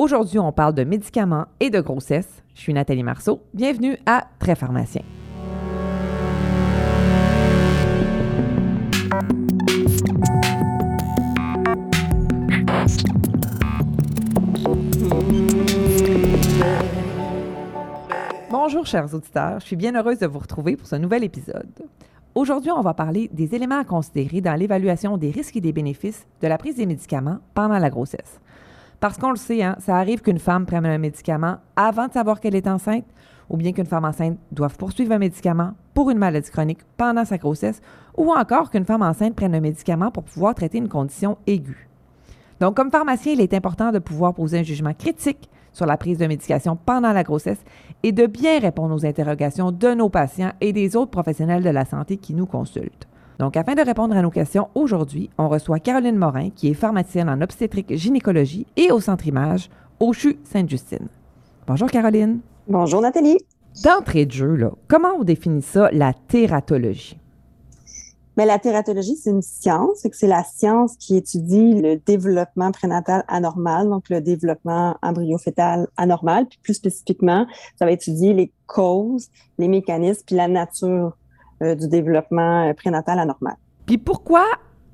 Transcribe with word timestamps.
Aujourd'hui, 0.00 0.38
on 0.38 0.50
parle 0.50 0.72
de 0.72 0.82
médicaments 0.82 1.44
et 1.60 1.68
de 1.68 1.78
grossesse. 1.78 2.42
Je 2.54 2.60
suis 2.62 2.72
Nathalie 2.72 3.02
Marceau. 3.02 3.42
Bienvenue 3.52 3.98
à 4.06 4.28
Très 4.38 4.54
Pharmacien. 4.54 5.02
Bonjour 18.50 18.86
chers 18.86 19.12
auditeurs, 19.12 19.60
je 19.60 19.66
suis 19.66 19.76
bien 19.76 19.94
heureuse 19.94 20.18
de 20.18 20.26
vous 20.26 20.38
retrouver 20.38 20.76
pour 20.76 20.86
ce 20.86 20.96
nouvel 20.96 21.24
épisode. 21.24 21.68
Aujourd'hui, 22.34 22.70
on 22.70 22.80
va 22.80 22.94
parler 22.94 23.28
des 23.34 23.54
éléments 23.54 23.80
à 23.80 23.84
considérer 23.84 24.40
dans 24.40 24.54
l'évaluation 24.54 25.18
des 25.18 25.30
risques 25.30 25.58
et 25.58 25.60
des 25.60 25.74
bénéfices 25.74 26.26
de 26.40 26.48
la 26.48 26.56
prise 26.56 26.76
des 26.76 26.86
médicaments 26.86 27.40
pendant 27.52 27.78
la 27.78 27.90
grossesse. 27.90 28.40
Parce 29.00 29.16
qu'on 29.16 29.30
le 29.30 29.36
sait, 29.36 29.62
hein, 29.62 29.76
ça 29.78 29.96
arrive 29.96 30.20
qu'une 30.20 30.38
femme 30.38 30.66
prenne 30.66 30.84
un 30.84 30.98
médicament 30.98 31.56
avant 31.74 32.06
de 32.06 32.12
savoir 32.12 32.38
qu'elle 32.38 32.54
est 32.54 32.68
enceinte, 32.68 33.06
ou 33.48 33.56
bien 33.56 33.72
qu'une 33.72 33.86
femme 33.86 34.04
enceinte 34.04 34.38
doive 34.52 34.76
poursuivre 34.76 35.12
un 35.12 35.18
médicament 35.18 35.72
pour 35.94 36.10
une 36.10 36.18
maladie 36.18 36.50
chronique 36.50 36.80
pendant 36.98 37.24
sa 37.24 37.38
grossesse, 37.38 37.80
ou 38.16 38.30
encore 38.30 38.70
qu'une 38.70 38.84
femme 38.84 39.02
enceinte 39.02 39.34
prenne 39.34 39.54
un 39.54 39.60
médicament 39.60 40.10
pour 40.10 40.24
pouvoir 40.24 40.54
traiter 40.54 40.78
une 40.78 40.88
condition 40.88 41.38
aiguë. 41.46 41.88
Donc, 42.60 42.76
comme 42.76 42.90
pharmacien, 42.90 43.32
il 43.32 43.40
est 43.40 43.54
important 43.54 43.90
de 43.90 43.98
pouvoir 43.98 44.34
poser 44.34 44.58
un 44.58 44.62
jugement 44.62 44.92
critique 44.92 45.48
sur 45.72 45.86
la 45.86 45.96
prise 45.96 46.18
de 46.18 46.26
médication 46.26 46.76
pendant 46.76 47.12
la 47.12 47.22
grossesse 47.22 47.64
et 48.02 48.12
de 48.12 48.26
bien 48.26 48.58
répondre 48.60 48.94
aux 48.94 49.06
interrogations 49.06 49.72
de 49.72 49.94
nos 49.94 50.10
patients 50.10 50.52
et 50.60 50.74
des 50.74 50.94
autres 50.94 51.10
professionnels 51.10 51.62
de 51.62 51.70
la 51.70 51.86
santé 51.86 52.18
qui 52.18 52.34
nous 52.34 52.46
consultent. 52.46 53.08
Donc, 53.40 53.56
afin 53.56 53.74
de 53.74 53.80
répondre 53.80 54.14
à 54.14 54.20
nos 54.20 54.28
questions 54.28 54.68
aujourd'hui, 54.74 55.30
on 55.38 55.48
reçoit 55.48 55.78
Caroline 55.78 56.16
Morin, 56.16 56.50
qui 56.50 56.68
est 56.68 56.74
pharmacienne 56.74 57.30
en 57.30 57.40
obstétrique 57.40 57.96
gynécologie 57.96 58.66
et 58.76 58.92
au 58.92 59.00
centre 59.00 59.26
image 59.26 59.70
au 59.98 60.12
CHU 60.12 60.38
Sainte-Justine. 60.44 61.08
Bonjour 61.66 61.90
Caroline. 61.90 62.40
Bonjour 62.68 63.00
Nathalie. 63.00 63.38
D'entrée 63.82 64.26
de 64.26 64.30
jeu, 64.30 64.56
là, 64.56 64.72
comment 64.88 65.14
on 65.18 65.24
définit 65.24 65.62
ça, 65.62 65.88
la 65.90 66.12
tératologie? 66.12 67.18
Mais 68.36 68.44
la 68.44 68.58
tératologie, 68.58 69.16
c'est 69.16 69.30
une 69.30 69.40
science, 69.40 70.06
c'est 70.12 70.26
la 70.26 70.44
science 70.44 70.96
qui 70.98 71.16
étudie 71.16 71.80
le 71.80 71.96
développement 71.96 72.72
prénatal 72.72 73.24
anormal, 73.26 73.88
donc 73.88 74.10
le 74.10 74.20
développement 74.20 74.98
embryo-fœtal 75.00 75.88
anormal, 75.96 76.46
puis 76.46 76.58
plus 76.62 76.74
spécifiquement, 76.74 77.46
ça 77.78 77.86
va 77.86 77.92
étudier 77.92 78.34
les 78.34 78.52
causes, 78.66 79.28
les 79.58 79.68
mécanismes, 79.68 80.22
puis 80.26 80.36
la 80.36 80.46
nature 80.46 81.16
euh, 81.62 81.74
du 81.74 81.88
développement 81.88 82.68
euh, 82.68 82.74
prénatal 82.74 83.18
anormal. 83.18 83.56
Puis 83.86 83.98
pourquoi 83.98 84.44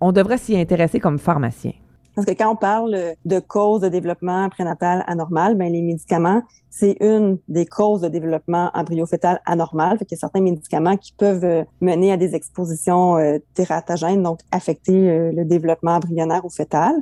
on 0.01 0.11
devrait 0.11 0.39
s'y 0.39 0.59
intéresser 0.59 0.99
comme 0.99 1.19
pharmacien? 1.19 1.73
Parce 2.15 2.27
que 2.27 2.33
quand 2.33 2.51
on 2.51 2.57
parle 2.57 3.15
de 3.25 3.39
causes 3.41 3.83
de 3.83 3.89
développement 3.89 4.49
prénatal 4.49 5.05
anormal, 5.07 5.55
ben 5.55 5.71
les 5.71 5.83
médicaments, 5.83 6.43
c'est 6.71 6.97
une 7.01 7.39
des 7.47 7.67
causes 7.67 8.01
de 8.01 8.09
développement 8.09 8.71
embryo-fœtal 8.75 9.41
anormal. 9.45 9.99
Fait 9.99 10.07
qu'il 10.07 10.17
y 10.17 10.19
a 10.19 10.21
certains 10.21 10.41
médicaments 10.41 10.97
qui 10.97 11.13
peuvent 11.13 11.45
euh, 11.45 11.63
mener 11.81 12.11
à 12.11 12.17
des 12.17 12.35
expositions 12.35 13.17
tératogènes, 13.55 14.23
donc 14.23 14.41
affecter 14.51 15.31
le 15.31 15.45
développement 15.45 15.97
embryonnaire 15.97 16.45
ou 16.45 16.51
fœtal. 16.51 16.95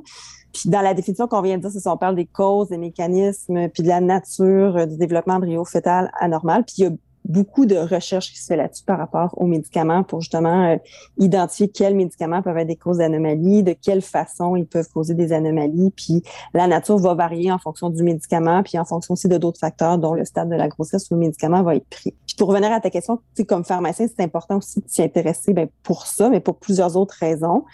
Puis 0.52 0.68
dans 0.68 0.82
la 0.82 0.94
définition 0.94 1.26
qu'on 1.26 1.42
vient 1.42 1.56
de 1.56 1.62
dire, 1.62 1.70
c'est 1.70 1.80
si 1.80 1.88
on 1.88 1.96
parle 1.96 2.16
des 2.16 2.26
causes, 2.26 2.68
des 2.68 2.78
mécanismes, 2.78 3.68
puis 3.70 3.82
de 3.82 3.88
la 3.88 4.00
nature 4.00 4.86
du 4.86 4.96
développement 4.96 5.34
embryo-fœtal 5.34 6.10
anormal. 6.20 6.64
Puis 6.64 6.74
il 6.78 6.84
y 6.84 6.86
a 6.86 6.90
beaucoup 7.24 7.64
de 7.64 7.76
recherches 7.76 8.30
qui 8.30 8.38
se 8.38 8.46
fait 8.46 8.56
là-dessus 8.56 8.84
par 8.84 8.98
rapport 8.98 9.34
aux 9.38 9.46
médicaments 9.46 10.02
pour 10.02 10.20
justement 10.20 10.72
euh, 10.72 10.76
identifier 11.18 11.68
quels 11.68 11.94
médicaments 11.94 12.42
peuvent 12.42 12.58
être 12.58 12.68
des 12.68 12.76
causes 12.76 12.98
d'anomalies, 12.98 13.62
de 13.62 13.72
quelle 13.72 14.02
façon 14.02 14.56
ils 14.56 14.66
peuvent 14.66 14.88
causer 14.92 15.14
des 15.14 15.32
anomalies, 15.32 15.90
puis 15.96 16.22
la 16.52 16.66
nature 16.66 16.98
va 16.98 17.14
varier 17.14 17.50
en 17.50 17.58
fonction 17.58 17.88
du 17.88 18.02
médicament, 18.02 18.62
puis 18.62 18.78
en 18.78 18.84
fonction 18.84 19.14
aussi 19.14 19.28
de 19.28 19.38
d'autres 19.38 19.58
facteurs, 19.58 19.98
dont 19.98 20.12
le 20.12 20.24
stade 20.24 20.50
de 20.50 20.56
la 20.56 20.68
grossesse 20.68 21.10
où 21.10 21.14
le 21.14 21.20
médicament 21.20 21.62
va 21.62 21.76
être 21.76 21.88
pris. 21.88 22.14
Puis 22.26 22.36
pour 22.36 22.48
revenir 22.48 22.72
à 22.72 22.80
ta 22.80 22.90
question, 22.90 23.20
comme 23.48 23.64
pharmacien, 23.64 24.06
c'est 24.06 24.22
important 24.22 24.58
aussi 24.58 24.80
de 24.80 24.88
s'y 24.88 25.02
intéresser 25.02 25.54
ben, 25.54 25.68
pour 25.82 26.06
ça, 26.06 26.28
mais 26.28 26.40
pour 26.40 26.56
plusieurs 26.56 26.96
autres 26.96 27.16
raisons. 27.18 27.64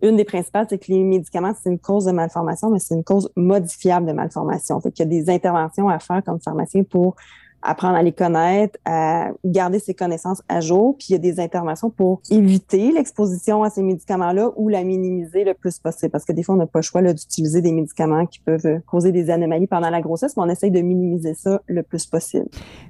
Une 0.00 0.16
des 0.16 0.24
principales, 0.24 0.66
c'est 0.68 0.78
que 0.78 0.90
les 0.90 1.04
médicaments, 1.04 1.52
c'est 1.60 1.70
une 1.70 1.78
cause 1.78 2.06
de 2.06 2.12
malformation, 2.12 2.70
mais 2.70 2.80
c'est 2.80 2.94
une 2.94 3.04
cause 3.04 3.30
modifiable 3.36 4.06
de 4.06 4.12
malformation. 4.12 4.80
Fait 4.80 4.90
qu'il 4.90 5.04
y 5.04 5.08
a 5.08 5.10
des 5.10 5.30
interventions 5.30 5.88
à 5.88 6.00
faire 6.00 6.22
comme 6.24 6.40
pharmacien 6.40 6.82
pour 6.82 7.14
apprendre 7.62 7.96
à 7.96 8.02
les 8.02 8.12
connaître, 8.12 8.78
à 8.84 9.30
garder 9.44 9.78
ses 9.78 9.94
connaissances 9.94 10.42
à 10.48 10.60
jour. 10.60 10.96
Puis 10.98 11.08
il 11.10 11.12
y 11.12 11.16
a 11.16 11.18
des 11.18 11.40
interventions 11.40 11.90
pour 11.90 12.20
éviter 12.30 12.92
l'exposition 12.92 13.62
à 13.62 13.70
ces 13.70 13.82
médicaments-là 13.82 14.50
ou 14.56 14.68
la 14.68 14.84
minimiser 14.84 15.44
le 15.44 15.54
plus 15.54 15.78
possible. 15.78 16.10
Parce 16.10 16.24
que 16.24 16.32
des 16.32 16.42
fois, 16.42 16.54
on 16.54 16.58
n'a 16.58 16.66
pas 16.66 16.80
le 16.80 16.84
choix 16.84 17.02
d'utiliser 17.02 17.62
des 17.62 17.72
médicaments 17.72 18.26
qui 18.26 18.40
peuvent 18.40 18.66
euh, 18.66 18.78
causer 18.86 19.12
des 19.12 19.30
anomalies 19.30 19.66
pendant 19.66 19.90
la 19.90 20.00
grossesse, 20.00 20.36
mais 20.36 20.42
on 20.44 20.48
essaye 20.48 20.70
de 20.70 20.80
minimiser 20.80 21.34
ça 21.34 21.60
le 21.66 21.82
plus 21.82 22.06
possible. 22.06 22.46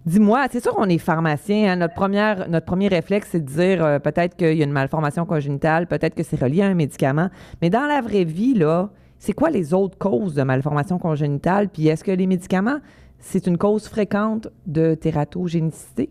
Dis-moi, 0.06 0.46
c'est 0.50 0.62
sûr 0.62 0.74
qu'on 0.74 0.88
est 0.88 0.98
pharmacien. 0.98 1.72
Hein? 1.72 1.76
Notre, 1.76 1.94
première, 1.94 2.48
notre 2.48 2.66
premier 2.66 2.88
réflexe, 2.88 3.28
c'est 3.32 3.44
de 3.44 3.50
dire 3.50 3.84
euh, 3.84 3.98
peut-être 3.98 4.36
qu'il 4.36 4.54
y 4.54 4.62
a 4.62 4.64
une 4.64 4.72
malformation 4.72 5.26
congénitale, 5.26 5.86
peut-être 5.86 6.14
que 6.14 6.22
c'est 6.22 6.40
relié 6.40 6.62
à 6.62 6.66
un 6.66 6.74
médicament. 6.74 7.28
Mais 7.60 7.70
dans 7.70 7.86
la 7.86 8.00
vraie 8.00 8.24
vie, 8.24 8.52
c'est 9.18 9.32
quoi 9.32 9.50
les 9.50 9.72
autres 9.74 9.96
causes 9.98 10.34
de 10.34 10.42
malformation 10.42 10.98
congénitale? 10.98 11.68
Puis 11.68 11.88
est-ce 11.88 12.04
que 12.04 12.10
les 12.10 12.26
médicaments 12.26 12.78
c'est 13.22 13.46
une 13.46 13.56
cause 13.56 13.88
fréquente 13.88 14.48
de 14.66 14.94
tératogénicité? 14.94 16.10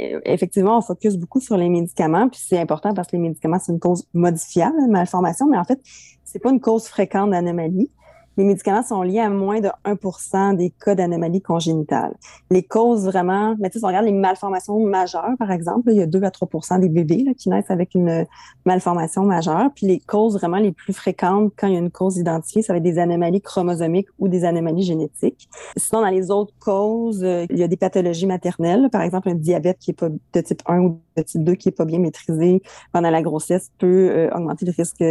Euh, 0.00 0.20
effectivement, 0.24 0.78
on 0.78 0.80
focus 0.80 1.16
beaucoup 1.16 1.40
sur 1.40 1.56
les 1.58 1.68
médicaments, 1.68 2.28
puis 2.28 2.40
c'est 2.42 2.58
important 2.58 2.94
parce 2.94 3.08
que 3.08 3.16
les 3.16 3.22
médicaments, 3.22 3.58
c'est 3.58 3.72
une 3.72 3.80
cause 3.80 4.08
modifiable 4.14 4.76
malformation, 4.88 5.46
mais 5.46 5.58
en 5.58 5.64
fait, 5.64 5.80
c'est 6.24 6.38
pas 6.38 6.50
une 6.50 6.60
cause 6.60 6.86
fréquente 6.86 7.30
d'anomalie 7.30 7.90
les 8.36 8.44
médicaments 8.44 8.82
sont 8.82 9.02
liés 9.02 9.20
à 9.20 9.28
moins 9.28 9.60
de 9.60 9.68
1% 9.84 10.56
des 10.56 10.70
cas 10.70 10.94
d'anomalie 10.94 11.42
congénitale. 11.42 12.14
Les 12.50 12.62
causes 12.62 13.04
vraiment, 13.04 13.54
mais 13.58 13.68
tu 13.68 13.74
sais, 13.74 13.78
si 13.80 13.84
on 13.84 13.88
regarde 13.88 14.06
les 14.06 14.12
malformations 14.12 14.78
majeures, 14.80 15.34
par 15.38 15.50
exemple, 15.50 15.90
il 15.90 15.96
y 15.96 16.02
a 16.02 16.06
2 16.06 16.22
à 16.22 16.30
3% 16.30 16.80
des 16.80 16.88
bébés 16.88 17.24
qui 17.36 17.50
naissent 17.50 17.70
avec 17.70 17.94
une 17.94 18.26
malformation 18.64 19.24
majeure. 19.24 19.70
Puis 19.74 19.86
les 19.86 20.00
causes 20.00 20.34
vraiment 20.34 20.58
les 20.58 20.72
plus 20.72 20.92
fréquentes 20.92 21.52
quand 21.56 21.66
il 21.66 21.74
y 21.74 21.76
a 21.76 21.80
une 21.80 21.90
cause 21.90 22.16
identifiée, 22.16 22.62
ça 22.62 22.72
va 22.72 22.78
être 22.78 22.82
des 22.82 22.98
anomalies 22.98 23.42
chromosomiques 23.42 24.08
ou 24.18 24.28
des 24.28 24.44
anomalies 24.44 24.84
génétiques. 24.84 25.48
Sinon, 25.76 26.02
dans 26.02 26.08
les 26.08 26.30
autres 26.30 26.54
causes, 26.58 27.22
euh, 27.24 27.46
il 27.50 27.58
y 27.58 27.62
a 27.62 27.68
des 27.68 27.76
pathologies 27.76 28.26
maternelles. 28.26 28.88
Par 28.90 29.02
exemple, 29.02 29.28
un 29.28 29.34
diabète 29.34 29.78
qui 29.78 29.90
est 29.90 29.94
pas 29.94 30.08
de 30.08 30.40
type 30.40 30.62
1 30.66 30.80
ou 30.80 31.00
de 31.16 31.22
type 31.22 31.44
2 31.44 31.54
qui 31.54 31.68
est 31.68 31.72
pas 31.72 31.84
bien 31.84 31.98
maîtrisé 31.98 32.62
pendant 32.92 33.10
la 33.10 33.22
grossesse 33.22 33.70
peut 33.78 34.10
euh, 34.10 34.30
augmenter 34.34 34.66
le 34.66 34.72
risque 34.76 35.04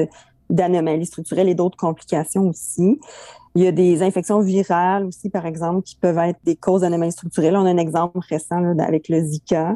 d'anomalies 0.51 1.05
structurelles 1.05 1.49
et 1.49 1.55
d'autres 1.55 1.77
complications 1.77 2.49
aussi. 2.49 2.99
Il 3.55 3.63
y 3.63 3.67
a 3.67 3.71
des 3.73 4.01
infections 4.01 4.39
virales 4.39 5.05
aussi, 5.05 5.29
par 5.29 5.45
exemple, 5.45 5.81
qui 5.83 5.97
peuvent 5.97 6.17
être 6.19 6.39
des 6.45 6.55
causes 6.55 6.81
d'anomalies 6.81 7.11
structurelles. 7.11 7.57
On 7.57 7.65
a 7.65 7.69
un 7.69 7.77
exemple 7.77 8.19
récent 8.29 8.63
avec 8.79 9.09
le 9.09 9.21
Zika. 9.21 9.75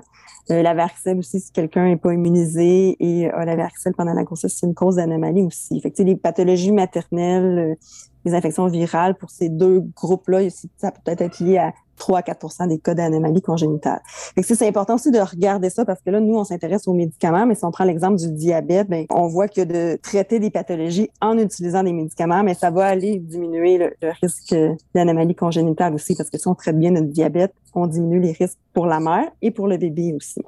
Euh, 0.52 0.62
la 0.62 0.74
varicelle 0.74 1.18
aussi, 1.18 1.42
si 1.42 1.52
quelqu'un 1.52 1.86
n'est 1.86 1.98
pas 1.98 2.14
immunisé 2.14 2.96
et 3.00 3.30
a 3.30 3.44
la 3.44 3.56
varicelle 3.56 3.94
pendant 3.94 4.14
la 4.14 4.24
grossesse, 4.24 4.58
c'est 4.60 4.68
une 4.68 4.76
cause 4.76 4.96
d'anomalie 4.96 5.42
aussi. 5.42 5.82
Fait 5.82 5.98
les 6.00 6.16
pathologies 6.16 6.72
maternelles, 6.72 7.60
euh, 7.60 7.76
les 8.24 8.34
infections 8.34 8.68
virales, 8.68 9.16
pour 9.16 9.30
ces 9.30 9.50
deux 9.50 9.80
groupes-là, 9.80 10.50
ça 10.78 10.92
peut 10.92 11.02
peut-être 11.04 11.22
être 11.22 11.40
lié 11.40 11.58
à 11.58 11.74
3 11.98 12.20
à 12.20 12.22
4 12.22 12.68
des 12.68 12.80
cas 12.80 12.94
d'anomalie 12.94 13.42
congénitale. 13.42 14.02
C'est 14.42 14.68
important 14.68 14.96
aussi 14.96 15.12
de 15.12 15.20
regarder 15.20 15.70
ça 15.70 15.86
parce 15.86 16.02
que 16.02 16.10
là, 16.10 16.20
nous, 16.20 16.36
on 16.36 16.44
s'intéresse 16.44 16.88
aux 16.88 16.94
médicaments, 16.94 17.46
mais 17.46 17.56
si 17.56 17.66
on 17.66 17.72
prend 17.72 17.84
l'exemple 17.84 18.18
du 18.18 18.32
diabète, 18.32 18.90
ben, 18.90 19.06
on 19.10 19.28
voit 19.28 19.48
que 19.48 19.62
de 19.62 19.98
traiter 20.02 20.40
des 20.40 20.50
pathologies 20.50 21.10
en 21.22 21.38
utilisant 21.38 21.84
des 21.84 21.94
médicaments, 21.94 22.44
mais 22.44 22.54
ça 22.54 22.72
va 22.72 22.86
aller 22.86 23.20
diminuer 23.20 23.78
le, 23.78 23.92
risque 24.22 24.56
d'anomalie 24.94 25.36
congénitale 25.36 25.94
aussi 25.94 26.16
parce 26.16 26.30
que 26.30 26.38
si 26.38 26.48
on 26.48 26.56
traite 26.56 26.78
bien 26.78 26.92
notre 26.92 27.08
diabète, 27.08 27.54
on 27.74 27.88
diminue 27.88 28.20
les 28.20 28.32
risques 28.32 28.60
pour 28.74 28.86
la 28.86 29.00
mère 29.00 29.26
et 29.42 29.52
pour 29.52 29.68
le 29.68 29.78
bébé 29.78 30.14
aussi. 30.16 30.42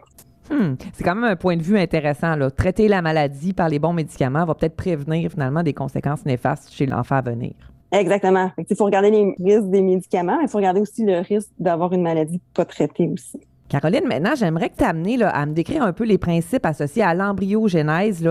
Hmm. 0.50 0.76
C'est 0.94 1.04
quand 1.04 1.16
même 1.16 1.26
un 1.26 1.36
point 1.36 1.58
de 1.58 1.62
vue 1.62 1.78
intéressant. 1.78 2.36
Traiter 2.56 2.88
la 2.88 3.02
maladie 3.02 3.54
par 3.54 3.68
les 3.68 3.80
bons 3.80 3.94
médicaments 3.94 4.46
va 4.46 4.56
peut-être 4.56 4.76
prévenir 4.76 5.32
finalement 5.32 5.64
des 5.64 5.74
conséquences 5.74 6.26
néfastes 6.26 6.72
chez 6.72 6.86
l'enfant 6.86 7.16
à 7.16 7.22
venir. 7.22 7.54
Exactement. 7.92 8.52
Il 8.58 8.76
faut 8.76 8.86
regarder 8.86 9.12
les 9.12 9.36
risques 9.40 9.70
des 9.70 9.82
médicaments, 9.82 10.38
mais 10.38 10.46
il 10.46 10.50
faut 10.50 10.58
regarder 10.58 10.82
aussi 10.82 11.06
le 11.06 11.20
risque 11.20 11.50
d'avoir 11.58 11.94
une 11.94 12.02
maladie 12.02 12.42
pas 12.54 12.66
traitée 12.66 13.08
aussi. 13.08 13.40
Caroline, 13.70 14.08
maintenant, 14.08 14.34
j'aimerais 14.36 14.70
que 14.70 14.78
tu 14.78 14.84
amené 14.86 15.22
à 15.22 15.46
me 15.46 15.54
décrire 15.54 15.84
un 15.84 15.92
peu 15.92 16.06
les 16.06 16.18
principes 16.18 16.66
associés 16.66 17.04
à 17.04 17.14
l'embryogenèse. 17.14 18.24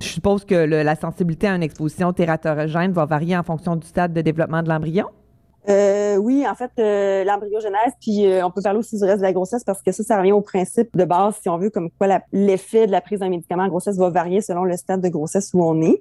Je 0.00 0.06
suppose 0.06 0.44
que 0.44 0.54
la 0.54 0.96
sensibilité 0.96 1.46
à 1.46 1.54
une 1.54 1.62
exposition 1.62 2.12
tératogène 2.12 2.92
va 2.92 3.06
varier 3.06 3.36
en 3.36 3.42
fonction 3.42 3.76
du 3.76 3.86
stade 3.86 4.12
de 4.12 4.20
développement 4.20 4.62
de 4.62 4.68
l'embryon? 4.68 5.06
Euh, 5.68 6.16
oui, 6.16 6.44
en 6.46 6.54
fait, 6.56 6.72
euh, 6.78 7.24
l'embryogenèse, 7.24 7.92
puis 8.00 8.26
euh, 8.26 8.44
on 8.44 8.50
peut 8.50 8.60
parler 8.60 8.80
aussi 8.80 8.98
du 8.98 9.04
reste 9.04 9.18
de 9.18 9.22
la 9.22 9.32
grossesse 9.32 9.62
parce 9.62 9.80
que 9.80 9.92
ça, 9.92 10.02
ça 10.02 10.18
revient 10.18 10.32
au 10.32 10.40
principe 10.40 10.94
de 10.96 11.04
base, 11.04 11.36
si 11.40 11.48
on 11.48 11.56
veut, 11.56 11.70
comme 11.70 11.88
quoi 11.90 12.20
l'effet 12.32 12.86
de 12.86 12.92
la 12.92 13.00
prise 13.00 13.20
d'un 13.20 13.28
médicament 13.28 13.62
en 13.62 13.68
grossesse 13.68 13.96
va 13.96 14.10
varier 14.10 14.40
selon 14.40 14.64
le 14.64 14.76
stade 14.76 15.00
de 15.00 15.08
grossesse 15.08 15.52
où 15.54 15.64
on 15.64 15.80
est. 15.80 16.00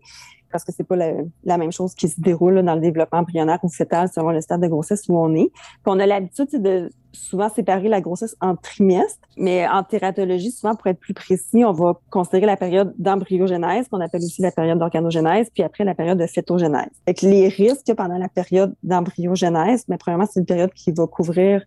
parce 0.52 0.64
que 0.64 0.72
c'est 0.72 0.84
pas 0.84 0.96
la, 0.96 1.58
même 1.58 1.72
chose 1.72 1.96
qui 1.96 2.08
se 2.08 2.20
déroule 2.20 2.62
dans 2.62 2.76
le 2.76 2.82
développement 2.82 3.20
embryonnaire 3.20 3.60
ou 3.64 3.70
fœtal 3.70 4.10
selon 4.14 4.32
le 4.32 4.42
stade 4.42 4.62
de 4.62 4.68
grossesse 4.68 5.08
où 5.10 5.18
on 5.18 5.34
est. 5.36 5.52
Puis 5.52 5.88
on 5.88 6.00
a 6.00 6.06
l'habitude 6.06 6.50
de 6.62 6.90
souvent 7.14 7.50
séparer 7.50 7.90
la 7.90 8.02
grossesse 8.02 8.36
en 8.42 8.56
trimestres, 8.56 9.28
mais 9.38 9.68
en 9.68 9.84
tératologie, 9.84 10.52
souvent 10.52 10.76
pour 10.76 10.88
être 10.88 11.00
plus 11.00 11.14
précis, 11.14 11.64
on 11.66 11.74
va 11.74 12.00
considérer 12.10 12.46
la 12.46 12.58
période 12.58 12.94
d'embryogénèse, 12.98 13.88
qu'on 13.88 14.00
appelle 14.02 14.22
aussi 14.22 14.42
la 14.42 14.52
période 14.52 14.80
d'organogénèse, 14.80 15.50
puis 15.54 15.64
après 15.64 15.84
la 15.84 15.96
période 15.96 16.18
de 16.18 16.28
fœtogénèse. 16.28 16.90
Avec 17.06 17.22
les 17.22 17.48
risques 17.48 17.94
pendant 17.96 18.18
la 18.18 18.30
période 18.30 18.76
d'embryogénèse, 18.84 19.86
mais 19.88 19.98
premièrement, 19.98 20.26
c'est 20.32 20.40
une 20.40 20.46
période 20.46 20.74
qui 20.74 20.92
va 20.92 21.08
couvrir 21.08 21.64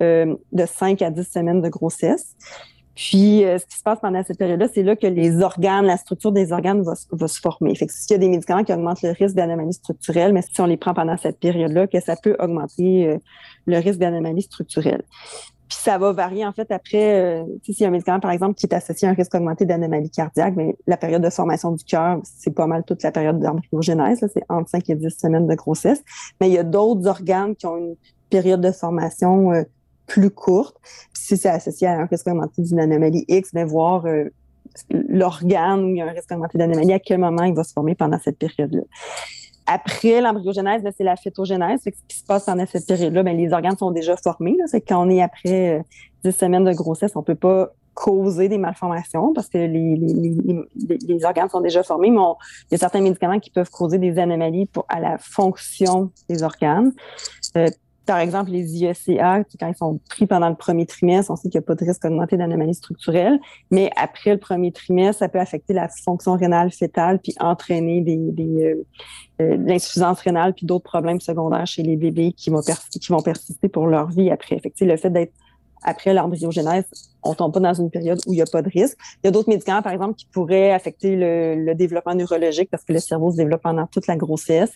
euh, 0.00 0.36
de 0.52 0.64
5 0.64 1.02
à 1.02 1.10
10 1.10 1.24
semaines 1.24 1.60
de 1.60 1.68
grossesse. 1.68 2.36
Puis, 2.98 3.44
euh, 3.44 3.58
ce 3.58 3.66
qui 3.66 3.78
se 3.78 3.82
passe 3.84 4.00
pendant 4.00 4.24
cette 4.24 4.38
période-là, 4.38 4.66
c'est 4.74 4.82
là 4.82 4.96
que 4.96 5.06
les 5.06 5.40
organes, 5.40 5.86
la 5.86 5.96
structure 5.96 6.32
des 6.32 6.50
organes 6.50 6.82
va, 6.82 7.28
se 7.28 7.40
former. 7.40 7.72
Fait 7.76 7.86
que 7.86 7.92
s'il 7.92 8.10
y 8.10 8.14
a 8.16 8.18
des 8.18 8.28
médicaments 8.28 8.64
qui 8.64 8.72
augmentent 8.72 9.02
le 9.02 9.10
risque 9.10 9.36
d'anomalie 9.36 9.72
structurelle, 9.72 10.32
mais 10.32 10.42
si 10.42 10.60
on 10.60 10.66
les 10.66 10.76
prend 10.76 10.94
pendant 10.94 11.16
cette 11.16 11.38
période-là, 11.38 11.86
que 11.86 12.00
ça 12.00 12.16
peut 12.20 12.34
augmenter 12.40 13.06
euh, 13.06 13.18
le 13.66 13.78
risque 13.78 14.00
d'anomalie 14.00 14.42
structurelle. 14.42 15.04
Puis 15.68 15.78
ça 15.80 15.96
va 15.96 16.12
varier 16.12 16.44
en 16.44 16.52
fait 16.52 16.72
après, 16.72 17.20
euh, 17.20 17.44
s'il 17.62 17.80
y 17.80 17.84
a 17.84 17.88
un 17.88 17.92
médicament 17.92 18.18
par 18.18 18.32
exemple 18.32 18.54
qui 18.54 18.66
est 18.66 18.74
associé 18.74 19.06
à 19.06 19.12
un 19.12 19.14
risque 19.14 19.32
augmenté 19.32 19.64
d'anomalie 19.64 20.10
cardiaque, 20.10 20.54
mais 20.56 20.76
la 20.88 20.96
période 20.96 21.22
de 21.22 21.30
formation 21.30 21.70
du 21.70 21.84
cœur, 21.84 22.18
c'est 22.24 22.50
pas 22.50 22.66
mal 22.66 22.82
toute 22.84 23.04
la 23.04 23.12
période 23.12 23.38
d'embryogénèse, 23.38 24.26
c'est 24.34 24.42
entre 24.48 24.70
5 24.70 24.90
et 24.90 24.96
10 24.96 25.16
semaines 25.16 25.46
de 25.46 25.54
grossesse. 25.54 26.02
Mais 26.40 26.48
il 26.48 26.54
y 26.54 26.58
a 26.58 26.64
d'autres 26.64 27.06
organes 27.06 27.54
qui 27.54 27.66
ont 27.66 27.76
une 27.76 27.94
période 28.28 28.60
de 28.60 28.72
formation 28.72 29.52
plus 30.08 30.30
courte. 30.30 30.76
si 31.12 31.36
c'est 31.36 31.48
associé 31.48 31.86
à 31.86 32.00
un 32.00 32.06
risque 32.06 32.26
augmenté 32.26 32.62
d'une 32.62 32.80
anomalie 32.80 33.24
X, 33.28 33.54
bien 33.54 33.64
voir 33.64 34.06
euh, 34.06 34.24
l'organe 34.90 35.84
où 35.84 35.88
il 35.90 35.98
y 35.98 36.00
a 36.00 36.06
un 36.06 36.10
risque 36.10 36.32
augmenté 36.32 36.58
d'anomalie, 36.58 36.92
à 36.92 36.98
quel 36.98 37.18
moment 37.18 37.44
il 37.44 37.54
va 37.54 37.62
se 37.62 37.72
former 37.72 37.94
pendant 37.94 38.18
cette 38.18 38.38
période-là. 38.38 38.82
Après 39.66 40.22
l'embryogénèse, 40.22 40.82
ben, 40.82 40.92
c'est 40.96 41.04
la 41.04 41.14
phytogénèse. 41.14 41.82
ce 41.84 41.90
qui 41.90 42.16
se 42.16 42.24
passe 42.24 42.46
pendant 42.46 42.64
cette 42.66 42.86
période-là, 42.86 43.22
ben, 43.22 43.36
les 43.36 43.52
organes 43.52 43.76
sont 43.76 43.90
déjà 43.90 44.16
formés. 44.16 44.56
C'est 44.66 44.80
quand 44.80 45.06
on 45.06 45.10
est 45.10 45.20
après 45.20 45.84
10 46.24 46.28
euh, 46.28 46.32
semaines 46.32 46.64
de 46.64 46.72
grossesse, 46.72 47.12
on 47.14 47.22
peut 47.22 47.34
pas 47.34 47.70
causer 47.92 48.48
des 48.48 48.58
malformations 48.58 49.32
parce 49.34 49.48
que 49.48 49.58
les, 49.58 49.96
les, 49.96 50.98
les, 51.08 51.24
organes 51.24 51.48
sont 51.48 51.60
déjà 51.60 51.82
formés, 51.82 52.10
mais 52.10 52.20
il 52.70 52.72
y 52.72 52.74
a 52.76 52.78
certains 52.78 53.00
médicaments 53.00 53.40
qui 53.40 53.50
peuvent 53.50 53.70
causer 53.70 53.98
des 53.98 54.20
anomalies 54.20 54.66
pour, 54.66 54.86
à 54.88 55.00
la 55.00 55.18
fonction 55.18 56.12
des 56.28 56.44
organes. 56.44 56.92
Euh, 57.56 57.66
par 58.08 58.20
exemple, 58.20 58.50
les 58.50 58.74
IECA, 58.74 59.44
quand 59.60 59.68
ils 59.68 59.76
sont 59.76 60.00
pris 60.08 60.26
pendant 60.26 60.48
le 60.48 60.54
premier 60.54 60.86
trimestre, 60.86 61.30
on 61.30 61.36
sait 61.36 61.50
qu'il 61.50 61.58
n'y 61.58 61.64
a 61.64 61.66
pas 61.66 61.74
de 61.74 61.84
risque 61.84 62.02
augmenté 62.06 62.38
d'anomalie 62.38 62.74
structurelle, 62.74 63.38
mais 63.70 63.90
après 63.96 64.32
le 64.32 64.38
premier 64.38 64.72
trimestre, 64.72 65.18
ça 65.18 65.28
peut 65.28 65.38
affecter 65.38 65.74
la 65.74 65.88
fonction 65.88 66.34
rénale 66.34 66.72
fœtale 66.72 67.18
puis 67.18 67.34
entraîner 67.38 68.00
des, 68.00 68.16
des 68.16 68.64
euh, 68.64 68.86
euh 69.42 69.56
l'insuffisance 69.58 70.20
rénale 70.20 70.54
puis 70.54 70.64
d'autres 70.64 70.84
problèmes 70.84 71.20
secondaires 71.20 71.66
chez 71.66 71.82
les 71.82 71.96
bébés 71.96 72.32
qui 72.32 72.48
vont, 72.48 72.62
qui 72.62 73.12
vont 73.12 73.20
persister 73.20 73.68
pour 73.68 73.86
leur 73.86 74.08
vie 74.08 74.30
après. 74.30 74.58
Fait 74.58 74.72
le 74.80 74.96
fait 74.96 75.10
d'être 75.10 75.34
après 75.82 76.14
l'embryogénèse, 76.14 76.84
on 77.22 77.34
tombe 77.34 77.52
pas 77.52 77.60
dans 77.60 77.74
une 77.74 77.90
période 77.90 78.18
où 78.26 78.32
il 78.32 78.36
n'y 78.36 78.42
a 78.42 78.46
pas 78.46 78.62
de 78.62 78.68
risque. 78.68 78.96
Il 79.22 79.26
y 79.26 79.28
a 79.28 79.30
d'autres 79.30 79.48
médicaments, 79.48 79.82
par 79.82 79.92
exemple, 79.92 80.14
qui 80.14 80.26
pourraient 80.26 80.72
affecter 80.72 81.16
le, 81.16 81.74
développement 81.74 82.14
neurologique 82.14 82.70
parce 82.70 82.84
que 82.84 82.92
le 82.92 83.00
cerveau 83.00 83.30
se 83.30 83.36
développe 83.36 83.62
pendant 83.62 83.86
toute 83.86 84.06
la 84.06 84.16
grossesse. 84.16 84.72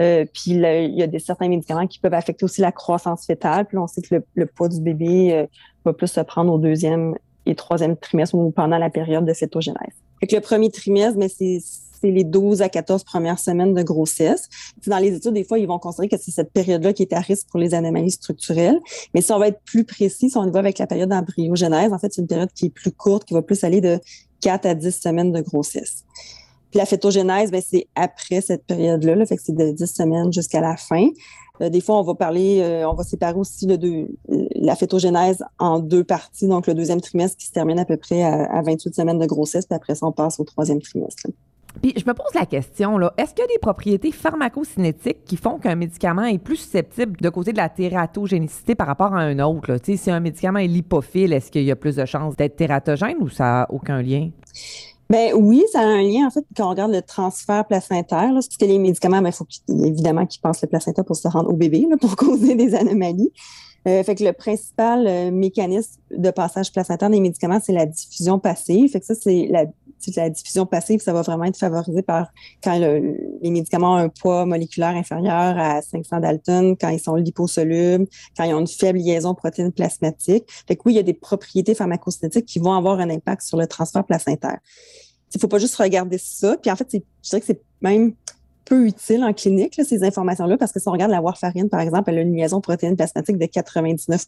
Euh, 0.00 0.24
puis 0.32 0.52
il 0.52 0.94
y 0.94 1.02
a 1.02 1.06
des, 1.06 1.18
certains 1.18 1.48
médicaments 1.48 1.86
qui 1.86 1.98
peuvent 1.98 2.14
affecter 2.14 2.44
aussi 2.44 2.60
la 2.60 2.72
croissance 2.72 3.26
fœtale. 3.26 3.66
Puis 3.66 3.78
on 3.78 3.86
sait 3.86 4.02
que 4.02 4.22
le, 4.34 4.46
poids 4.46 4.68
du 4.68 4.80
bébé 4.80 5.32
euh, 5.32 5.46
va 5.84 5.92
plus 5.92 6.08
se 6.08 6.20
prendre 6.20 6.52
au 6.52 6.58
deuxième 6.58 7.14
et 7.46 7.54
troisième 7.54 7.96
trimestre 7.96 8.34
ou 8.34 8.50
pendant 8.50 8.78
la 8.78 8.90
période 8.90 9.24
de 9.24 9.32
cétogénèse. 9.32 9.94
Fait 10.20 10.32
le 10.32 10.40
premier 10.40 10.70
trimestre, 10.70 11.18
mais 11.18 11.28
c'est 11.28 11.58
c'est 12.00 12.10
les 12.10 12.24
12 12.24 12.62
à 12.62 12.68
14 12.68 13.04
premières 13.04 13.38
semaines 13.38 13.74
de 13.74 13.82
grossesse. 13.82 14.48
Dans 14.86 14.98
les 14.98 15.14
études, 15.14 15.34
des 15.34 15.44
fois, 15.44 15.58
ils 15.58 15.66
vont 15.66 15.78
considérer 15.78 16.08
que 16.08 16.16
c'est 16.16 16.30
cette 16.30 16.52
période-là 16.52 16.92
qui 16.92 17.02
est 17.02 17.12
à 17.12 17.20
risque 17.20 17.48
pour 17.50 17.60
les 17.60 17.74
anomalies 17.74 18.10
structurelles. 18.10 18.78
Mais 19.14 19.20
si 19.20 19.32
on 19.32 19.38
va 19.38 19.48
être 19.48 19.60
plus 19.64 19.84
précis, 19.84 20.30
si 20.30 20.36
on 20.36 20.46
y 20.46 20.50
va 20.50 20.58
avec 20.58 20.78
la 20.78 20.86
période 20.86 21.10
d'embryogénèse, 21.10 21.92
en 21.92 21.98
fait, 21.98 22.12
c'est 22.12 22.20
une 22.20 22.28
période 22.28 22.52
qui 22.52 22.66
est 22.66 22.70
plus 22.70 22.92
courte, 22.92 23.24
qui 23.24 23.34
va 23.34 23.42
plus 23.42 23.62
aller 23.64 23.80
de 23.80 23.98
4 24.40 24.66
à 24.66 24.74
10 24.74 24.90
semaines 25.00 25.32
de 25.32 25.40
grossesse. 25.40 26.04
Puis 26.70 26.78
la 26.78 26.86
phétogénèse, 26.86 27.50
ben, 27.50 27.62
c'est 27.66 27.86
après 27.94 28.40
cette 28.40 28.64
période-là, 28.66 29.14
là, 29.14 29.26
fait 29.26 29.36
que 29.36 29.42
c'est 29.42 29.56
de 29.56 29.70
10 29.70 29.86
semaines 29.86 30.32
jusqu'à 30.32 30.60
la 30.60 30.76
fin. 30.76 31.08
Euh, 31.60 31.70
des 31.70 31.80
fois, 31.80 31.98
on 31.98 32.02
va 32.02 32.14
parler, 32.14 32.60
euh, 32.60 32.88
on 32.88 32.94
va 32.94 33.04
séparer 33.04 33.38
aussi 33.38 33.66
le 33.66 33.78
deux, 33.78 34.08
la 34.54 34.76
phétogénèse 34.76 35.42
en 35.58 35.78
deux 35.78 36.04
parties. 36.04 36.46
Donc, 36.46 36.66
le 36.66 36.74
deuxième 36.74 37.00
trimestre 37.00 37.36
qui 37.36 37.46
se 37.46 37.52
termine 37.52 37.78
à 37.78 37.84
peu 37.84 37.96
près 37.96 38.22
à, 38.22 38.44
à 38.44 38.62
28 38.62 38.94
semaines 38.94 39.18
de 39.18 39.26
grossesse, 39.26 39.66
puis 39.66 39.74
après 39.74 39.94
ça, 39.94 40.06
on 40.06 40.12
passe 40.12 40.38
au 40.40 40.44
troisième 40.44 40.80
trimestre. 40.80 41.26
Puis 41.82 41.94
je 41.96 42.04
me 42.04 42.14
pose 42.14 42.34
la 42.34 42.46
question, 42.46 42.98
là, 42.98 43.12
est-ce 43.16 43.34
qu'il 43.34 43.42
y 43.42 43.44
a 43.44 43.46
des 43.46 43.58
propriétés 43.60 44.10
pharmacocinétiques 44.10 45.24
qui 45.24 45.36
font 45.36 45.58
qu'un 45.58 45.76
médicament 45.76 46.24
est 46.24 46.38
plus 46.38 46.56
susceptible 46.56 47.16
de 47.20 47.28
causer 47.28 47.52
de 47.52 47.56
la 47.56 47.68
tératogénicité 47.68 48.74
par 48.74 48.86
rapport 48.86 49.14
à 49.14 49.20
un 49.20 49.38
autre? 49.38 49.72
Là? 49.72 49.78
Si 49.82 50.10
un 50.10 50.20
médicament 50.20 50.58
est 50.58 50.66
lipophile, 50.66 51.32
est-ce 51.32 51.50
qu'il 51.50 51.64
y 51.64 51.70
a 51.70 51.76
plus 51.76 51.96
de 51.96 52.04
chances 52.04 52.36
d'être 52.36 52.56
tératogène 52.56 53.16
ou 53.20 53.28
ça 53.28 53.44
n'a 53.44 53.66
aucun 53.70 54.02
lien? 54.02 54.30
Ben 55.10 55.32
oui, 55.34 55.64
ça 55.72 55.80
a 55.80 55.84
un 55.84 56.02
lien 56.02 56.26
en 56.26 56.30
fait 56.30 56.44
quand 56.54 56.66
on 56.66 56.70
regarde 56.70 56.92
le 56.92 57.00
transfert 57.00 57.64
placentaire, 57.66 58.30
parce 58.32 58.48
que 58.48 58.64
les 58.66 58.78
médicaments, 58.78 59.22
ben, 59.22 59.30
il 59.30 59.34
faut 59.34 59.46
évidemment 59.68 60.26
qu'ils 60.26 60.40
passent 60.40 60.60
le 60.60 60.68
placenta 60.68 61.02
pour 61.02 61.16
se 61.16 61.28
rendre 61.28 61.50
au 61.50 61.56
bébé, 61.56 61.86
pour 62.00 62.14
causer 62.16 62.54
des 62.56 62.74
anomalies. 62.74 63.32
Euh, 63.88 64.02
fait 64.02 64.16
que 64.16 64.24
le 64.24 64.32
principal 64.32 65.06
euh, 65.06 65.30
mécanisme 65.30 66.00
de 66.10 66.30
passage 66.30 66.72
placentaire 66.72 67.08
des 67.08 67.20
médicaments, 67.20 67.58
c'est 67.62 67.72
la 67.72 67.86
diffusion 67.86 68.38
passive. 68.38 68.90
Fait 68.90 69.00
que 69.00 69.06
ça, 69.06 69.14
c'est 69.14 69.48
la, 69.50 69.64
diffusion 70.30 70.66
passive, 70.66 71.00
ça 71.00 71.12
va 71.12 71.22
vraiment 71.22 71.44
être 71.44 71.56
favorisé 71.56 72.02
par 72.02 72.28
quand 72.62 72.78
les 72.78 73.50
médicaments 73.50 73.94
ont 73.94 73.96
un 73.96 74.08
poids 74.08 74.46
moléculaire 74.46 74.90
inférieur 74.90 75.58
à 75.58 75.82
500 75.82 76.20
Dalton, 76.20 76.76
quand 76.80 76.90
ils 76.90 77.00
sont 77.00 77.16
liposolubles, 77.16 78.06
quand 78.36 78.44
ils 78.44 78.54
ont 78.54 78.60
une 78.60 78.68
faible 78.68 78.98
liaison 78.98 79.34
protéine 79.34 79.72
plasmatique. 79.72 80.44
Fait 80.68 80.76
que 80.76 80.82
oui, 80.86 80.92
il 80.92 80.96
y 80.96 81.00
a 81.00 81.02
des 81.02 81.14
propriétés 81.14 81.74
pharmacocinétiques 81.74 82.46
qui 82.46 82.58
vont 82.58 82.74
avoir 82.74 83.00
un 83.00 83.10
impact 83.10 83.42
sur 83.42 83.56
le 83.56 83.66
transfert 83.66 84.04
placentaire. 84.04 84.58
Il 85.34 85.40
faut 85.40 85.48
pas 85.48 85.58
juste 85.58 85.76
regarder 85.76 86.18
ça. 86.18 86.56
Puis 86.60 86.70
en 86.70 86.76
fait, 86.76 86.86
je 86.92 86.98
dirais 87.22 87.40
que 87.40 87.46
c'est 87.46 87.62
même 87.80 88.14
peu 88.68 88.86
utile 88.86 89.24
en 89.24 89.32
clinique, 89.32 89.80
ces 89.82 90.04
informations-là, 90.04 90.58
parce 90.58 90.72
que 90.72 90.78
si 90.78 90.88
on 90.88 90.92
regarde 90.92 91.10
la 91.10 91.22
warfarine, 91.22 91.70
par 91.70 91.80
exemple, 91.80 92.10
elle 92.10 92.18
a 92.18 92.20
une 92.20 92.36
liaison 92.36 92.60
protéine 92.60 92.96
plasmatique 92.96 93.38
de 93.38 93.46
99 93.46 94.26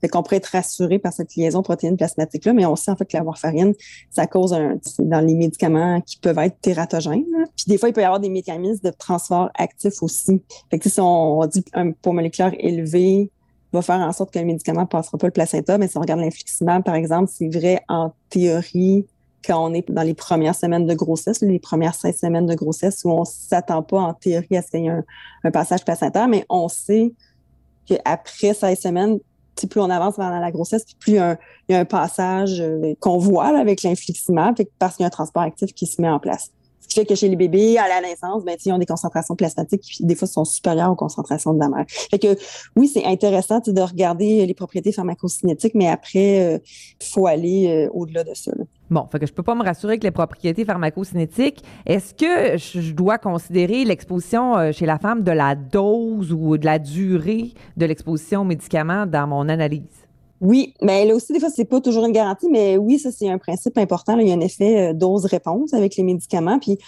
Fait 0.00 0.08
qu'on 0.08 0.22
pourrait 0.22 0.36
être 0.36 0.46
rassuré 0.46 0.98
par 0.98 1.14
cette 1.14 1.34
liaison 1.36 1.62
protéine 1.62 1.96
plasmatique-là, 1.96 2.52
mais 2.52 2.66
on 2.66 2.76
sait 2.76 2.90
en 2.90 2.96
fait 2.96 3.06
que 3.06 3.16
la 3.16 3.22
warfarine, 3.22 3.72
ça 4.10 4.26
cause 4.26 4.52
un, 4.52 4.78
dans 4.98 5.20
les 5.20 5.34
médicaments 5.34 6.02
qui 6.02 6.18
peuvent 6.18 6.38
être 6.38 6.60
tératogènes. 6.60 7.24
Puis 7.56 7.64
des 7.66 7.78
fois, 7.78 7.88
il 7.88 7.92
peut 7.92 8.02
y 8.02 8.04
avoir 8.04 8.20
des 8.20 8.28
mécanismes 8.28 8.86
de 8.86 8.94
transport 8.96 9.50
actif 9.54 10.02
aussi. 10.02 10.42
Si 10.82 11.00
on 11.00 11.46
dit 11.46 11.64
un 11.72 11.92
poids 11.92 12.12
moléculaire 12.12 12.52
élevé 12.58 13.30
va 13.72 13.82
faire 13.82 14.00
en 14.00 14.12
sorte 14.12 14.32
que 14.32 14.38
le 14.38 14.44
médicament 14.44 14.82
ne 14.82 14.86
passera 14.86 15.18
pas 15.18 15.26
le 15.26 15.32
placenta, 15.32 15.78
mais 15.78 15.88
si 15.88 15.96
on 15.96 16.00
regarde 16.00 16.20
l'infliximab, 16.20 16.82
par 16.82 16.94
exemple, 16.94 17.30
c'est 17.34 17.48
vrai 17.48 17.82
en 17.88 18.12
théorie 18.28 19.06
quand 19.46 19.64
on 19.64 19.72
est 19.74 19.88
dans 19.90 20.02
les 20.02 20.14
premières 20.14 20.54
semaines 20.54 20.86
de 20.86 20.94
grossesse, 20.94 21.40
les 21.40 21.58
premières 21.58 21.94
16 21.94 22.18
semaines 22.18 22.46
de 22.46 22.54
grossesse, 22.54 23.02
où 23.04 23.10
on 23.10 23.20
ne 23.20 23.24
s'attend 23.24 23.82
pas 23.82 23.98
en 23.98 24.14
théorie 24.14 24.56
à 24.56 24.62
ce 24.62 24.70
qu'il 24.70 24.84
y 24.84 24.86
ait 24.86 24.90
un, 25.44 25.50
passage 25.50 25.84
placentaire, 25.84 26.26
mais 26.26 26.44
on 26.48 26.68
sait 26.68 27.12
qu'après 27.86 28.54
16 28.54 28.78
semaines, 28.78 29.18
plus 29.70 29.80
on 29.80 29.88
avance 29.88 30.16
pendant 30.16 30.40
la 30.40 30.50
grossesse, 30.50 30.84
plus 30.98 31.12
il 31.12 31.38
y 31.68 31.74
a 31.74 31.78
un, 31.78 31.84
passage 31.84 32.60
euh, 32.60 32.94
qu'on 33.00 33.18
voit 33.18 33.58
avec 33.58 33.82
l'infliximab, 33.82 34.56
parce 34.78 34.96
qu'il 34.96 35.04
y 35.04 35.04
a 35.04 35.06
un 35.06 35.10
transport 35.10 35.42
actif 35.42 35.72
qui 35.72 35.86
se 35.86 36.02
met 36.02 36.08
en 36.08 36.18
place. 36.18 36.50
Ce 36.86 36.94
qui 36.94 37.00
fait 37.00 37.06
que 37.06 37.14
chez 37.14 37.28
les 37.28 37.36
bébés, 37.36 37.78
à 37.78 37.88
la 37.88 38.00
naissance, 38.00 38.44
ben, 38.44 38.56
ils 38.64 38.72
ont 38.72 38.78
des 38.78 38.86
concentrations 38.86 39.34
plasmatiques 39.34 39.80
qui, 39.80 40.04
des 40.04 40.14
fois, 40.14 40.28
sont 40.28 40.44
supérieures 40.44 40.92
aux 40.92 40.96
concentrations 40.96 41.52
de 41.52 41.58
la 41.58 41.68
mère. 41.68 41.84
Fait 41.88 42.18
que, 42.18 42.36
oui, 42.76 42.88
c'est 42.88 43.04
intéressant 43.04 43.60
de 43.66 43.80
regarder 43.80 44.46
les 44.46 44.54
propriétés 44.54 44.92
pharmacocinétiques, 44.92 45.74
mais 45.74 45.88
après, 45.88 46.36
il 46.36 46.54
euh, 46.54 46.58
faut 47.02 47.26
aller 47.26 47.68
euh, 47.68 47.90
au-delà 47.92 48.22
de 48.22 48.34
ça. 48.34 48.52
Bon, 48.88 49.06
fait 49.10 49.18
que 49.18 49.26
je 49.26 49.32
peux 49.32 49.42
pas 49.42 49.56
me 49.56 49.64
rassurer 49.64 49.94
avec 49.94 50.04
les 50.04 50.12
propriétés 50.12 50.64
pharmacocinétiques. 50.64 51.64
Est-ce 51.86 52.14
que 52.14 52.56
je 52.56 52.92
dois 52.92 53.18
considérer 53.18 53.84
l'exposition 53.84 54.56
euh, 54.56 54.72
chez 54.72 54.86
la 54.86 54.98
femme 54.98 55.22
de 55.22 55.32
la 55.32 55.56
dose 55.56 56.32
ou 56.32 56.56
de 56.56 56.64
la 56.64 56.78
durée 56.78 57.52
de 57.76 57.86
l'exposition 57.86 58.42
aux 58.42 58.44
médicaments 58.44 59.06
dans 59.06 59.26
mon 59.26 59.48
analyse? 59.48 60.05
Oui, 60.40 60.74
mais 60.82 61.04
là 61.06 61.14
aussi, 61.14 61.32
des 61.32 61.40
fois, 61.40 61.50
c'est 61.50 61.64
pas 61.64 61.80
toujours 61.80 62.04
une 62.04 62.12
garantie, 62.12 62.48
mais 62.50 62.76
oui, 62.76 62.98
ça, 62.98 63.10
c'est 63.10 63.28
un 63.28 63.38
principe 63.38 63.78
important. 63.78 64.18
Il 64.18 64.28
y 64.28 64.32
a 64.32 64.34
un 64.34 64.40
effet 64.40 64.90
euh, 64.90 64.92
dose-réponse 64.92 65.72
avec 65.72 65.96
les 65.96 66.02
médicaments. 66.02 66.58
Puis, 66.58 66.78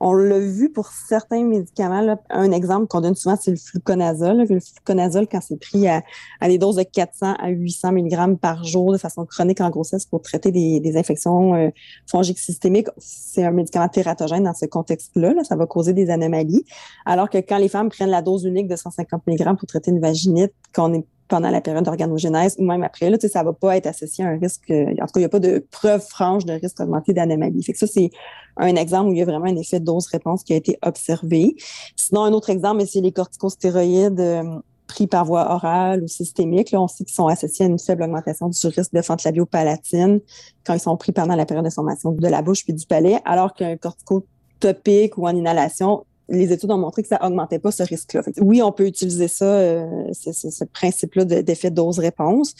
on 0.00 0.12
l'a 0.12 0.38
vu 0.38 0.70
pour 0.70 0.88
certains 0.88 1.42
médicaments. 1.44 2.18
Un 2.28 2.52
exemple 2.52 2.86
qu'on 2.86 3.00
donne 3.00 3.14
souvent, 3.14 3.36
c'est 3.40 3.50
le 3.50 3.56
fluconazole. 3.56 4.46
Le 4.48 4.60
fluconazole, 4.60 5.26
quand 5.26 5.40
c'est 5.40 5.58
pris 5.58 5.88
à, 5.88 6.02
des 6.42 6.58
doses 6.58 6.76
de 6.76 6.82
400 6.82 7.34
à 7.38 7.48
800 7.48 7.92
mg 7.92 8.36
par 8.36 8.64
jour 8.64 8.92
de 8.92 8.98
façon 8.98 9.24
chronique 9.24 9.60
en 9.60 9.70
grossesse 9.70 10.04
pour 10.04 10.20
traiter 10.20 10.50
des, 10.52 10.96
infections 10.96 11.54
euh, 11.54 11.70
fongiques 12.06 12.38
systémiques, 12.38 12.88
c'est 12.98 13.44
un 13.44 13.50
médicament 13.50 13.88
tératogène 13.88 14.44
dans 14.44 14.54
ce 14.54 14.66
contexte-là. 14.66 15.32
Là, 15.32 15.44
ça 15.44 15.56
va 15.56 15.66
causer 15.66 15.92
des 15.92 16.10
anomalies. 16.10 16.64
Alors 17.04 17.30
que 17.30 17.38
quand 17.38 17.58
les 17.58 17.68
femmes 17.68 17.88
prennent 17.88 18.10
la 18.10 18.22
dose 18.22 18.44
unique 18.44 18.68
de 18.68 18.76
150 18.76 19.22
mg 19.26 19.56
pour 19.56 19.66
traiter 19.66 19.90
une 19.90 20.00
vaginite, 20.00 20.52
qu'on 20.74 20.92
est 20.92 21.04
pendant 21.28 21.50
la 21.50 21.60
période 21.60 21.84
d'organogénèse 21.84 22.56
ou 22.58 22.64
même 22.64 22.82
après. 22.82 23.10
Là, 23.10 23.18
ça 23.20 23.40
ne 23.40 23.44
va 23.46 23.52
pas 23.52 23.76
être 23.76 23.86
associé 23.86 24.24
à 24.24 24.28
un 24.28 24.38
risque. 24.38 24.70
En 24.70 25.06
tout 25.06 25.12
cas, 25.12 25.16
il 25.16 25.20
n'y 25.20 25.24
a 25.24 25.28
pas 25.28 25.40
de 25.40 25.64
preuve 25.70 26.00
franche 26.06 26.44
de 26.44 26.52
risque 26.52 26.80
augmenté 26.80 27.12
d'anomalie. 27.12 27.62
Ça, 27.74 27.86
c'est 27.86 28.10
un 28.56 28.76
exemple 28.76 29.10
où 29.10 29.12
il 29.12 29.18
y 29.18 29.22
a 29.22 29.24
vraiment 29.24 29.46
un 29.46 29.56
effet 29.56 29.80
dose-réponse 29.80 30.44
qui 30.44 30.52
a 30.52 30.56
été 30.56 30.78
observé. 30.82 31.56
Sinon, 31.96 32.24
un 32.24 32.32
autre 32.32 32.50
exemple, 32.50 32.84
c'est 32.86 33.00
les 33.00 33.12
corticostéroïdes 33.12 34.20
euh, 34.20 34.42
pris 34.86 35.06
par 35.06 35.24
voie 35.24 35.52
orale 35.52 36.02
ou 36.02 36.08
systémique. 36.08 36.70
Là, 36.70 36.80
on 36.80 36.88
sait 36.88 37.04
qu'ils 37.04 37.14
sont 37.14 37.26
associés 37.26 37.66
à 37.66 37.68
une 37.68 37.78
faible 37.78 38.04
augmentation 38.04 38.48
du 38.48 38.66
risque 38.66 38.92
de 38.92 39.02
fente 39.02 39.24
labio-palatine 39.24 40.20
quand 40.64 40.74
ils 40.74 40.80
sont 40.80 40.96
pris 40.96 41.12
pendant 41.12 41.34
la 41.34 41.44
période 41.44 41.64
de 41.64 41.70
formation 41.70 42.12
de 42.12 42.28
la 42.28 42.42
bouche 42.42 42.64
puis 42.64 42.72
du 42.72 42.86
palais, 42.86 43.20
alors 43.24 43.52
qu'un 43.54 43.76
corticotopique 43.76 45.18
ou 45.18 45.26
en 45.26 45.34
inhalation, 45.34 46.04
les 46.28 46.52
études 46.52 46.70
ont 46.70 46.78
montré 46.78 47.02
que 47.02 47.08
ça 47.08 47.24
augmentait 47.24 47.58
pas 47.58 47.70
ce 47.70 47.82
risque-là. 47.82 48.22
Oui, 48.40 48.62
on 48.62 48.72
peut 48.72 48.86
utiliser 48.86 49.28
ça, 49.28 49.44
euh, 49.44 50.12
ce, 50.12 50.64
principe-là 50.64 51.24
d'effet 51.24 51.70
dose-réponse. 51.70 52.54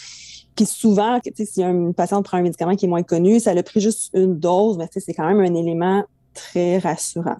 Puis 0.54 0.66
souvent, 0.66 1.20
si 1.34 1.62
une 1.62 1.92
patiente 1.92 2.24
prend 2.24 2.38
un 2.38 2.42
médicament 2.42 2.76
qui 2.76 2.86
est 2.86 2.88
moins 2.88 3.02
connu, 3.02 3.40
ça 3.40 3.50
a 3.50 3.62
pris 3.62 3.80
juste 3.80 4.10
une 4.14 4.38
dose, 4.38 4.78
mais 4.78 4.88
c'est 4.90 5.12
quand 5.12 5.26
même 5.26 5.40
un 5.40 5.54
élément 5.54 6.04
très 6.32 6.78
rassurant. 6.78 7.36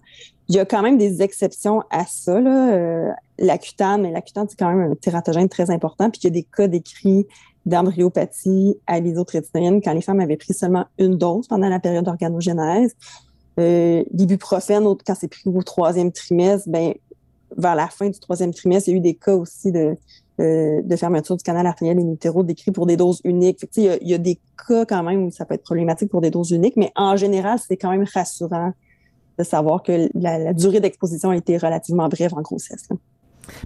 Il 0.49 0.55
y 0.55 0.59
a 0.59 0.65
quand 0.65 0.83
même 0.83 0.99
des 0.99 1.23
exceptions 1.23 1.83
à 1.91 2.05
ça. 2.07 2.41
Là. 2.41 2.75
Euh, 2.75 3.11
mais 3.39 3.59
c'est 3.65 3.77
quand 3.77 3.99
même 3.99 4.93
un 4.93 4.95
tératogène 4.95 5.49
très 5.49 5.71
important. 5.71 6.11
Puis 6.11 6.21
il 6.23 6.27
y 6.27 6.29
a 6.29 6.31
des 6.31 6.45
cas 6.45 6.69
décrits 6.69 7.27
d'embryopathie 7.65 8.77
à 8.87 9.01
l'isotrétinoïne 9.01 9.83
quand 9.83 9.93
les 9.93 10.01
femmes 10.01 10.21
avaient 10.21 10.37
pris 10.37 10.55
seulement 10.55 10.87
une 10.99 11.19
dose 11.19 11.49
pendant 11.49 11.69
la 11.69 11.81
période 11.81 12.05
d'organogénèse. 12.05 12.95
Euh, 13.59 14.05
L'ibuprofène, 14.13 14.85
quand 15.07 15.15
c'est 15.15 15.29
pris 15.29 15.43
au 15.47 15.63
troisième 15.63 16.13
trimestre, 16.13 16.69
ben, 16.69 16.95
vers 17.57 17.75
la 17.75 17.89
fin 17.89 18.09
du 18.09 18.19
troisième 18.19 18.53
trimestre, 18.53 18.89
il 18.89 18.93
y 18.93 18.95
a 18.95 18.99
eu 18.99 19.01
des 19.01 19.15
cas 19.15 19.35
aussi 19.35 19.73
de, 19.73 19.97
euh, 20.41 20.83
de 20.83 20.97
fermeture 20.97 21.37
du 21.37 21.43
canal 21.43 21.67
artériel 21.67 21.99
in 21.99 22.13
utero 22.13 22.43
décrits 22.43 22.73
pour 22.73 22.87
des 22.87 22.97
doses 22.97 23.21
uniques. 23.25 23.65
il, 23.77 23.83
y 23.83 23.89
a, 23.89 23.97
il 24.03 24.09
y 24.09 24.15
a 24.15 24.19
des 24.19 24.39
cas 24.69 24.85
quand 24.85 25.03
même 25.03 25.25
où 25.25 25.31
ça 25.31 25.47
peut 25.47 25.55
être 25.55 25.65
problématique 25.65 26.11
pour 26.11 26.21
des 26.21 26.31
doses 26.31 26.51
uniques, 26.51 26.77
mais 26.77 26.93
en 26.97 27.17
général, 27.17 27.59
c'est 27.67 27.77
quand 27.77 27.91
même 27.91 28.05
rassurant 28.13 28.73
de 29.39 29.45
savoir 29.45 29.83
que 29.83 30.09
la, 30.15 30.53
durée 30.53 30.81
d'exposition 30.81 31.31
a 31.31 31.37
été 31.37 31.57
relativement 31.59 32.09
brève 32.09 32.35
en 32.35 32.43
grossesse. 32.43 32.89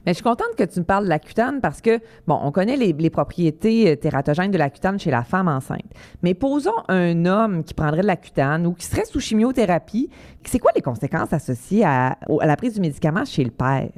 Mais 0.05 0.13
je 0.13 0.15
suis 0.15 0.25
contente 0.25 0.55
que 0.57 0.65
tu 0.65 0.81
me 0.81 0.85
parles 0.85 1.05
de 1.05 1.09
la 1.09 1.19
cutane 1.19 1.61
parce 1.61 1.81
que, 1.81 2.01
bon, 2.27 2.39
on 2.43 2.53
connaît 2.53 2.77
les, 2.77 3.11
propriétés 3.11 3.91
euh, 3.91 3.97
tératogènes 3.97 4.51
de 4.51 4.59
la 4.59 4.71
cutane 4.71 4.99
chez 4.99 5.11
la 5.11 5.25
femme 5.25 5.49
enceinte. 5.49 5.91
Mais 6.23 6.35
posons 6.35 6.71
un 6.89 7.27
homme 7.27 7.65
qui 7.65 7.75
prendrait 7.75 8.03
de 8.03 8.07
la 8.07 8.17
cutane 8.17 8.67
ou 8.67 8.73
qui 8.73 8.87
serait 8.87 9.05
sous 9.05 9.21
chimiothérapie. 9.21 10.11
C'est 10.45 10.59
quoi 10.59 10.73
les 10.75 10.83
conséquences 10.83 11.33
associées 11.33 11.85
à, 11.85 12.19
la 12.43 12.57
prise 12.57 12.75
du 12.75 12.81
médicament 12.81 13.25
chez 13.25 13.45
le 13.45 13.51
père? 13.51 13.91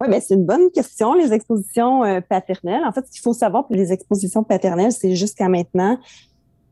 Oui, 0.00 0.08
bien, 0.08 0.20
c'est 0.20 0.34
une 0.34 0.44
bonne 0.44 0.70
question, 0.70 1.14
les 1.14 1.32
expositions 1.32 2.04
euh, 2.04 2.20
paternelles. 2.20 2.82
En 2.84 2.92
fait, 2.92 3.06
ce 3.06 3.12
qu'il 3.12 3.22
faut 3.22 3.32
savoir 3.32 3.66
pour 3.66 3.76
les 3.76 3.92
expositions 3.92 4.44
paternelles, 4.44 4.92
c'est 4.92 5.14
jusqu'à 5.14 5.48
maintenant, 5.48 5.98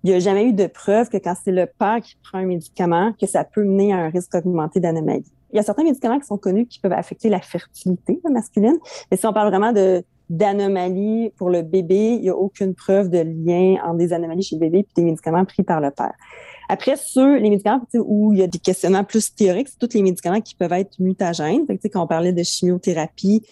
il 0.04 0.11
n'y 0.11 0.16
a 0.16 0.19
jamais 0.19 0.45
eu 0.45 0.52
de 0.52 0.66
preuve 0.66 1.09
que 1.09 1.16
quand 1.16 1.35
c'est 1.43 1.50
le 1.50 1.66
père 1.66 2.00
qui 2.02 2.16
prend 2.23 2.38
un 2.38 2.45
médicament, 2.45 3.14
que 3.19 3.26
ça 3.26 3.43
peut 3.43 3.64
mener 3.64 3.95
à 3.95 3.97
un 3.97 4.11
risque 4.11 4.35
augmenté 4.35 4.78
d'anomalie. 4.78 5.33
Il 5.55 5.59
y 5.59 5.61
a 5.61 5.63
certains 5.63 5.85
médicaments 5.85 6.19
qui 6.19 6.27
sont 6.27 6.37
connus 6.37 6.67
qui 6.67 6.81
peuvent 6.81 6.93
affecter 6.93 7.29
la 7.29 7.41
fertilité 7.41 8.21
masculine, 8.29 8.77
mais 9.11 9.17
si 9.17 9.25
on 9.25 9.33
parle 9.33 9.49
vraiment 9.49 9.73
de 9.73 10.05
d'anomalies 10.31 11.31
pour 11.37 11.51
le 11.51 11.63
bébé, 11.63 12.15
il 12.15 12.23
n'y 12.23 12.31
a 12.31 12.35
aucune 12.35 12.75
preuve 12.75 13.11
de 13.11 13.19
lien 13.19 13.77
entre 13.85 13.99
des 13.99 14.13
anomalies 14.13 14.43
chez 14.43 14.57
le 14.57 14.61
bébé 14.61 14.79
et 14.79 14.87
des 14.97 15.05
médicaments 15.05 15.45
pris 15.45 15.63
par 15.63 15.81
le 15.81 15.91
père. 15.91 16.15
Après, 16.69 16.97
ceux, 16.97 17.37
les 17.39 17.51
médicaments 17.51 17.83
où 17.95 18.33
il 18.33 18.39
y 18.39 18.43
a 18.43 18.47
des 18.47 18.59
questionnements 18.59 19.05
plus 19.05 19.35
théoriques, 19.35 19.69
c'est 19.69 19.79
tous 19.79 19.95
les 19.95 20.03
médicaments 20.03 20.41
qui 20.41 20.55
peuvent 20.55 20.73
être 20.73 20.99
mutagènes. 20.99 21.67
Quand 21.67 22.03
on 22.03 22.07
parlait 22.07 22.33
de 22.33 22.43
chimiothérapie, 22.43 23.47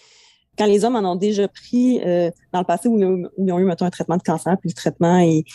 quand 0.57 0.65
les 0.65 0.85
hommes 0.85 0.95
en 0.95 1.11
ont 1.11 1.15
déjà 1.15 1.47
pris 1.47 2.01
euh, 2.05 2.29
dans 2.51 2.59
le 2.59 2.65
passé 2.65 2.87
où 2.87 2.97
ils 2.97 3.51
ont, 3.51 3.59
eu, 3.59 3.63
mettons, 3.63 3.85
un 3.85 3.89
traitement 3.89 4.17
de 4.17 4.23
cancer, 4.23 4.55
puis 4.59 4.69
le 4.69 4.75
traitement 4.75 5.19
est, 5.19 5.45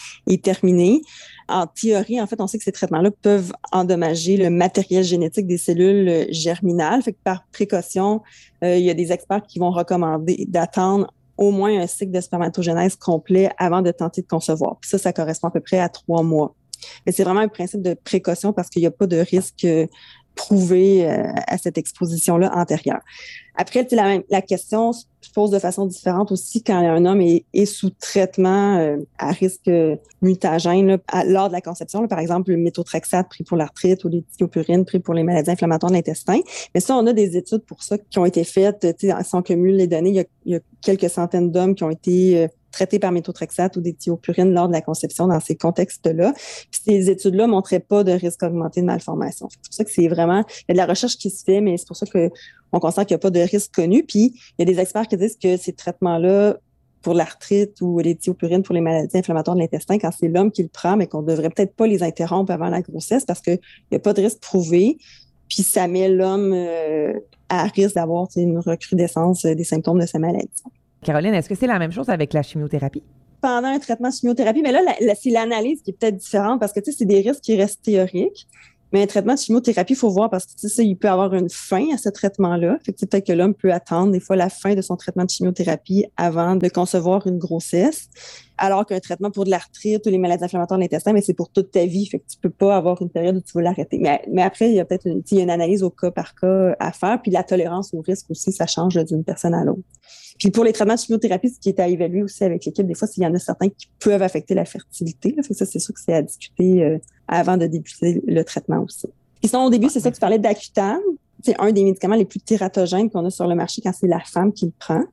terminé, 0.43 1.03
en 1.49 1.67
théorie, 1.67 2.21
en 2.21 2.27
fait, 2.27 2.41
on 2.41 2.47
sait 2.47 2.59
que 2.59 2.65
ces 2.65 2.73
traitements-là 2.73 3.11
peuvent 3.23 3.53
endommager 3.73 4.37
le 4.37 4.51
matériel 4.51 5.05
génétique 5.05 5.47
des 5.47 5.59
cellules 5.59 6.09
euh, 6.09 6.25
germinales. 6.31 7.03
Fait 7.03 7.13
que 7.13 7.19
par 7.23 7.45
précaution, 7.53 8.23
euh, 8.65 8.77
il 8.77 8.85
y 8.85 8.91
a 8.91 8.95
des 8.95 9.13
experts 9.13 9.43
qui 9.43 9.59
vont 9.59 9.71
recommander 9.71 10.47
d'attendre 10.49 11.13
au 11.37 11.53
moins 11.53 11.81
un 11.81 11.87
cycle 11.87 12.11
de 12.11 12.21
spermatogénèse 12.21 12.97
complet 12.97 13.51
avant 13.59 13.81
de 13.81 13.93
tenter 13.93 14.23
de 14.23 14.27
concevoir. 14.27 14.79
Puis 14.81 14.91
ça, 14.91 14.99
ça 14.99 15.13
correspond 15.13 15.49
à 15.49 15.51
peu 15.53 15.61
près 15.61 15.79
à 15.79 15.89
trois 15.89 16.25
mois. 16.25 16.55
Mais 17.07 17.13
c'est 17.13 17.25
vraiment 17.25 17.41
un 17.41 17.49
principe 17.49 17.83
de 17.83 17.95
précaution 17.95 18.53
parce 18.53 18.69
qu'il 18.69 18.83
n'y 18.83 18.87
a 18.87 18.91
pas 18.91 19.07
de 19.07 19.19
risque 19.19 19.67
prouvé 20.39 21.05
à 21.07 21.59
cette 21.59 21.79
exposition-là 21.79 22.51
antérieure. 22.55 23.01
Après, 23.61 23.85
la, 23.91 24.19
la 24.31 24.41
question 24.41 24.93
se 24.93 25.33
pose 25.35 25.51
de 25.51 25.59
façon 25.59 25.87
différente 25.87 26.31
aussi 26.31 26.63
quand 26.63 26.77
un 26.77 27.05
homme 27.05 27.21
est, 27.21 27.65
sous 27.67 27.91
traitement 27.91 28.79
euh, 28.79 28.99
à 29.19 29.33
risque 29.33 29.71
mutagène 30.23 30.99
lors 31.27 31.49
de 31.49 31.53
la 31.53 31.61
conception. 31.61 32.07
par 32.07 32.21
exemple, 32.21 32.51
le 32.51 32.57
méthotrexate 32.57 33.29
pris 33.29 33.45
pour 33.45 33.57
l'arthrite 33.57 34.05
ou 34.05 34.09
les 34.09 34.25
thiopurines 34.37 34.85
pris 34.85 35.01
pour 35.01 35.15
les 35.15 35.25
maladies 35.25 35.51
inflammatoires 35.51 35.91
de 35.91 35.97
l'intestin. 35.97 36.39
Mais 36.75 36.81
ça, 36.81 36.97
on 36.97 37.07
a 37.07 37.13
des 37.13 37.37
études 37.37 37.65
pour 37.65 37.83
ça 37.83 37.99
qui 37.99 38.19
ont 38.19 38.25
été 38.25 38.45
faites. 38.45 38.87
Si 38.99 39.35
on 39.35 39.43
cumule 39.43 39.77
les 39.77 39.87
données, 39.89 40.11
il 40.11 40.17
y 40.17 40.21
a, 40.21 40.25
il 40.45 40.53
y 40.53 40.57
a 40.57 40.61
quelques 40.81 41.11
centaines 41.11 41.51
d'hommes 41.51 41.75
qui 41.75 41.85
ont 41.85 41.91
été 41.91 42.45
euh, 42.45 42.49
traités 42.71 42.99
par 42.99 43.13
méthotrexate 43.13 43.77
ou 43.77 43.81
des 43.81 43.95
thiopurines 43.95 44.53
lors 44.53 44.69
de 44.69 44.73
la 44.73 44.81
conception 44.81 45.27
dans 45.27 45.41
ces 45.41 45.57
contextes-là. 45.57 46.33
ces 46.71 47.11
études-là 47.11 47.47
ne 47.47 47.53
montraient 47.53 47.81
pas 47.81 48.05
de 48.05 48.13
risque 48.13 48.43
augmenté 48.43 48.81
de 48.81 48.87
malformation. 48.87 49.49
C'est 49.51 49.61
pour 49.63 49.75
ça 49.75 49.85
que 49.85 49.91
c'est 49.91 50.09
vraiment, 50.09 50.45
y 50.69 50.73
a 50.73 50.75
de 50.75 50.79
la 50.79 50.87
recherche 50.87 51.17
qui 51.17 51.31
se 51.31 51.45
fait, 51.45 51.61
mais 51.61 51.77
c'est 51.77 51.87
pour 51.87 51.97
ça 51.97 52.07
qu'on 52.07 52.81
constate 52.81 53.09
qu'il 53.09 53.15
n'y 53.15 53.21
a 53.21 53.23
pas 53.23 53.31
de 53.31 53.41
risque 53.41 53.75
connu. 53.75 54.05
Puis, 54.05 54.35
il 54.59 54.61
y 54.61 54.63
a 54.63 54.65
des 54.65 54.81
experts 54.81 55.09
qui 55.09 55.17
disent 55.17 55.37
que 55.37 55.57
ces 55.57 55.73
traitements-là, 55.73 56.59
pour 57.03 57.15
l'arthrite 57.15 57.81
ou 57.81 58.01
les 58.01 58.17
thiopurines 58.17 58.63
pour 58.63 58.75
les 58.75 58.81
maladies 58.81 59.17
inflammatoires 59.17 59.57
de 59.57 59.61
l'intestin, 59.61 59.99
quand 59.99 60.11
c'est 60.19 60.29
l'homme 60.29 60.51
qui 60.51 60.63
le 60.63 60.69
prend, 60.69 60.97
mais 60.97 61.07
qu'on 61.07 61.23
ne 61.23 61.29
devrait 61.29 61.51
peut-être 61.51 61.75
pas 61.75 61.87
les 61.87 62.03
interrompre 62.03 62.53
avant 62.53 62.69
la 62.69 62.83
grossesse 62.83 63.25
parce 63.25 63.41
qu'il 63.41 63.61
n'y 63.91 63.97
a 63.97 64.01
pas 64.01 64.13
de 64.13 64.23
risque 64.23 64.41
prouvé. 64.41 64.99
Puis 65.49 65.63
ça 65.63 65.89
met 65.89 66.09
l'homme 66.09 66.53
euh, 66.53 67.13
à 67.49 67.65
risque 67.65 67.95
d'avoir 67.95 68.29
une 68.37 68.59
recrudescence 68.59 69.47
des 69.47 69.65
symptômes 69.65 70.01
de 70.01 70.07
sa 70.07 70.19
maladie. 70.19 70.49
Caroline, 71.03 71.35
est-ce 71.35 71.49
que 71.49 71.55
c'est 71.55 71.67
la 71.67 71.79
même 71.79 71.93
chose 71.93 72.09
avec 72.09 72.33
la 72.33 72.43
chimiothérapie? 72.43 73.03
Pendant 73.41 73.69
un 73.69 73.79
traitement 73.79 74.09
de 74.09 74.15
chimiothérapie, 74.15 74.63
mais 74.63 74.73
là, 74.73 74.81
c'est 75.21 75.31
l'analyse 75.31 75.83
qui 75.83 75.91
est 75.91 75.99
peut-être 75.99 76.17
différente 76.17 76.59
parce 76.59 76.73
que 76.73 76.81
c'est 76.85 77.05
des 77.05 77.21
risques 77.21 77.43
qui 77.43 77.57
restent 77.57 77.83
théoriques. 77.83 78.49
Mais 78.93 79.03
un 79.03 79.07
traitement 79.07 79.35
de 79.35 79.39
chimiothérapie, 79.39 79.93
il 79.93 79.97
faut 79.97 80.09
voir 80.09 80.31
parce 80.31 80.47
que 80.47 80.67
ça, 80.67 80.83
il 80.83 80.97
peut 80.97 81.09
avoir 81.09 81.35
une 81.35 81.51
fin 81.51 81.87
à 81.93 81.99
ce 81.99 82.09
traitement-là. 82.09 82.79
peut-être 82.85 83.27
que 83.27 83.33
l'homme 83.33 83.55
peut 83.55 83.73
attendre 83.73 84.13
des 84.13 84.21
fois 84.21 84.35
la 84.35 84.49
fin 84.49 84.75
de 84.75 84.81
son 84.81 84.97
traitement 84.97 85.25
de 85.25 85.31
chimiothérapie 85.31 86.07
avant 86.17 86.57
de 86.57 86.69
concevoir 86.69 87.27
une 87.27 87.39
grossesse. 87.39 88.09
Alors 88.59 88.85
qu'un 88.85 89.01
traitement 89.01 89.31
pour 89.31 89.45
de 89.45 89.51
l'arthrite 89.51 90.05
ou 90.07 90.11
les 90.11 90.19
maladies 90.19 90.45
inflammatoires 90.45 90.79
de 90.79 90.83
l'intestin, 90.83 91.13
mais 91.13 91.23
c'est 91.23 91.35
pour 91.35 91.51
toute 91.51 91.71
ta 91.71 91.87
vie. 91.87 92.07
Fait 92.07 92.19
que 92.19 92.25
tu 92.29 92.39
peux 92.39 92.51
pas 92.51 92.77
avoir 92.77 93.01
une 93.01 93.11
période 93.11 93.37
où 93.37 93.41
tu 93.41 93.53
veux 93.55 93.63
l'arrêter. 93.63 93.99
Mais, 93.99 94.43
après, 94.43 94.69
il 94.69 94.75
y 94.75 94.81
a 94.81 94.85
peut-être 94.85 95.07
une, 95.07 95.23
une 95.31 95.51
analyse 95.51 95.83
au 95.83 95.91
cas 95.91 96.11
par 96.11 96.35
cas 96.35 96.77
à 96.79 96.93
faire. 96.93 97.21
Puis 97.23 97.31
la 97.31 97.45
tolérance 97.45 97.95
au 97.95 98.01
risque 98.01 98.31
aussi, 98.31 98.53
ça 98.53 98.67
change 98.67 99.03
d'une 99.05 99.25
personne 99.25 99.55
à 99.55 99.65
l'autre. 99.65 99.83
Puis 100.39 100.51
pour 100.51 100.65
les 100.65 100.73
traitements 100.73 100.95
de 100.95 101.01
chimiothérapie, 101.01 101.51
ce 101.51 101.59
qui 101.59 101.69
est 101.69 101.81
à 101.81 101.89
évaluer 101.89 102.23
aussi 102.23 102.45
avec 102.45 102.65
l'équipe, 102.65 102.87
des 102.87 102.95
fois, 102.95 103.09
s'il 103.09 103.23
y 103.23 103.27
en 103.27 103.35
a 103.35 103.39
certains 103.39 103.69
qui 103.69 103.89
peuvent 103.99 104.23
affecter 104.23 104.55
la 104.55 104.65
fertilité. 104.65 105.35
Là, 105.37 105.43
ça, 105.43 105.67
c'est 105.67 105.79
sûr 105.79 105.95
que 105.95 106.01
c'est 106.01 106.15
à 106.15 106.23
discuter 106.23 106.85
euh, 106.85 106.99
avant 107.27 107.57
de 107.57 107.67
débuter 107.67 108.23
le 108.27 108.43
traitement 108.45 108.83
aussi. 108.83 109.07
Puis 109.41 109.49
sinon, 109.49 109.65
au 109.65 109.71
début, 109.71 109.89
c'est 109.89 110.01
ça 110.01 110.11
que 110.11 110.15
tu 110.15 110.21
parlais 110.21 110.39
d'Accutane. 110.39 111.01
C'est 111.45 111.59
un 111.61 111.71
des 111.71 111.85
médicaments 111.85 112.17
les 112.17 112.25
plus 112.25 112.41
tératogènes 112.41 113.11
qu'on 113.11 113.25
a 113.25 113.31
sur 113.31 113.47
le 113.47 113.55
marché 113.55 113.81
quand 113.83 113.93
c'est 113.93 114.09
la 114.09 114.21
femme 114.21 114.53
qui 114.53 114.67
le 114.67 114.73
prend. 114.77 115.05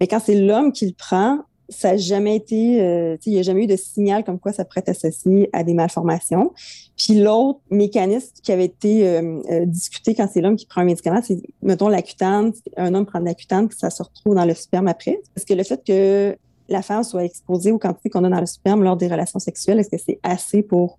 Mais 0.00 0.06
quand 0.06 0.20
c'est 0.20 0.40
l'homme 0.40 0.72
qui 0.72 0.86
le 0.86 0.94
prend, 0.96 1.40
ça 1.72 1.92
n'a 1.92 1.96
jamais 1.96 2.36
été, 2.36 2.80
euh, 2.80 3.16
il 3.26 3.32
n'y 3.32 3.38
a 3.38 3.42
jamais 3.42 3.64
eu 3.64 3.66
de 3.66 3.76
signal 3.76 4.24
comme 4.24 4.38
quoi 4.38 4.52
ça 4.52 4.64
pourrait 4.64 4.82
être 4.86 4.90
associé 4.90 5.48
à 5.52 5.64
des 5.64 5.74
malformations. 5.74 6.52
Puis 6.96 7.20
l'autre 7.20 7.60
mécanisme 7.70 8.34
qui 8.42 8.52
avait 8.52 8.66
été 8.66 9.08
euh, 9.08 9.40
euh, 9.50 9.66
discuté 9.66 10.14
quand 10.14 10.28
c'est 10.32 10.40
l'homme 10.40 10.56
qui 10.56 10.66
prend 10.66 10.82
un 10.82 10.84
médicament, 10.84 11.20
c'est, 11.22 11.40
mettons, 11.62 11.88
l'acutane, 11.88 12.52
un 12.76 12.94
homme 12.94 13.06
prend 13.06 13.20
de 13.20 13.24
l'acutane, 13.24 13.68
puis 13.68 13.78
ça 13.78 13.90
se 13.90 14.02
retrouve 14.02 14.34
dans 14.34 14.44
le 14.44 14.54
sperme 14.54 14.88
après. 14.88 15.20
Parce 15.34 15.44
que 15.44 15.54
le 15.54 15.64
fait 15.64 15.82
que 15.84 16.36
la 16.68 16.82
femme 16.82 17.02
soit 17.02 17.24
exposée 17.24 17.72
aux 17.72 17.78
quantités 17.78 18.10
qu'on 18.10 18.24
a 18.24 18.30
dans 18.30 18.40
le 18.40 18.46
sperme 18.46 18.82
lors 18.82 18.96
des 18.96 19.08
relations 19.08 19.38
sexuelles, 19.38 19.80
est-ce 19.80 19.90
que 19.90 19.98
c'est 19.98 20.20
assez 20.22 20.62
pour 20.62 20.98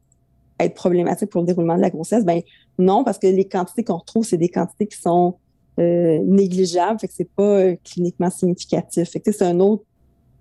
être 0.60 0.76
problématique 0.76 1.30
pour 1.30 1.42
le 1.42 1.48
déroulement 1.48 1.76
de 1.76 1.82
la 1.82 1.90
grossesse? 1.90 2.26
Ben 2.26 2.42
non, 2.78 3.04
parce 3.04 3.18
que 3.18 3.28
les 3.28 3.46
quantités 3.46 3.84
qu'on 3.84 3.98
retrouve, 3.98 4.26
c'est 4.26 4.38
des 4.38 4.50
quantités 4.50 4.88
qui 4.88 5.00
sont 5.00 5.36
négligeables, 5.76 7.00
fait 7.00 7.08
que 7.08 7.16
c'est 7.16 7.32
pas 7.36 7.74
cliniquement 7.78 8.30
significatif. 8.30 9.10
C'est 9.12 9.42
un 9.42 9.60
autre 9.60 9.84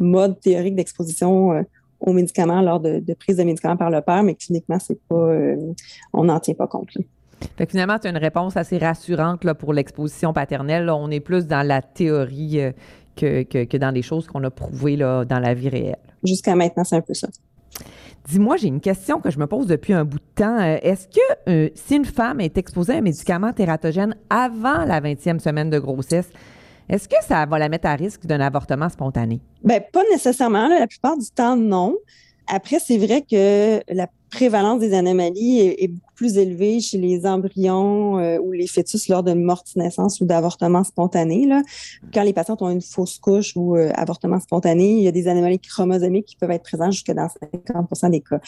mode 0.03 0.41
théorique 0.41 0.75
d'exposition 0.75 1.53
euh, 1.53 1.63
aux 2.01 2.13
médicaments 2.13 2.61
lors 2.63 2.81
de, 2.81 3.03
prise 3.15 3.37
de 3.37 3.45
médicaments 3.45 3.77
par 3.77 3.91
le 3.91 4.01
père, 4.01 4.23
mais 4.23 4.35
cliniquement, 4.35 4.79
c'est 4.79 5.01
pas, 5.09 5.15
euh, 5.15 5.57
on 6.13 6.25
n'en 6.25 6.41
tient 6.41 6.55
pas 6.55 6.67
compte. 6.67 6.91
finalement, 7.69 7.97
c'est 8.03 8.11
une 8.11 8.17
réponse 8.17 8.57
assez 8.57 8.79
rassurante 8.79 9.45
là, 9.45 9.55
pour 9.55 9.73
l'exposition 9.73 10.33
paternelle. 10.33 10.91
on 10.91 11.11
est 11.11 11.21
plus 11.21 11.47
dans 11.47 11.67
la 11.67 11.81
théorie 11.81 12.61
euh, 12.61 12.73
que, 13.17 13.43
que, 13.43 13.77
dans 13.77 13.91
les 13.91 14.03
choses 14.03 14.27
qu'on 14.27 14.43
a 14.45 14.51
prouvées 14.51 14.97
là, 14.97 15.25
dans 15.25 15.39
la 15.39 15.55
vie 15.55 15.69
réelle. 15.69 15.97
Jusqu'à 16.25 16.57
maintenant, 16.57 16.85
c'est 16.85 16.97
un 16.97 17.03
peu 17.03 17.15
ça. 17.15 17.29
Dis-moi, 18.29 18.57
j'ai 18.57 18.69
une 18.69 18.81
question 18.81 19.21
que 19.21 19.31
je 19.31 19.39
me 19.39 19.47
pose 19.47 19.67
depuis 19.67 19.93
un 19.93 20.05
bout 20.05 20.19
de 20.19 20.43
temps. 20.43 20.61
Est-ce 20.61 21.09
que 21.09 21.73
si 21.75 21.97
une 21.97 22.05
femme 22.05 22.41
est 22.41 22.57
exposée 22.57 22.93
à 22.93 22.97
un 22.99 23.01
médicament 23.01 23.53
tératogène 23.53 24.15
avant 24.31 24.85
la 24.85 25.01
20e 25.01 25.41
semaine 25.41 25.71
de 25.71 25.81
grossesse, 25.81 26.31
Est-ce 26.89 27.09
que 27.09 27.17
ça 27.27 27.47
va 27.47 27.59
la 27.59 27.69
mettre 27.69 27.87
à 27.87 27.95
risque 27.95 28.27
d'un 28.27 28.41
avortement 28.41 28.89
spontané? 28.89 29.41
Bien, 29.65 29.81
pas 29.93 30.03
nécessairement. 30.11 30.69
la 30.69 30.87
plupart 30.87 31.17
du 31.17 31.31
temps, 31.31 31.57
non. 31.57 31.97
Après, 32.49 32.79
c'est 32.79 32.99
vrai 32.99 33.23
que 33.23 33.81
la 33.93 34.09
prévalence 34.31 34.81
des 34.81 34.95
anomalies 34.95 35.61
est, 35.61 35.89
beaucoup 35.89 36.13
plus 36.15 36.39
élevée 36.39 36.81
chez 36.81 36.99
les 36.99 37.27
embryons 37.27 38.19
euh, 38.19 38.39
ou 38.39 38.53
les 38.53 38.67
fœtus 38.67 39.09
lors 39.09 39.23
de 39.23 39.33
morte-naissance 39.33 40.21
ou 40.21 40.25
d'avortement 40.25 40.85
spontané. 40.85 41.49
Quand 42.15 42.23
les 42.23 42.33
patientes 42.33 42.63
ont 42.63 42.71
une 42.71 42.81
fausse 42.81 43.19
couche 43.19 43.53
ou 43.57 43.77
euh, 43.77 43.91
avortement 43.95 44.39
spontané, 44.39 44.93
il 44.93 45.03
y 45.03 45.09
a 45.09 45.13
des 45.13 45.29
anomalies 45.29 45.59
chromosomiques 45.59 46.27
qui 46.27 46.37
peuvent 46.37 46.51
être 46.51 46.63
présentes 46.63 46.93
jusque 46.93 47.13
dans 47.13 47.27
50% 47.27 48.11
des 48.11 48.21
cas. 48.21 48.41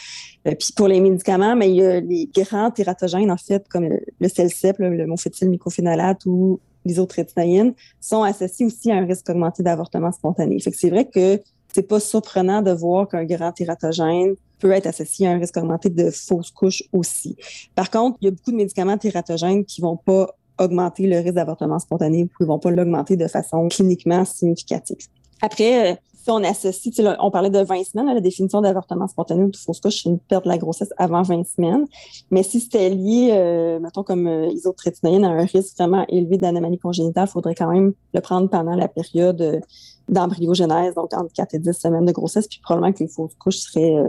Euh, 0.47 0.55
puis 0.59 0.69
pour 0.77 0.89
les 0.89 1.01
médicaments, 1.01 1.57
mais 1.57 1.71
il 1.71 1.77
y 1.77 1.85
a 1.85 2.01
les 2.01 2.31
grands 2.33 2.71
tératogènes, 2.71 3.31
en 3.31 3.37
fait, 3.37 3.67
comme 3.69 3.85
le, 3.85 4.01
le 4.21 4.29
CELCEP, 4.29 4.77
le 4.79 5.07
mofétyl 5.07 5.51
mycophénolate 5.51 6.25
ou 6.27 6.61
l'isotrétinoïne, 6.85 7.75
sont 8.01 8.23
associés 8.23 8.67
aussi 8.67 8.91
à 8.91 8.97
un 8.97 9.07
risque 9.07 9.29
augmenté 9.29 9.63
d'avortement 9.63 10.13
spontané. 10.13 10.61
Fait 10.61 10.71
que 10.71 10.77
c'est 10.77 10.91
vrai 10.91 11.07
que 11.07 11.41
c'est 11.73 11.83
pas 11.83 12.01
surprenant 12.01 12.63
de 12.63 12.71
voir 12.71 13.09
qu'un 13.09 13.25
grand 13.25 13.53
tératogène 13.53 14.35
peut 14.61 14.71
être 14.71 14.87
associé 14.87 15.27
à 15.27 15.33
un 15.33 15.39
risque 15.39 15.57
augmenté 15.57 15.91
de 15.91 16.11
fausse 16.11 16.51
couche 16.51 16.83
aussi. 16.93 17.37
Par 17.75 17.91
contre, 17.91 18.19
il 18.21 18.27
y 18.27 18.29
a 18.29 18.31
beaucoup 18.31 18.53
de 18.53 18.57
médicaments 18.57 18.97
tératogènes 18.97 19.65
qui 19.65 19.81
vont 19.81 19.97
pas 19.97 20.29
augmenter 20.59 21.07
le 21.07 21.19
risque 21.19 21.35
d'avortement 21.35 21.79
spontané 21.79 22.25
ou 22.25 22.29
qui 22.29 22.47
vont 22.47 22.59
pas 22.61 22.71
l'augmenter 22.71 23.17
de 23.17 23.27
façon 23.27 23.69
cliniquement 23.69 24.25
significative. 24.25 25.09
Après, 25.43 25.99
si 26.25 26.31
on 26.31 26.43
associe, 26.43 26.95
on 27.21 27.31
parlait 27.31 27.51
de 27.51 27.59
20 27.59 27.85
semaines, 27.85 28.07
la 28.07 28.21
définition 28.21 28.63
d'avortement 28.63 29.07
spontané 29.07 29.45
ou 29.45 29.51
de 29.51 29.57
fausse 29.57 29.81
couche, 29.81 30.03
c'est 30.03 30.09
une 30.09 30.19
perte 30.19 30.45
de 30.45 30.49
la 30.49 30.57
grossesse 30.57 30.89
avant 30.97 31.21
20 31.21 31.47
semaines. 31.47 31.85
Mais 32.31 32.43
si 32.43 32.61
c'était 32.61 32.89
lié, 32.89 33.29
euh, 33.33 33.79
mettons, 33.79 34.03
comme 34.03 34.27
euh, 34.27 34.49
isotrétinoïne 34.49 35.27
à 35.27 35.29
un 35.29 35.45
risque 35.45 35.77
vraiment 35.77 36.07
élevé 36.09 36.39
d'anomalie 36.39 36.79
congénitale, 36.79 37.29
il 37.29 37.31
faudrait 37.31 37.55
quand 37.55 37.71
même 37.71 37.93
le 38.15 38.21
prendre 38.23 38.49
pendant 38.49 38.75
la 38.75 38.89
période 38.89 39.43
euh, 39.43 39.61
d'embryogenèse, 40.09 40.95
donc 40.95 41.13
entre 41.13 41.31
4 41.35 41.57
et 41.57 41.59
10 41.59 41.75
semaines 41.75 42.07
de 42.07 42.13
grossesse, 42.13 42.49
puis 42.49 42.61
probablement 42.63 42.95
que 42.95 43.01
les 43.01 43.09
fausses 43.09 43.35
couches 43.35 43.59
seraient 43.59 43.95
euh, 43.95 44.09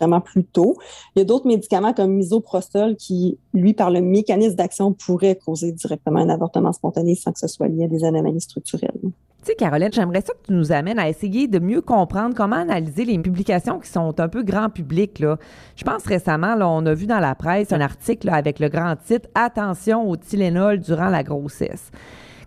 vraiment 0.00 0.22
plus 0.22 0.44
tôt. 0.44 0.78
Il 1.14 1.18
y 1.18 1.22
a 1.22 1.26
d'autres 1.26 1.46
médicaments 1.46 1.92
comme 1.92 2.14
misoprostol 2.14 2.96
qui, 2.96 3.38
lui, 3.52 3.74
par 3.74 3.90
le 3.90 4.00
mécanisme 4.00 4.54
d'action, 4.54 4.94
pourrait 4.94 5.36
causer 5.36 5.72
directement 5.72 6.20
un 6.20 6.30
avortement 6.30 6.72
spontané 6.72 7.14
sans 7.14 7.30
que 7.30 7.40
ce 7.40 7.46
soit 7.46 7.68
lié 7.68 7.84
à 7.84 7.88
des 7.88 8.04
anomalies 8.04 8.40
structurelles. 8.40 9.00
Tu 9.42 9.48
sais, 9.48 9.54
Caroline, 9.56 9.92
j'aimerais 9.92 10.20
ça 10.20 10.34
que 10.34 10.46
tu 10.46 10.52
nous 10.52 10.70
amènes 10.70 11.00
à 11.00 11.08
essayer 11.08 11.48
de 11.48 11.58
mieux 11.58 11.80
comprendre 11.80 12.32
comment 12.32 12.54
analyser 12.54 13.04
les 13.04 13.18
publications 13.18 13.80
qui 13.80 13.88
sont 13.88 14.20
un 14.20 14.28
peu 14.28 14.44
grand 14.44 14.70
public. 14.70 15.18
Là. 15.18 15.36
Je 15.74 15.82
pense 15.82 16.06
récemment, 16.06 16.54
là, 16.54 16.68
on 16.68 16.86
a 16.86 16.94
vu 16.94 17.06
dans 17.06 17.18
la 17.18 17.34
presse 17.34 17.72
un 17.72 17.80
article 17.80 18.30
avec 18.30 18.60
le 18.60 18.68
grand 18.68 18.94
titre 18.94 19.28
Attention 19.34 20.08
au 20.08 20.16
Tylenol 20.16 20.78
durant 20.78 21.08
la 21.08 21.24
grossesse. 21.24 21.90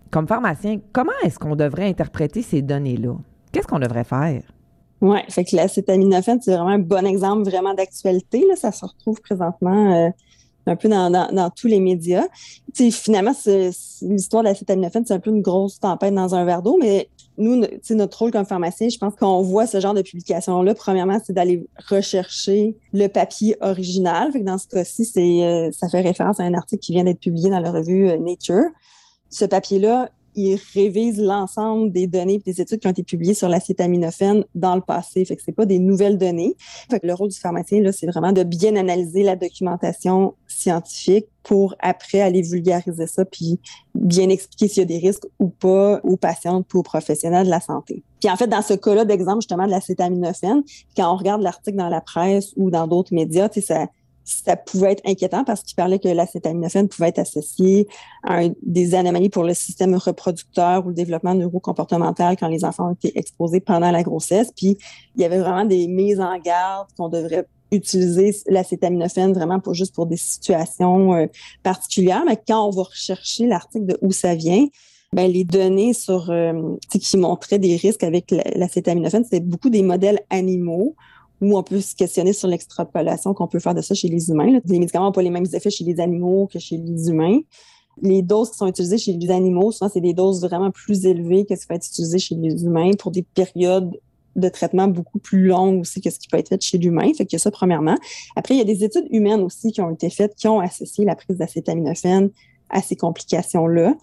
Comme 0.10 0.26
pharmacien, 0.26 0.80
comment 0.94 1.12
est-ce 1.26 1.38
qu'on 1.38 1.58
devrait 1.58 1.90
interpréter 1.90 2.42
ces 2.42 2.62
données-là? 2.62 3.18
Qu'est-ce 3.52 3.68
qu'on 3.68 3.80
devrait 3.80 4.06
faire? 4.06 4.44
Oui, 5.02 5.20
fait 5.28 5.44
que 5.44 5.58
l'acétaminophène, 5.58 6.40
c'est 6.42 6.56
vraiment 6.56 6.70
un 6.70 6.80
bon 6.80 7.06
exemple 7.06 7.44
vraiment 7.44 7.74
d'actualité. 7.74 8.46
Ça 8.56 8.72
se 8.72 8.86
retrouve 8.86 9.20
présentement 9.20 9.94
euh, 9.94 10.10
un 10.68 10.76
peu 10.76 10.90
dans, 10.90 11.50
tous 11.56 11.68
les 11.68 11.80
médias. 11.80 12.26
Finalement, 12.74 13.34
l'histoire 14.02 14.44
de 14.44 14.50
l'acétaminophène, 14.50 15.06
c'est 15.06 15.14
un 15.14 15.20
peu 15.20 15.30
une 15.30 15.42
grosse 15.42 15.80
tempête 15.80 16.14
dans 16.14 16.36
un 16.36 16.46
verre 16.46 16.62
d'eau, 16.62 16.78
mais 16.82 17.10
nous, 17.38 17.62
notre 17.92 18.18
rôle 18.18 18.32
comme 18.32 18.46
pharmacien, 18.46 18.90
je 18.90 18.98
pense 18.98 19.16
qu'on 19.16 19.42
voit 19.42 19.68
ce 19.68 19.80
genre 19.80 19.94
de 19.94 20.02
publication-là. 20.02 20.74
Premièrement, 20.74 21.20
c'est 21.24 21.34
d'aller 21.34 21.68
rechercher 21.90 22.78
le 22.94 23.08
papier 23.08 23.58
original. 23.62 24.32
Fait 24.32 24.40
dans 24.40 24.58
ce 24.58 24.68
cas-ci, 24.68 25.44
euh, 25.44 25.70
ça 25.72 25.90
fait 25.90 26.02
référence 26.02 26.40
à 26.40 26.44
un 26.44 26.54
article 26.54 26.82
qui 26.82 26.94
vient 26.94 27.04
d'être 27.04 27.20
publié 27.20 27.50
dans 27.50 27.60
la 27.60 27.72
revue 27.72 28.10
euh, 28.10 28.18
Nature. 28.18 28.70
Ce 29.30 29.44
papier-là, 29.44 30.10
il 30.36 30.60
révise 30.74 31.20
l'ensemble 31.20 31.92
des 31.92 32.08
données 32.08 32.36
et 32.36 32.52
des 32.52 32.62
études 32.62 32.80
qui 32.80 32.88
ont 32.88 32.92
été 32.92 33.04
publiées 33.04 33.34
sur 33.34 33.50
l'acétaminophène 33.50 34.46
dans 34.54 34.76
le 34.76 34.82
passé. 34.82 35.26
Fait 35.26 35.36
que 35.36 35.42
c'est 35.44 35.52
pas 35.52 35.66
des 35.66 35.80
nouvelles 35.80 36.18
données. 36.18 36.56
Fait 36.90 37.00
que 37.00 37.08
le 37.08 37.14
rôle 37.14 37.30
du 37.30 37.40
pharmacien, 37.40 37.82
là, 37.82 37.92
c'est 37.92 38.08
vraiment 38.08 38.32
de 38.32 38.44
bien 38.44 38.76
analyser 38.76 39.24
la 39.24 39.36
documentation 39.36 40.36
scientifique 40.48 41.28
pour 41.44 41.76
après 41.80 42.22
aller 42.22 42.42
vulgariser 42.42 43.08
ça 43.08 43.24
puis 43.24 43.60
bien 43.94 44.30
expliquer 44.30 44.68
s'il 44.68 44.80
y 44.80 44.82
a 44.82 44.86
des 44.86 44.98
risques 44.98 45.28
ou 45.40 45.50
pas 45.50 46.00
aux 46.04 46.18
patientes 46.18 46.74
ou 46.74 46.80
aux 46.80 46.84
professionnels 46.84 47.46
de 47.46 47.52
la 47.52 47.60
santé. 47.60 48.04
Puis 48.20 48.30
en 48.30 48.36
fait, 48.36 48.48
dans 48.48 48.64
ce 48.64 48.74
cas-là 48.74 49.06
d'exemple 49.06 49.42
justement 49.42 49.66
de 49.66 49.72
l'acétaminophène, 49.72 50.64
quand 50.98 51.14
on 51.14 51.18
regarde 51.18 51.42
l'article 51.42 51.78
dans 51.78 51.90
la 51.90 52.02
presse 52.02 52.54
ou 52.56 52.72
dans 52.72 52.88
d'autres 52.88 53.14
médias, 53.14 53.50
tu 53.50 53.62
sais, 53.62 53.68
ça, 53.68 53.88
ça 54.26 54.58
pouvait 54.58 54.94
être 54.94 55.04
inquiétant 55.06 55.44
parce 55.44 55.62
qu'il 55.62 55.76
parlait 55.76 56.00
que 56.00 56.08
l'acétaminophène 56.08 56.90
pouvait 56.90 57.10
être 57.10 57.20
associé 57.20 57.88
à 58.24 58.42
des 58.64 58.96
anomalies 58.96 59.30
pour 59.30 59.44
le 59.44 59.54
système 59.54 59.94
reproducteur 59.96 60.84
ou 60.86 60.90
le 60.90 60.96
développement 60.96 61.36
neurocomportemental 61.36 62.36
quand 62.36 62.48
les 62.48 62.66
enfants 62.66 62.90
ont 62.90 62.94
été 62.94 63.18
exposés 63.18 63.60
pendant 63.60 63.92
la 63.92 64.02
grossesse. 64.02 64.52
Puis 64.56 64.78
il 65.16 65.22
y 65.22 65.26
avait 65.26 65.38
vraiment 65.38 65.64
des 65.64 65.88
mises 65.88 66.20
en 66.20 66.38
garde 66.40 66.88
qu'on 66.98 67.10
devrait 67.10 67.46
utiliser 67.72 68.36
l'acétaminophène 68.48 69.34
vraiment 69.34 69.60
pas 69.60 69.74
juste 69.74 69.94
pour 69.94 70.08
des 70.08 70.18
situations 70.18 71.14
euh, 71.14 71.28
particulières, 71.62 72.24
mais 72.26 72.38
quand 72.48 72.68
on 72.68 72.72
va 72.72 72.84
rechercher 72.84 73.46
l'article 73.46 73.86
de 73.86 73.98
où 74.02 74.12
ça 74.12 74.34
vient, 74.34 74.66
ben, 75.14 75.32
les 75.32 75.44
données 75.44 75.94
sur 75.94 76.30
euh, 76.30 76.76
qui 76.90 77.18
montraient 77.18 77.60
des 77.60 77.76
risques 77.76 78.04
avec 78.04 78.32
l'acétaminophène, 78.56 79.26
c'est 79.30 79.40
beaucoup 79.40 79.70
des 79.70 79.84
modèles 79.84 80.20
animaux 80.30 80.96
où 81.42 81.58
on 81.58 81.64
peut 81.64 81.82
se 81.82 81.96
questionner 81.96 82.34
sur 82.34 82.48
l'extrapolation 82.48 83.34
qu'on 83.34 83.48
peut 83.48 83.60
faire 83.60 83.76
de 83.76 83.82
ça 83.82 83.94
chez 83.94 84.08
les 84.08 84.30
humains. 84.30 84.60
Les 84.66 84.80
médicaments 84.80 85.06
n'ont 85.06 85.12
pas 85.12 85.22
les 85.22 85.30
mêmes 85.30 85.48
effets 85.54 85.70
chez 85.70 85.84
les 85.84 86.00
animaux 86.00 86.48
que 86.52 86.60
chez 86.60 86.78
les 86.78 87.10
humains. 87.10 87.40
Les 88.02 88.22
doses 88.22 88.52
qui 88.52 88.58
sont 88.58 88.68
utilisées 88.68 88.98
chez 88.98 89.14
les 89.14 89.32
animaux, 89.32 89.72
souvent, 89.72 89.90
c'est 89.94 90.02
des 90.02 90.14
doses 90.14 90.42
vraiment 90.42 90.72
plus 90.72 91.06
élevées 91.06 91.46
que 91.46 91.56
ce 91.56 91.62
qui 91.62 91.68
peut 91.68 91.76
être 91.76 91.88
utilisé 91.88 92.20
chez 92.20 92.36
les 92.36 92.64
humains 92.64 92.92
pour 93.00 93.12
des 93.12 93.24
périodes 93.24 93.92
de 94.36 94.50
traitement 94.50 94.88
beaucoup 94.88 95.20
plus 95.20 95.48
longues 95.48 95.82
aussi 95.82 96.02
que 96.02 96.10
ce 96.10 96.20
qui 96.20 96.28
peut 96.28 96.38
être 96.38 96.50
fait 96.50 96.62
chez 96.62 96.78
l'humain. 96.78 97.12
Fait 97.14 97.34
a 97.34 97.38
ça, 97.38 97.52
premièrement. 97.52 97.96
Après, 98.36 98.54
il 98.54 98.58
y 98.58 98.62
a 98.62 98.66
des 98.66 98.84
études 98.84 99.08
humaines 99.12 99.42
aussi 99.42 99.72
qui 99.72 99.82
ont 99.82 99.92
été 99.92 100.10
faites 100.10 100.36
qui 100.36 100.48
ont 100.48 100.60
associé 100.60 101.06
la 101.06 101.16
prise 101.16 101.38
d'acétaminophène 101.38 102.32
à 102.70 102.82
ces 102.82 102.96
complications-là. 102.96 103.96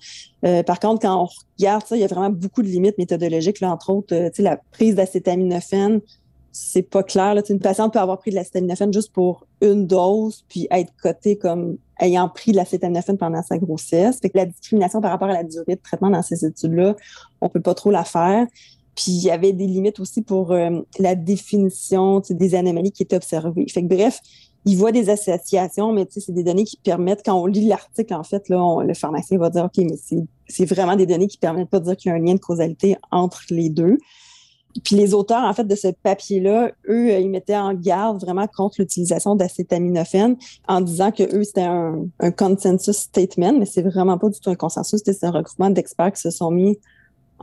Euh, 0.46 0.62
par 0.62 0.78
contre, 0.80 1.02
quand 1.02 1.22
on 1.24 1.28
regarde 1.58 1.84
ça, 1.84 1.96
il 1.96 2.00
y 2.00 2.04
a 2.04 2.06
vraiment 2.06 2.30
beaucoup 2.30 2.62
de 2.62 2.68
limites 2.68 2.96
méthodologiques. 2.96 3.60
Là, 3.60 3.72
entre 3.72 3.90
autres, 3.90 4.14
euh, 4.14 4.30
la 4.38 4.56
prise 4.56 4.94
d'acétaminophène 4.94 6.00
c'est 6.52 6.82
pas 6.82 7.02
clair. 7.02 7.34
Là. 7.34 7.42
Une 7.48 7.58
patiente 7.58 7.94
peut 7.94 7.98
avoir 7.98 8.18
pris 8.18 8.30
de 8.30 8.36
l'acétaminophène 8.36 8.92
juste 8.92 9.12
pour 9.12 9.46
une 9.62 9.86
dose, 9.86 10.44
puis 10.48 10.68
être 10.70 10.92
cotée 11.02 11.36
comme 11.36 11.78
ayant 11.98 12.28
pris 12.28 12.52
de 12.52 12.56
l'acétaminophène 12.56 13.16
pendant 13.16 13.42
sa 13.42 13.58
grossesse. 13.58 14.20
Fait 14.20 14.28
que 14.28 14.36
la 14.36 14.46
discrimination 14.46 15.00
par 15.00 15.10
rapport 15.10 15.28
à 15.28 15.32
la 15.32 15.44
durée 15.44 15.76
de 15.76 15.80
traitement 15.82 16.10
dans 16.10 16.22
ces 16.22 16.44
études-là, 16.44 16.94
on 17.40 17.48
peut 17.48 17.60
pas 17.60 17.74
trop 17.74 17.90
la 17.90 18.04
faire. 18.04 18.46
Puis 18.94 19.12
il 19.12 19.24
y 19.24 19.30
avait 19.30 19.52
des 19.52 19.66
limites 19.66 19.98
aussi 19.98 20.20
pour 20.20 20.52
euh, 20.52 20.82
la 20.98 21.14
définition 21.14 22.20
des 22.28 22.54
anomalies 22.54 22.92
qui 22.92 23.02
étaient 23.02 23.16
observées. 23.16 23.66
Fait 23.68 23.82
que 23.82 23.88
bref, 23.88 24.20
il 24.64 24.76
voit 24.76 24.92
des 24.92 25.08
associations, 25.08 25.92
mais 25.92 26.06
c'est 26.10 26.32
des 26.32 26.44
données 26.44 26.64
qui 26.64 26.76
permettent, 26.76 27.22
quand 27.24 27.34
on 27.34 27.46
lit 27.46 27.66
l'article, 27.66 28.14
en 28.14 28.22
fait, 28.22 28.48
là, 28.48 28.82
le 28.84 28.94
pharmacien 28.94 29.38
va 29.38 29.50
dire, 29.50 29.64
OK, 29.64 29.78
mais 29.78 29.96
c'est 30.46 30.64
vraiment 30.66 30.94
des 30.94 31.06
données 31.06 31.26
qui 31.26 31.38
permettent 31.38 31.70
pas 31.70 31.80
de 31.80 31.86
dire 31.86 31.96
qu'il 31.96 32.10
y 32.10 32.12
a 32.12 32.16
un 32.16 32.20
lien 32.20 32.34
de 32.34 32.40
causalité 32.40 32.96
entre 33.10 33.42
les 33.50 33.70
deux. 33.70 33.98
Puis 34.84 34.96
les 34.96 35.14
auteurs, 35.14 35.44
en 35.44 35.52
fait, 35.52 35.64
de 35.64 35.74
ce 35.74 35.88
papier-là, 35.88 36.72
eux, 36.88 37.10
ils 37.10 37.30
mettaient 37.30 37.56
en 37.56 37.74
garde 37.74 38.20
vraiment 38.22 38.46
contre 38.46 38.76
l'utilisation 38.80 39.34
d'acétaminophène 39.36 40.36
en 40.68 40.80
disant 40.80 41.10
que 41.10 41.22
eux, 41.36 41.44
c'était 41.44 41.62
un, 41.62 42.06
consensus 42.36 42.96
statement, 42.96 43.52
mais 43.58 43.66
c'est 43.66 43.82
vraiment 43.82 44.18
pas 44.18 44.28
du 44.28 44.40
tout 44.40 44.50
un 44.50 44.54
consensus, 44.54 45.02
c'est 45.04 45.24
un 45.24 45.30
regroupement 45.30 45.70
d'experts 45.70 46.12
qui 46.12 46.20
se 46.20 46.30
sont 46.30 46.50
mis 46.50 46.78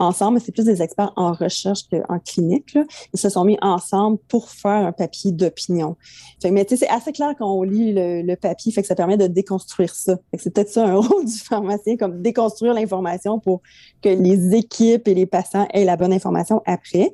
ensemble, 0.00 0.34
mais 0.34 0.40
c'est 0.40 0.52
plus 0.52 0.64
des 0.64 0.82
experts 0.82 1.12
en 1.16 1.32
recherche 1.32 1.82
qu'en 1.90 2.18
clinique. 2.18 2.74
Là. 2.74 2.84
Ils 3.14 3.20
se 3.20 3.28
sont 3.28 3.44
mis 3.44 3.58
ensemble 3.62 4.18
pour 4.28 4.50
faire 4.50 4.86
un 4.86 4.92
papier 4.92 5.32
d'opinion. 5.32 5.96
mais 6.44 6.66
c'est 6.68 6.88
assez 6.88 7.12
clair 7.12 7.34
quand 7.38 7.52
on 7.52 7.62
lit 7.62 7.92
le, 7.94 8.34
papier, 8.34 8.72
fait 8.72 8.82
que 8.82 8.88
ça 8.88 8.94
permet 8.94 9.16
de 9.16 9.26
déconstruire 9.26 9.94
ça. 9.94 10.18
c'est 10.38 10.52
peut-être 10.52 10.70
ça 10.70 10.86
un 10.86 10.96
rôle 10.96 11.24
du 11.24 11.38
pharmacien, 11.38 11.96
comme 11.96 12.22
déconstruire 12.22 12.74
l'information 12.74 13.38
pour 13.38 13.60
que 14.02 14.08
les 14.08 14.54
équipes 14.56 15.06
et 15.06 15.14
les 15.14 15.26
patients 15.26 15.68
aient 15.72 15.84
la 15.84 15.96
bonne 15.96 16.12
information 16.12 16.62
après 16.64 17.12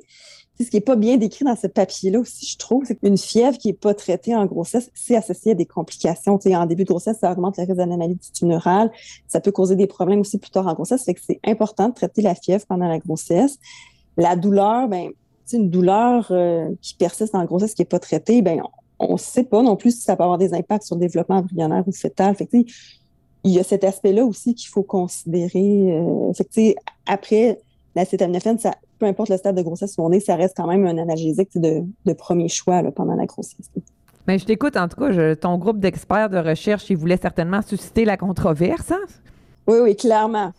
ce 0.63 0.69
qui 0.71 0.77
est 0.77 0.81
pas 0.81 0.95
bien 0.95 1.17
décrit 1.17 1.45
dans 1.45 1.55
ce 1.55 1.67
papier-là 1.67 2.19
aussi, 2.19 2.45
je 2.45 2.57
trouve, 2.57 2.83
c'est 2.85 2.95
qu'une 2.95 3.17
fièvre 3.17 3.57
qui 3.57 3.69
est 3.69 3.79
pas 3.79 3.93
traitée 3.93 4.35
en 4.35 4.45
grossesse, 4.45 4.89
c'est 4.95 5.15
associé 5.15 5.51
à 5.51 5.55
des 5.55 5.65
complications. 5.65 6.39
en 6.45 6.65
début 6.65 6.83
de 6.83 6.89
grossesse, 6.89 7.17
ça 7.19 7.31
augmente 7.31 7.57
le 7.57 7.63
risque 7.63 7.75
d'anomalie 7.75 8.17
neurale. 8.41 8.91
Ça 9.27 9.39
peut 9.39 9.51
causer 9.51 9.75
des 9.75 9.87
problèmes 9.87 10.21
aussi 10.21 10.37
plus 10.39 10.49
tard 10.49 10.67
en 10.67 10.73
grossesse. 10.73 11.05
Fait 11.05 11.13
que 11.13 11.21
c'est 11.23 11.39
important 11.45 11.89
de 11.89 11.93
traiter 11.93 12.21
la 12.21 12.33
fièvre 12.33 12.65
pendant 12.67 12.87
la 12.87 12.97
grossesse. 12.97 13.59
La 14.17 14.35
douleur, 14.35 14.87
ben, 14.87 15.11
une 15.53 15.69
douleur 15.69 16.27
euh, 16.31 16.69
qui 16.81 16.95
persiste 16.95 17.35
en 17.35 17.45
grossesse 17.45 17.73
qui 17.73 17.83
est 17.83 17.85
pas 17.85 17.99
traitée, 17.99 18.41
ben, 18.41 18.61
on 18.99 19.13
ne 19.13 19.17
sait 19.17 19.43
pas 19.43 19.61
non 19.61 19.75
plus 19.75 19.91
si 19.91 20.01
ça 20.01 20.15
peut 20.15 20.23
avoir 20.23 20.39
des 20.39 20.53
impacts 20.53 20.83
sur 20.83 20.95
le 20.95 21.01
développement 21.01 21.37
embryonnaire 21.37 21.83
ou 21.87 21.91
fœtal. 21.91 22.35
Fait 22.35 22.49
il 23.43 23.53
y 23.53 23.59
a 23.59 23.63
cet 23.63 23.83
aspect-là 23.83 24.25
aussi 24.25 24.55
qu'il 24.55 24.69
faut 24.69 24.83
considérer. 24.83 25.93
Euh, 25.93 26.33
après, 27.05 27.59
l'acétaminophène, 27.97 28.59
ça, 28.59 28.75
peu 28.99 29.05
importe 29.05 29.29
le 29.29 29.37
stade 29.37 29.55
de 29.55 29.61
grossesse 29.61 29.95
où 29.97 30.03
on 30.03 30.11
est, 30.11 30.19
ça 30.19 30.35
reste 30.35 30.55
quand 30.55 30.67
même 30.67 30.85
un 30.85 30.97
analgésique 30.97 31.49
de, 31.55 32.13
premier 32.13 32.47
choix 32.47 32.81
pendant 32.91 33.15
la 33.15 33.25
grossesse. 33.25 33.69
Mais 33.75 33.81
ben, 34.35 34.39
je 34.39 34.45
t'écoute, 34.45 34.75
en 34.77 34.87
tout 34.87 34.99
cas, 34.99 35.35
ton 35.35 35.57
groupe 35.57 35.79
d'experts 35.79 36.29
de 36.29 36.37
recherche, 36.37 36.89
il 36.89 36.97
voulait 36.97 37.17
certainement 37.17 37.61
susciter 37.61 38.05
la 38.05 38.17
controverse. 38.17 38.91
Hein? 38.91 38.99
Oui, 39.67 39.77
oui, 39.81 39.95
clairement. 39.95 40.51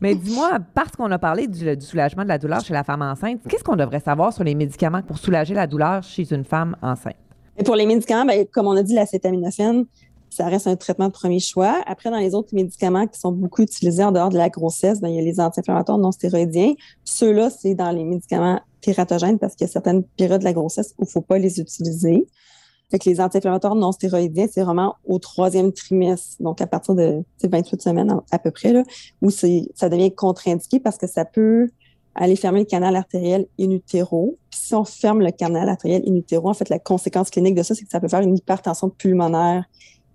Mais 0.00 0.14
dis-moi, 0.14 0.58
parce 0.74 0.92
qu'on 0.92 1.10
a 1.10 1.18
parlé 1.18 1.46
du, 1.46 1.80
soulagement 1.80 2.22
de 2.22 2.28
la 2.28 2.38
douleur 2.38 2.60
chez 2.60 2.72
la 2.72 2.84
femme 2.84 3.02
enceinte, 3.02 3.40
qu'est-ce 3.48 3.64
qu'on 3.64 3.76
devrait 3.76 4.00
savoir 4.00 4.32
sur 4.32 4.44
les 4.44 4.54
médicaments 4.54 5.02
pour 5.02 5.18
soulager 5.18 5.54
la 5.54 5.66
douleur 5.66 6.02
chez 6.02 6.32
une 6.32 6.44
femme 6.44 6.76
enceinte? 6.82 7.16
Et 7.58 7.62
pour 7.62 7.76
les 7.76 7.86
médicaments, 7.86 8.24
ben, 8.24 8.46
comme 8.50 8.66
on 8.66 8.76
a 8.76 8.82
dit, 8.82 8.94
l'acétaminophène, 8.94 9.86
ça 10.30 10.46
reste 10.46 10.66
un 10.66 10.76
traitement 10.76 11.08
de 11.08 11.12
premier 11.12 11.40
choix. 11.40 11.82
Après, 11.86 12.10
dans 12.10 12.18
les 12.18 12.34
autres 12.34 12.54
médicaments 12.54 13.06
qui 13.06 13.18
sont 13.18 13.32
beaucoup 13.32 13.62
utilisés 13.62 14.04
en 14.04 14.12
dehors 14.12 14.30
de 14.30 14.38
la 14.38 14.48
grossesse, 14.48 15.00
ben, 15.00 15.08
il 15.08 15.16
y 15.16 15.18
a 15.18 15.22
les 15.22 15.40
anti-inflammatoires 15.40 15.98
non 15.98 16.12
stéroïdiens. 16.12 16.74
Ceux-là, 17.04 17.50
c'est 17.50 17.74
dans 17.74 17.90
les 17.90 18.04
médicaments 18.04 18.60
tératogènes 18.80 19.38
parce 19.38 19.56
qu'il 19.56 19.66
y 19.66 19.70
a 19.70 19.72
certaines 19.72 20.04
périodes 20.04 20.40
de 20.40 20.44
la 20.44 20.52
grossesse 20.52 20.94
où 20.98 21.02
il 21.02 21.06
ne 21.06 21.10
faut 21.10 21.20
pas 21.20 21.38
les 21.38 21.60
utiliser. 21.60 22.26
Fait 22.90 23.04
les 23.04 23.20
anti-inflammatoires 23.20 23.74
non 23.74 23.92
stéroïdiens, 23.92 24.46
c'est 24.50 24.62
vraiment 24.62 24.96
au 25.04 25.18
troisième 25.18 25.72
trimestre, 25.72 26.42
donc 26.42 26.60
à 26.60 26.66
partir 26.66 26.94
de 26.94 27.22
28 27.42 27.82
semaines 27.82 28.16
à 28.30 28.38
peu 28.38 28.50
près, 28.50 28.72
là, 28.72 28.82
où 29.22 29.30
ça 29.30 29.88
devient 29.88 30.12
contre-indiqué 30.14 30.80
parce 30.80 30.96
que 30.96 31.06
ça 31.06 31.24
peut 31.24 31.68
aller 32.16 32.34
fermer 32.34 32.60
le 32.60 32.66
canal 32.66 32.96
artériel 32.96 33.46
in 33.60 33.70
utero. 33.70 34.36
Puis 34.50 34.60
si 34.60 34.74
on 34.74 34.84
ferme 34.84 35.20
le 35.20 35.30
canal 35.30 35.68
artériel 35.68 36.02
in 36.06 36.14
utero, 36.16 36.48
en 36.48 36.54
fait, 36.54 36.68
la 36.68 36.80
conséquence 36.80 37.30
clinique 37.30 37.54
de 37.54 37.62
ça, 37.62 37.74
c'est 37.74 37.84
que 37.84 37.90
ça 37.90 38.00
peut 38.00 38.08
faire 38.08 38.20
une 38.20 38.36
hypertension 38.36 38.90
pulmonaire 38.90 39.64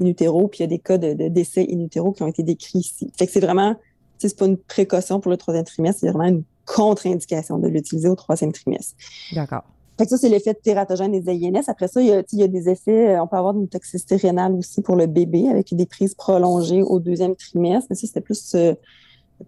in 0.01 0.05
utero, 0.05 0.47
puis 0.47 0.59
il 0.59 0.61
y 0.61 0.65
a 0.65 0.67
des 0.67 0.79
cas 0.79 0.97
de, 0.97 1.13
décès 1.29 1.67
in 1.71 1.79
utero 1.79 2.11
qui 2.11 2.23
ont 2.23 2.27
été 2.27 2.43
décrits 2.43 2.79
ici. 2.79 3.11
Fait 3.17 3.25
que 3.25 3.31
c'est 3.31 3.39
vraiment, 3.39 3.75
c'est 4.17 4.37
pas 4.37 4.45
une 4.45 4.57
précaution 4.57 5.19
pour 5.19 5.31
le 5.31 5.37
troisième 5.37 5.65
trimestre, 5.65 6.01
c'est 6.01 6.11
vraiment 6.11 6.29
une 6.29 6.43
contre-indication 6.65 7.59
de 7.59 7.67
l'utiliser 7.67 8.09
au 8.09 8.15
troisième 8.15 8.51
trimestre. 8.51 8.95
D'accord. 9.33 9.63
Fait 9.97 10.05
que 10.05 10.09
ça, 10.09 10.17
c'est 10.17 10.29
l'effet 10.29 10.53
tératogène 10.53 11.17
des 11.17 11.31
INS. 11.31 11.63
Après 11.67 11.87
ça, 11.87 12.01
il 12.01 12.07
y, 12.07 12.11
a, 12.11 12.21
il 12.33 12.39
y, 12.39 12.43
a, 12.43 12.47
des 12.47 12.67
effets, 12.67 13.15
euh, 13.15 13.23
on 13.23 13.27
peut 13.27 13.37
avoir 13.37 13.55
une 13.55 13.69
toxicité 13.69 14.17
rénale 14.17 14.53
aussi 14.53 14.81
pour 14.81 14.97
le 14.97 15.05
bébé 15.05 15.47
avec 15.47 15.73
des 15.73 15.85
prises 15.85 16.15
prolongées 16.15 16.83
au 16.83 16.99
deuxième 16.99 17.35
trimestre. 17.35 17.87
Mais 17.89 17.95
ça, 17.95 18.05
c'était 18.05 18.19
plus 18.19 18.55
euh, 18.55 18.73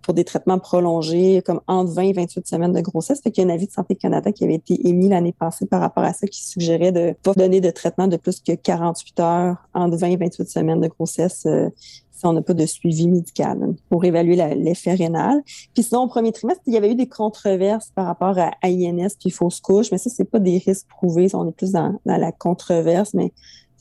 pour 0.02 0.14
des 0.14 0.24
traitements 0.24 0.60
prolongés, 0.60 1.42
comme 1.46 1.62
entre 1.68 1.92
20 1.92 2.02
et 2.04 2.14
28 2.14 2.48
semaines 2.48 2.74
de 2.74 2.82
grossesse. 2.82 3.22
Fait 3.22 3.32
qu'il 3.32 3.44
y 3.44 3.48
a 3.48 3.50
un 3.50 3.54
avis 3.54 3.68
de 3.68 3.72
Santé 3.72 3.96
Canada 3.96 4.32
qui 4.32 4.44
avait 4.44 4.56
été 4.56 4.88
émis 4.88 5.10
l'année 5.10 5.34
passée 5.38 5.66
par 5.66 5.82
rapport 5.82 6.04
à 6.04 6.14
ça, 6.14 6.28
qui 6.28 6.44
suggérait 6.44 6.92
de 6.92 7.00
ne 7.00 7.12
pas 7.14 7.34
donner 7.34 7.62
de 7.62 7.70
traitement 7.72 8.08
de 8.08 8.18
plus 8.18 8.40
que 8.40 8.54
48 8.54 9.20
heures 9.20 9.58
entre 9.74 9.98
20 9.98 10.08
et 10.08 10.18
28 10.18 10.50
semaines 10.50 10.82
de 10.82 10.88
grossesse 10.88 11.46
euh, 11.46 11.70
si 12.18 12.26
on 12.26 12.34
n'a 12.34 12.42
pas 12.42 12.54
de 12.54 12.66
suivi 12.66 13.08
médical 13.08 13.76
pour 13.90 14.04
évaluer 14.04 14.36
l'effet 14.56 14.96
rénal. 14.96 15.42
Puis 15.74 15.84
sinon, 15.84 16.04
au 16.04 16.08
premier 16.08 16.32
trimestre, 16.32 16.64
il 16.66 16.74
y 16.74 16.78
avait 16.78 16.92
eu 16.92 16.96
des 16.96 17.08
controverses 17.08 17.92
par 17.94 18.08
rapport 18.08 18.38
à 18.40 18.52
INS 18.64 19.10
puis 19.20 19.30
fausse 19.30 19.60
couche, 19.60 19.92
mais 19.92 20.00
ça, 20.00 20.10
c'est 20.10 20.26
pas 20.26 20.40
des 20.40 20.58
risques 20.58 20.88
prouvés. 20.90 21.28
On 21.36 21.48
est 21.48 21.52
plus 21.52 21.72
dans, 21.72 22.00
la 22.06 22.32
controverse, 22.32 23.14
mais 23.14 23.32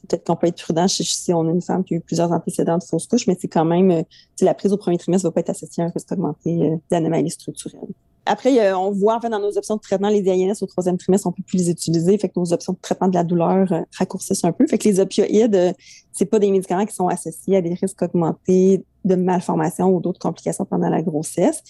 peut-être 0.08 0.26
qu'on 0.26 0.36
peut 0.36 0.46
être 0.46 0.62
prudent 0.62 0.88
si 0.88 1.32
on 1.32 1.46
a 1.48 1.50
une 1.50 1.62
femme 1.62 1.84
qui 1.84 1.94
a 1.94 1.96
eu 1.98 2.00
plusieurs 2.00 2.32
antécédents 2.32 2.78
de 2.78 2.84
fausse 2.84 3.06
couche, 3.06 3.26
mais 3.26 3.36
c'est 3.40 3.48
quand 3.48 3.64
même, 3.64 3.90
euh, 3.90 4.02
la 4.40 4.54
prise 4.54 4.72
au 4.72 4.76
premier 4.76 4.98
trimestre 4.98 5.26
ne 5.26 5.30
va 5.30 5.34
pas 5.34 5.40
être 5.40 5.50
associée 5.50 5.82
à 5.82 5.86
un 5.86 5.90
risque 5.90 6.10
augmenté 6.12 6.62
euh, 6.62 6.76
d'anomalies 6.90 7.30
structurelles. 7.30 7.88
Après, 8.28 8.72
on 8.74 8.90
voit 8.90 9.14
en 9.16 9.20
fait 9.20 9.28
dans 9.28 9.38
nos 9.38 9.56
options 9.56 9.76
de 9.76 9.80
traitement, 9.80 10.08
les 10.08 10.28
INS 10.28 10.60
au 10.60 10.66
troisième 10.66 10.98
trimestre, 10.98 11.28
on 11.28 11.32
peut 11.32 11.44
plus 11.46 11.58
les 11.58 11.70
utiliser. 11.70 12.18
Fait 12.18 12.28
que 12.28 12.34
nos 12.36 12.52
options 12.52 12.72
de 12.72 12.78
traitement 12.82 13.06
de 13.06 13.14
la 13.14 13.22
douleur 13.22 13.72
euh, 13.72 13.82
raccourcissent 13.96 14.44
un 14.44 14.50
peu. 14.50 14.66
Fait 14.66 14.78
que 14.78 14.88
les 14.88 14.98
opioïdes, 14.98 15.54
euh, 15.54 15.72
c'est 16.12 16.24
pas 16.24 16.40
des 16.40 16.50
médicaments 16.50 16.84
qui 16.84 16.94
sont 16.94 17.06
associés 17.06 17.56
à 17.56 17.60
des 17.62 17.74
risques 17.74 18.02
augmentés 18.02 18.84
de 19.04 19.14
malformation 19.14 19.94
ou 19.94 20.00
d'autres 20.00 20.18
complications 20.18 20.64
pendant 20.64 20.88
la 20.88 21.02
grossesse 21.02 21.62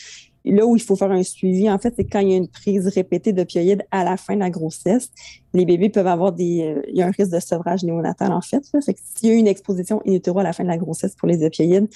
là 0.53 0.65
où 0.65 0.77
il 0.77 0.83
faut 0.83 0.97
faire 0.97 1.11
un 1.11 1.23
suivi, 1.23 1.69
en 1.71 1.79
fait, 1.79 1.95
c'est 1.97 2.05
quand 2.05 2.21
il 2.21 2.31
y 2.31 2.35
a 2.35 2.37
une 2.37 2.49
prise 2.49 2.87
répétée 2.87 3.33
d'opioïdes 3.33 3.85
à 3.91 4.05
la 4.05 4.17
fin 4.17 4.35
de 4.35 4.41
la 4.41 4.51
grossesse. 4.51 5.11
Les 5.55 5.65
bébés 5.65 5.89
peuvent 5.89 6.07
avoir 6.07 6.33
des. 6.33 6.63
Euh, 6.63 6.83
il 6.89 6.97
y 6.97 7.03
a 7.03 7.07
un 7.07 7.11
risque 7.11 7.33
de 7.33 7.41
sevrage 7.41 7.83
néonatal, 7.83 8.33
en 8.33 8.41
fait. 8.41 8.65
Fait 8.85 8.95
que 8.95 9.01
s'il 9.17 9.29
y 9.29 9.33
a 9.33 9.35
une 9.35 9.49
exposition 9.49 10.01
in 10.07 10.19
à 10.37 10.43
la 10.43 10.53
fin 10.53 10.63
de 10.63 10.69
la 10.69 10.79
grossesse 10.79 11.15
pour 11.17 11.29
les 11.29 11.45
opioïdes, 11.45 11.89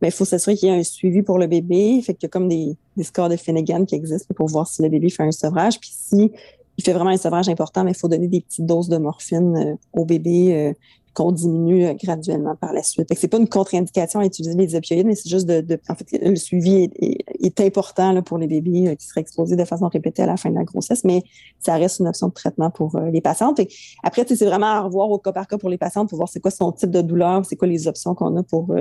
ben, 0.00 0.08
il 0.08 0.12
faut 0.12 0.24
s'assurer 0.24 0.56
qu'il 0.56 0.68
y 0.68 0.72
a 0.72 0.74
un 0.74 0.82
suivi 0.82 1.22
pour 1.22 1.38
le 1.38 1.46
bébé. 1.46 2.00
Fait 2.02 2.16
y 2.22 2.26
a 2.26 2.28
comme 2.28 2.48
des, 2.48 2.76
scores 3.02 3.28
de 3.28 3.36
Finnegan 3.36 3.84
qui 3.84 3.94
existent 3.94 4.32
pour 4.34 4.48
voir 4.48 4.66
si 4.66 4.82
le 4.82 4.88
bébé 4.88 5.10
fait 5.10 5.24
un 5.24 5.32
sevrage. 5.32 5.78
Puis 5.78 5.90
si 5.92 6.32
il 6.78 6.84
fait 6.84 6.92
vraiment 6.92 7.10
un 7.10 7.16
sevrage 7.16 7.48
important, 7.48 7.84
mais 7.84 7.90
il 7.90 7.96
faut 7.96 8.08
donner 8.08 8.28
des 8.28 8.40
petites 8.40 8.64
doses 8.64 8.88
de 8.88 8.98
morphine 8.98 9.56
euh, 9.56 9.74
au 9.92 10.04
bébé 10.04 10.54
euh, 10.54 10.72
qu'on 11.18 11.32
diminue 11.32 11.84
euh, 11.84 11.94
graduellement 11.94 12.54
par 12.54 12.72
la 12.72 12.84
suite. 12.84 13.12
Ce 13.12 13.20
n'est 13.20 13.28
pas 13.28 13.38
une 13.38 13.48
contre-indication 13.48 14.20
à 14.20 14.24
utiliser 14.24 14.54
les 14.54 14.76
opioïdes, 14.76 15.06
mais 15.06 15.16
c'est 15.16 15.28
juste 15.28 15.46
de, 15.46 15.80
En 15.88 15.94
fait, 15.96 16.06
le 16.12 16.36
suivi 16.36 16.88
est, 17.00 17.60
important 17.60 18.22
pour 18.22 18.38
les 18.38 18.46
bébés 18.46 18.88
euh, 18.88 18.94
qui 18.94 19.04
seraient 19.04 19.22
exposés 19.22 19.56
de 19.56 19.64
façon 19.64 19.88
répétée 19.88 20.22
à 20.22 20.26
la 20.26 20.36
fin 20.36 20.48
de 20.48 20.54
la 20.54 20.62
grossesse, 20.62 21.02
mais 21.02 21.22
ça 21.58 21.74
reste 21.74 21.98
une 21.98 22.06
option 22.06 22.28
de 22.28 22.32
traitement 22.32 22.70
pour 22.70 22.94
euh, 22.94 23.10
les 23.10 23.20
patientes. 23.20 23.60
après, 24.04 24.24
c'est 24.28 24.44
vraiment 24.44 24.66
à 24.66 24.80
revoir 24.82 25.10
au 25.10 25.18
cas 25.18 25.32
par 25.32 25.48
cas 25.48 25.58
pour 25.58 25.70
les 25.70 25.78
patientes 25.78 26.08
pour 26.08 26.18
voir 26.18 26.28
c'est 26.28 26.38
quoi 26.38 26.52
son 26.52 26.70
type 26.70 26.90
de 26.90 27.00
douleur, 27.00 27.44
c'est 27.44 27.56
quoi 27.56 27.66
les 27.66 27.88
options 27.88 28.14
qu'on 28.14 28.36
a 28.36 28.44
pour, 28.44 28.72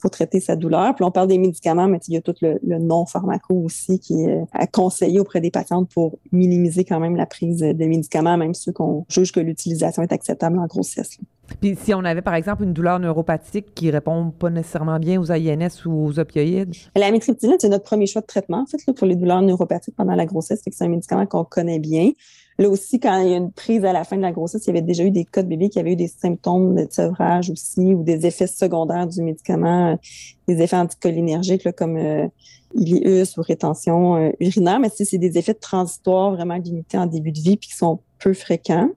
pour 0.00 0.10
traiter 0.10 0.40
sa 0.40 0.56
douleur. 0.56 0.94
Puis 0.94 1.04
on 1.04 1.10
parle 1.10 1.28
des 1.28 1.38
médicaments, 1.38 1.88
mais 1.88 2.00
il 2.08 2.14
y 2.14 2.16
a 2.16 2.22
tout 2.22 2.34
le, 2.40 2.58
non-pharmaco 2.62 3.54
aussi 3.54 3.98
qui 3.98 4.22
est 4.22 4.44
à 4.52 4.66
conseiller 4.66 5.20
auprès 5.20 5.42
des 5.42 5.50
patientes 5.50 5.90
pour 5.92 6.18
minimiser 6.32 6.84
quand 6.84 7.00
même 7.00 7.16
la 7.16 7.26
prise 7.26 7.58
des 7.58 7.86
médicaments, 7.86 8.38
même 8.38 8.54
ceux 8.54 8.72
qu'on 8.72 9.04
juge 9.10 9.32
que 9.32 9.40
l'utilisation 9.40 10.02
est 10.02 10.12
acceptable 10.12 10.58
en 10.58 10.66
grossesse. 10.66 11.18
Puis 11.60 11.76
si 11.80 11.94
on 11.94 12.04
avait, 12.04 12.22
par 12.22 12.34
exemple, 12.34 12.64
une 12.64 12.72
douleur 12.72 12.98
neuropathique 12.98 13.74
qui 13.74 13.90
répond 13.90 14.30
pas 14.30 14.50
nécessairement 14.50 14.98
bien 14.98 15.20
aux 15.20 15.30
INS 15.30 15.86
ou 15.86 16.06
aux 16.06 16.18
opioïdes? 16.18 16.74
La 16.96 17.10
métriptyline, 17.10 17.56
c'est 17.58 17.68
notre 17.68 17.84
premier 17.84 18.06
choix 18.06 18.22
de 18.22 18.26
traitement, 18.26 18.62
en 18.62 18.66
fait, 18.66 18.92
pour 18.92 19.06
les 19.06 19.16
douleurs 19.16 19.42
neuropathiques 19.42 19.96
pendant 19.96 20.14
la 20.14 20.26
grossesse. 20.26 20.62
C'est 20.64 20.84
un 20.84 20.88
médicament 20.88 21.26
qu'on 21.26 21.44
connaît 21.44 21.78
bien. 21.78 22.10
Là 22.58 22.68
aussi, 22.68 23.00
quand 23.00 23.18
il 23.20 23.30
y 23.30 23.34
a 23.34 23.38
une 23.38 23.50
prise 23.50 23.84
à 23.84 23.92
la 23.92 24.04
fin 24.04 24.16
de 24.16 24.22
la 24.22 24.32
grossesse, 24.32 24.64
il 24.66 24.68
y 24.68 24.70
avait 24.70 24.82
déjà 24.82 25.04
eu 25.04 25.10
des 25.10 25.24
cas 25.24 25.42
de 25.42 25.48
bébés 25.48 25.68
qui 25.68 25.78
avaient 25.78 25.92
eu 25.92 25.96
des 25.96 26.08
symptômes 26.08 26.74
de 26.74 26.86
sevrage 26.90 27.50
aussi 27.50 27.94
ou 27.94 28.02
des 28.02 28.26
effets 28.26 28.46
secondaires 28.46 29.06
du 29.06 29.22
médicament, 29.22 29.98
des 30.46 30.60
effets 30.60 30.76
anticholinergiques 30.76 31.72
comme 31.72 31.96
euh, 31.96 32.28
ou 32.74 33.42
rétention 33.42 34.16
euh, 34.16 34.30
urinaire. 34.40 34.80
Mais 34.80 34.90
c'est 34.94 35.18
des 35.18 35.38
effets 35.38 35.54
transitoires 35.54 36.32
vraiment 36.32 36.56
limités 36.56 36.98
en 36.98 37.06
début 37.06 37.32
de 37.32 37.40
vie 37.40 37.56
puis 37.56 37.70
qui 37.70 37.76
sont 37.76 38.00
peu 38.18 38.34
fréquents 38.34 38.90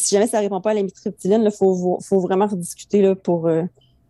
si 0.00 0.14
jamais 0.14 0.26
ça 0.26 0.38
ne 0.38 0.42
répond 0.44 0.60
pas 0.60 0.70
à 0.70 0.74
la 0.74 0.82
mitriptyline, 0.82 1.42
il 1.42 1.50
faut, 1.50 2.20
vraiment 2.20 2.46
rediscuter 2.46 3.02
là, 3.02 3.14
pour 3.14 3.46
euh, 3.46 3.62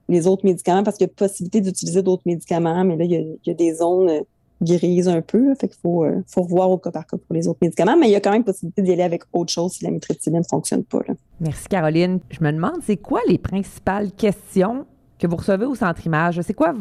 les 0.08 0.26
autres 0.26 0.44
médicaments 0.44 0.82
parce 0.82 0.96
qu'il 0.96 1.06
y 1.06 1.10
a 1.10 1.12
possibilité 1.12 1.60
d'utiliser 1.60 2.02
d'autres 2.02 2.22
médicaments, 2.26 2.84
mais 2.84 2.96
là, 2.96 3.04
il 3.04 3.38
y 3.44 3.50
a, 3.50 3.54
des 3.54 3.74
zones 3.74 4.08
euh, 4.08 4.20
grises 4.62 5.08
un 5.08 5.22
peu. 5.22 5.54
fait 5.54 5.68
qu'il 5.68 5.80
faut, 5.80 6.04
euh, 6.04 6.22
revoir 6.36 6.70
au 6.70 6.78
cas 6.78 6.90
par 6.90 7.06
cas 7.06 7.16
pour 7.16 7.34
les 7.34 7.48
autres 7.48 7.60
médicaments, 7.62 7.96
mais 7.98 8.08
il 8.08 8.12
y 8.12 8.16
a 8.16 8.20
quand 8.20 8.32
même 8.32 8.44
possibilité 8.44 8.82
d'y 8.82 8.92
aller 8.92 9.02
avec 9.02 9.22
autre 9.32 9.52
chose 9.52 9.72
si 9.72 9.84
la 9.84 9.90
mitriptyline 9.90 10.40
ne 10.40 10.44
fonctionne 10.44 10.84
pas. 10.84 11.00
Merci, 11.40 11.68
Caroline. 11.68 12.20
Je 12.30 12.42
me 12.42 12.52
demande, 12.52 12.80
c'est 12.82 12.96
quoi 12.96 13.20
les 13.28 13.38
principales 13.38 14.12
questions 14.12 14.86
que 15.18 15.26
vous 15.26 15.36
recevez 15.36 15.66
au 15.66 15.74
centre 15.74 16.04
image? 16.06 16.40
C'est 16.42 16.54
quoi 16.54 16.74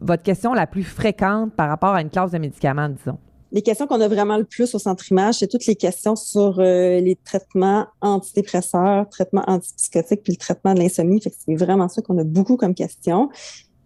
votre 0.00 0.22
question 0.22 0.54
la 0.54 0.66
plus 0.66 0.84
fréquente 0.84 1.52
par 1.54 1.68
rapport 1.68 1.90
à 1.90 2.02
une 2.02 2.10
classe 2.10 2.30
de 2.30 2.38
médicaments, 2.38 2.88
disons? 2.88 3.18
Les 3.50 3.62
questions 3.62 3.86
qu'on 3.86 4.00
a 4.00 4.08
vraiment 4.08 4.36
le 4.36 4.44
plus 4.44 4.74
au 4.74 4.78
centre 4.78 5.10
image, 5.10 5.36
c'est 5.36 5.46
toutes 5.46 5.66
les 5.66 5.76
questions 5.76 6.16
sur 6.16 6.60
euh, 6.60 7.00
les 7.00 7.16
traitements 7.16 7.86
antidépresseurs, 8.00 9.08
traitements 9.08 9.44
antipsychotiques, 9.46 10.22
puis 10.22 10.32
le 10.32 10.38
traitement 10.38 10.74
de 10.74 10.80
l'insomnie. 10.80 11.20
c'est 11.22 11.54
vraiment 11.54 11.88
ça 11.88 12.02
qu'on 12.02 12.18
a 12.18 12.24
beaucoup 12.24 12.56
comme 12.56 12.74
questions. 12.74 13.30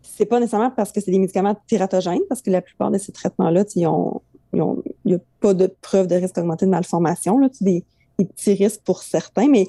C'est 0.02 0.26
pas 0.26 0.40
nécessairement 0.40 0.70
parce 0.70 0.90
que 0.90 1.00
c'est 1.00 1.10
des 1.10 1.18
médicaments 1.18 1.56
tératogènes, 1.68 2.22
parce 2.28 2.42
que 2.42 2.50
la 2.50 2.60
plupart 2.60 2.90
de 2.90 2.98
ces 2.98 3.12
traitements-là, 3.12 3.64
il 3.76 3.88
n'y 4.54 5.14
a 5.14 5.18
pas 5.40 5.54
de 5.54 5.72
preuve 5.80 6.08
de 6.08 6.16
risque 6.16 6.38
augmenté 6.38 6.66
de 6.66 6.70
malformation, 6.70 7.38
là, 7.38 7.48
des, 7.60 7.84
des 8.18 8.24
petits 8.24 8.54
risques 8.54 8.82
pour 8.84 9.02
certains, 9.02 9.48
mais 9.48 9.66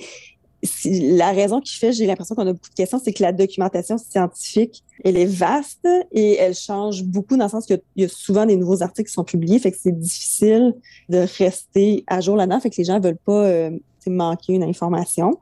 la 0.85 1.31
raison 1.31 1.59
qui 1.59 1.77
fait, 1.77 1.91
j'ai 1.91 2.05
l'impression 2.05 2.35
qu'on 2.35 2.47
a 2.47 2.53
beaucoup 2.53 2.69
de 2.69 2.75
questions, 2.75 2.99
c'est 3.03 3.11
que 3.11 3.21
la 3.21 3.33
documentation 3.33 3.97
scientifique, 3.97 4.83
elle 5.03 5.17
est 5.17 5.25
vaste 5.25 5.87
et 6.11 6.37
elle 6.37 6.55
change 6.55 7.03
beaucoup 7.03 7.35
dans 7.37 7.45
le 7.45 7.49
sens 7.49 7.65
qu'il 7.65 7.81
y, 7.97 8.05
a 8.05 8.07
souvent 8.07 8.45
des 8.45 8.55
nouveaux 8.55 8.81
articles 8.81 9.07
qui 9.09 9.13
sont 9.13 9.23
publiés, 9.23 9.59
fait 9.59 9.71
que 9.71 9.77
c'est 9.79 9.97
difficile 9.97 10.73
de 11.09 11.25
rester 11.37 12.03
à 12.07 12.21
jour 12.21 12.35
là-dedans, 12.35 12.59
fait 12.59 12.69
que 12.69 12.77
les 12.77 12.85
gens 12.85 12.99
veulent 12.99 13.17
pas 13.17 13.45
euh, 13.45 13.71
manquer 14.07 14.53
une 14.53 14.63
information. 14.63 15.37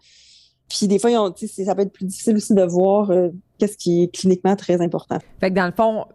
Puis 0.70 0.88
des 0.88 1.00
fois, 1.00 1.12
ça 1.12 1.76
peut 1.76 1.82
être 1.82 1.92
plus 1.92 2.06
difficile 2.06 2.38
aussi 2.38 2.54
de 2.54 2.64
voir 2.64 3.12
euh, 3.12 3.30
qu'est-ce 3.58 3.78
qui 3.78 4.04
est 4.04 4.08
cliniquement 4.08 4.56
très 4.56 4.82
important. 4.82 5.18
Fait 5.40 5.50
que 5.50 5.56
dans 5.56 5.66
le 5.66 5.74
fond, 5.74 6.06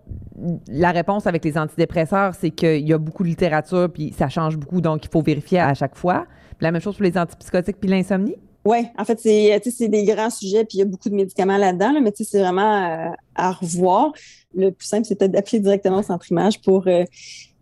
la 0.68 0.92
réponse 0.92 1.26
avec 1.26 1.44
les 1.44 1.58
antidépresseurs, 1.58 2.34
c'est 2.34 2.50
qu'il 2.50 2.88
y 2.88 2.92
a 2.92 2.98
beaucoup 2.98 3.22
de 3.22 3.28
littérature, 3.28 3.90
puis 3.92 4.14
ça 4.16 4.28
change 4.28 4.56
beaucoup, 4.56 4.80
donc 4.80 5.04
il 5.04 5.10
faut 5.10 5.20
vérifier 5.20 5.60
à 5.60 5.74
chaque 5.74 5.94
fois. 5.94 6.26
la 6.60 6.72
même 6.72 6.80
chose 6.80 6.96
pour 6.96 7.04
les 7.04 7.18
antipsychotiques 7.18 7.76
puis 7.78 7.90
l'insomnie? 7.90 8.36
Oui, 8.66 8.78
en 8.98 9.04
fait, 9.04 9.20
c'est 9.20 9.88
des 9.88 10.04
grands 10.04 10.28
sujets, 10.28 10.64
puis 10.64 10.78
il 10.78 10.80
y 10.80 10.82
a 10.82 10.86
beaucoup 10.86 11.08
de 11.08 11.14
médicaments 11.14 11.56
là-dedans, 11.56 11.92
là, 11.92 12.00
mais 12.00 12.12
c'est 12.16 12.40
vraiment 12.40 12.84
euh, 12.84 13.10
à 13.36 13.52
revoir. 13.52 14.12
Le 14.56 14.72
plus 14.72 14.88
simple, 14.88 15.04
c'est 15.06 15.22
d'appeler 15.22 15.60
directement 15.60 15.98
au 15.98 16.02
centre 16.02 16.28
image 16.32 16.60
pour 16.62 16.88
euh, 16.88 17.04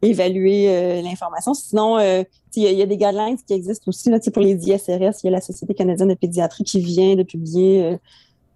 évaluer 0.00 0.70
euh, 0.70 1.02
l'information. 1.02 1.52
Sinon, 1.52 1.98
il 1.98 2.62
y, 2.62 2.80
a 2.80 2.86
des 2.86 2.96
guidelines 2.96 3.36
qui 3.36 3.52
existent 3.52 3.84
aussi 3.88 4.08
là, 4.08 4.18
pour 4.32 4.42
les 4.42 4.54
ISRS. 4.54 5.20
Il 5.22 5.24
y 5.24 5.28
a 5.28 5.30
la 5.32 5.42
Société 5.42 5.74
canadienne 5.74 6.08
de 6.08 6.14
pédiatrie 6.14 6.64
qui 6.64 6.80
vient 6.80 7.16
de 7.16 7.22
publier 7.22 7.98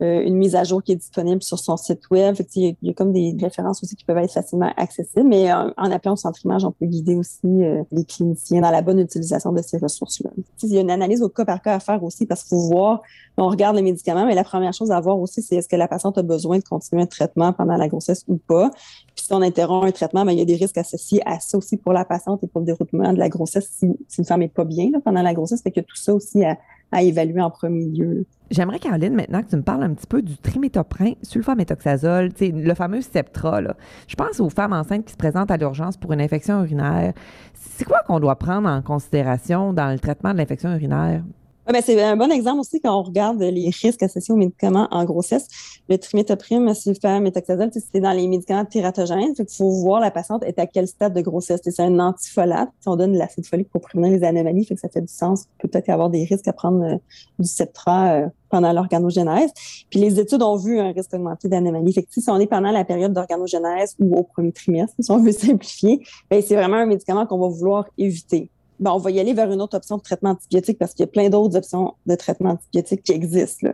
euh, 0.00 0.22
une 0.22 0.36
mise 0.36 0.54
à 0.54 0.62
jour 0.62 0.82
qui 0.82 0.92
est 0.92 0.96
disponible 0.96 1.42
sur 1.42 1.58
son 1.58 1.76
site 1.76 2.08
web. 2.10 2.36
il, 2.54 2.76
y 2.82 2.90
a, 2.90 2.92
comme 2.92 3.12
des 3.12 3.34
références 3.40 3.82
aussi 3.82 3.96
qui 3.96 4.04
peuvent 4.04 4.18
être 4.18 4.32
facilement 4.32 4.72
accessibles, 4.76 5.28
mais 5.28 5.52
en, 5.52 5.72
appelant 5.76 6.12
au 6.12 6.16
centre 6.16 6.44
image, 6.44 6.64
on 6.64 6.70
peut 6.70 6.86
guider 6.86 7.16
aussi 7.16 7.46
euh, 7.46 7.82
les 7.90 8.04
cliniciens 8.04 8.60
dans 8.60 8.70
la 8.70 8.82
bonne 8.82 9.00
utilisation 9.00 9.52
de 9.52 9.60
ces 9.60 9.78
ressources-là. 9.78 10.30
Il 10.62 10.72
y 10.72 10.78
a 10.78 10.80
une 10.80 10.90
analyse 10.90 11.22
au 11.22 11.28
cas 11.28 11.44
par 11.44 11.60
cas 11.62 11.74
à 11.74 11.80
faire 11.80 12.02
aussi 12.04 12.26
parce 12.26 12.42
qu'il 12.42 12.50
faut 12.50 12.68
voir, 12.68 13.02
on 13.36 13.48
regarde 13.48 13.76
les 13.76 13.82
médicaments, 13.82 14.26
mais 14.26 14.34
la 14.34 14.44
première 14.44 14.72
chose 14.72 14.90
à 14.90 15.00
voir 15.00 15.18
aussi, 15.18 15.42
c'est 15.42 15.56
est-ce 15.56 15.68
que 15.68 15.76
la 15.76 15.88
patiente 15.88 16.16
a 16.16 16.22
besoin 16.22 16.58
de 16.58 16.64
continuer 16.64 17.02
un 17.02 17.06
traitement 17.06 17.52
pendant 17.52 17.76
la 17.76 17.88
grossesse 17.88 18.24
ou 18.28 18.36
pas. 18.36 18.70
Puis 19.14 19.24
si 19.24 19.32
on 19.32 19.42
interrompt 19.42 19.86
un 19.86 19.92
traitement, 19.92 20.24
ben, 20.24 20.32
il 20.32 20.38
y 20.38 20.42
a 20.42 20.44
des 20.44 20.56
risques 20.56 20.78
associés 20.78 21.22
à 21.26 21.40
ça 21.40 21.58
aussi 21.58 21.76
pour 21.76 21.92
la 21.92 22.04
patiente 22.04 22.42
et 22.44 22.46
pour 22.46 22.60
le 22.60 22.66
déroulement 22.66 23.12
de 23.12 23.18
la 23.18 23.28
grossesse 23.28 23.68
si, 23.78 23.86
une 24.18 24.24
femme 24.24 24.40
n'est 24.40 24.48
pas 24.48 24.64
bien 24.64 24.90
pendant 25.04 25.22
la 25.22 25.34
grossesse. 25.34 25.62
Fait 25.62 25.72
que 25.72 25.80
tout 25.80 25.96
ça 25.96 26.14
aussi 26.14 26.44
à, 26.44 26.56
à 26.92 27.02
évaluer 27.02 27.40
en 27.40 27.50
premier 27.50 27.84
lieu. 27.86 28.26
J'aimerais, 28.50 28.78
Caroline, 28.78 29.14
maintenant 29.14 29.42
que 29.42 29.50
tu 29.50 29.56
me 29.56 29.62
parles 29.62 29.82
un 29.82 29.92
petit 29.92 30.06
peu 30.06 30.22
du 30.22 30.36
triméthoprin, 30.38 31.12
sulfamétoxazole, 31.22 32.30
le 32.40 32.74
fameux 32.74 33.02
Septra. 33.02 33.60
Je 34.06 34.14
pense 34.14 34.40
aux 34.40 34.48
femmes 34.48 34.72
enceintes 34.72 35.04
qui 35.04 35.12
se 35.12 35.18
présentent 35.18 35.50
à 35.50 35.58
l'urgence 35.58 35.98
pour 35.98 36.12
une 36.12 36.20
infection 36.20 36.62
urinaire. 36.62 37.12
C'est 37.52 37.84
quoi 37.84 38.00
qu'on 38.06 38.20
doit 38.20 38.36
prendre 38.36 38.68
en 38.68 38.80
considération 38.80 39.74
dans 39.74 39.92
le 39.92 39.98
traitement 39.98 40.32
de 40.32 40.38
l'infection 40.38 40.72
urinaire? 40.72 41.22
Ben, 41.70 41.82
c'est 41.84 42.02
un 42.02 42.16
bon 42.16 42.32
exemple 42.32 42.60
aussi 42.60 42.80
quand 42.80 42.98
on 42.98 43.02
regarde 43.02 43.42
les 43.42 43.68
risques 43.68 44.02
associés 44.02 44.32
aux 44.32 44.38
médicaments 44.38 44.88
en 44.90 45.04
grossesse. 45.04 45.48
Le 45.90 45.98
trimétoprime, 45.98 46.72
sulfamétoxazole, 46.72 47.70
c'est 47.72 48.00
dans 48.00 48.12
les 48.12 48.26
médicaments 48.26 48.64
tératogènes. 48.64 49.34
Il 49.38 49.44
faut 49.54 49.68
voir 49.68 50.00
la 50.00 50.10
patiente 50.10 50.42
est 50.44 50.58
à 50.58 50.66
quel 50.66 50.88
stade 50.88 51.12
de 51.12 51.20
grossesse. 51.20 51.60
C'est 51.62 51.80
un 51.80 51.98
antifolate. 51.98 52.70
On 52.86 52.96
donne 52.96 53.12
de 53.12 53.18
l'acide 53.18 53.44
folique 53.44 53.68
pour 53.68 53.82
prévenir 53.82 54.10
les 54.10 54.24
anomalies, 54.24 54.64
fait 54.64 54.76
que 54.76 54.80
ça 54.80 54.88
fait 54.88 55.02
du 55.02 55.12
sens. 55.12 55.44
Peut-être 55.58 55.90
avoir 55.90 56.08
des 56.08 56.24
risques 56.24 56.48
à 56.48 56.54
prendre 56.54 56.82
euh, 56.84 56.96
du 57.38 57.46
Septra 57.46 58.12
euh, 58.12 58.28
pendant 58.48 58.72
l'organogénèse. 58.72 59.50
Puis 59.90 60.00
les 60.00 60.18
études 60.18 60.42
ont 60.42 60.56
vu 60.56 60.78
un 60.78 60.92
risque 60.92 61.12
augmenté 61.12 61.48
d'anomalies. 61.48 61.94
Si 62.08 62.30
on 62.30 62.38
est 62.38 62.46
pendant 62.46 62.70
la 62.70 62.86
période 62.86 63.12
d'organogénèse 63.12 63.94
ou 63.98 64.16
au 64.16 64.22
premier 64.22 64.52
trimestre, 64.52 64.96
si 64.98 65.10
on 65.10 65.18
veut 65.18 65.32
simplifier, 65.32 66.02
ben, 66.30 66.40
c'est 66.40 66.56
vraiment 66.56 66.78
un 66.78 66.86
médicament 66.86 67.26
qu'on 67.26 67.38
va 67.38 67.48
vouloir 67.48 67.84
éviter. 67.98 68.50
Ben, 68.80 68.92
on 68.92 68.98
va 68.98 69.10
y 69.10 69.20
aller 69.20 69.34
vers 69.34 69.50
une 69.50 69.60
autre 69.60 69.76
option 69.76 69.96
de 69.96 70.02
traitement 70.02 70.30
antibiotique 70.30 70.78
parce 70.78 70.94
qu'il 70.94 71.04
y 71.04 71.08
a 71.08 71.10
plein 71.10 71.28
d'autres 71.28 71.56
options 71.56 71.94
de 72.06 72.14
traitement 72.14 72.50
antibiotique 72.50 73.02
qui 73.02 73.12
existent 73.12 73.68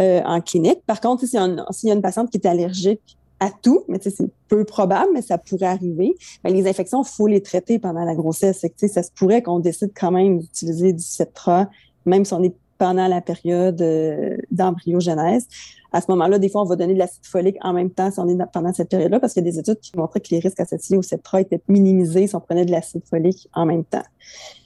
euh, 0.00 0.22
en 0.24 0.40
clinique. 0.40 0.80
Par 0.86 1.00
contre, 1.00 1.24
s'il 1.26 1.38
y, 1.38 1.90
a 1.90 1.94
une 1.94 2.02
patiente 2.02 2.30
qui 2.30 2.38
est 2.38 2.46
allergique 2.46 3.18
à 3.40 3.50
tout, 3.50 3.84
mais 3.88 3.98
c'est 4.00 4.14
peu 4.48 4.64
probable, 4.64 5.10
mais 5.14 5.22
ça 5.22 5.38
pourrait 5.38 5.66
arriver. 5.66 6.14
Ben, 6.44 6.52
les 6.52 6.68
infections, 6.68 7.02
il 7.02 7.08
faut 7.08 7.26
les 7.26 7.42
traiter 7.42 7.78
pendant 7.78 8.04
la 8.04 8.14
grossesse. 8.14 8.64
ça 8.76 9.02
se 9.02 9.10
pourrait 9.10 9.42
qu'on 9.42 9.58
décide 9.58 9.92
quand 9.98 10.12
même 10.12 10.38
d'utiliser 10.38 10.92
du 10.92 11.02
Cetra, 11.02 11.68
même 12.06 12.24
si 12.24 12.34
on 12.34 12.42
est 12.42 12.54
pendant 12.78 13.06
la 13.06 13.20
période 13.20 13.80
euh, 13.80 14.36
d'embryogenèse. 14.50 15.46
À 15.92 16.00
ce 16.00 16.10
moment-là, 16.10 16.38
des 16.38 16.48
fois, 16.48 16.62
on 16.62 16.64
va 16.64 16.76
donner 16.76 16.94
de 16.94 16.98
l'acide 16.98 17.24
folique 17.24 17.56
en 17.60 17.72
même 17.72 17.90
temps 17.90 18.10
si 18.10 18.18
on 18.18 18.28
est 18.28 18.36
pendant 18.52 18.72
cette 18.72 18.88
période-là, 18.88 19.20
parce 19.20 19.34
qu'il 19.34 19.44
y 19.44 19.48
a 19.48 19.50
des 19.50 19.58
études 19.58 19.78
qui 19.80 19.92
montraient 19.96 20.20
que 20.20 20.30
les 20.30 20.38
risques 20.38 20.60
associés 20.60 20.96
au 20.96 21.02
Septra 21.02 21.40
étaient 21.40 21.60
minimisés 21.68 22.26
si 22.26 22.34
on 22.34 22.40
prenait 22.40 22.64
de 22.64 22.70
l'acide 22.70 23.02
folique 23.08 23.48
en 23.54 23.66
même 23.66 23.84
temps. 23.84 24.02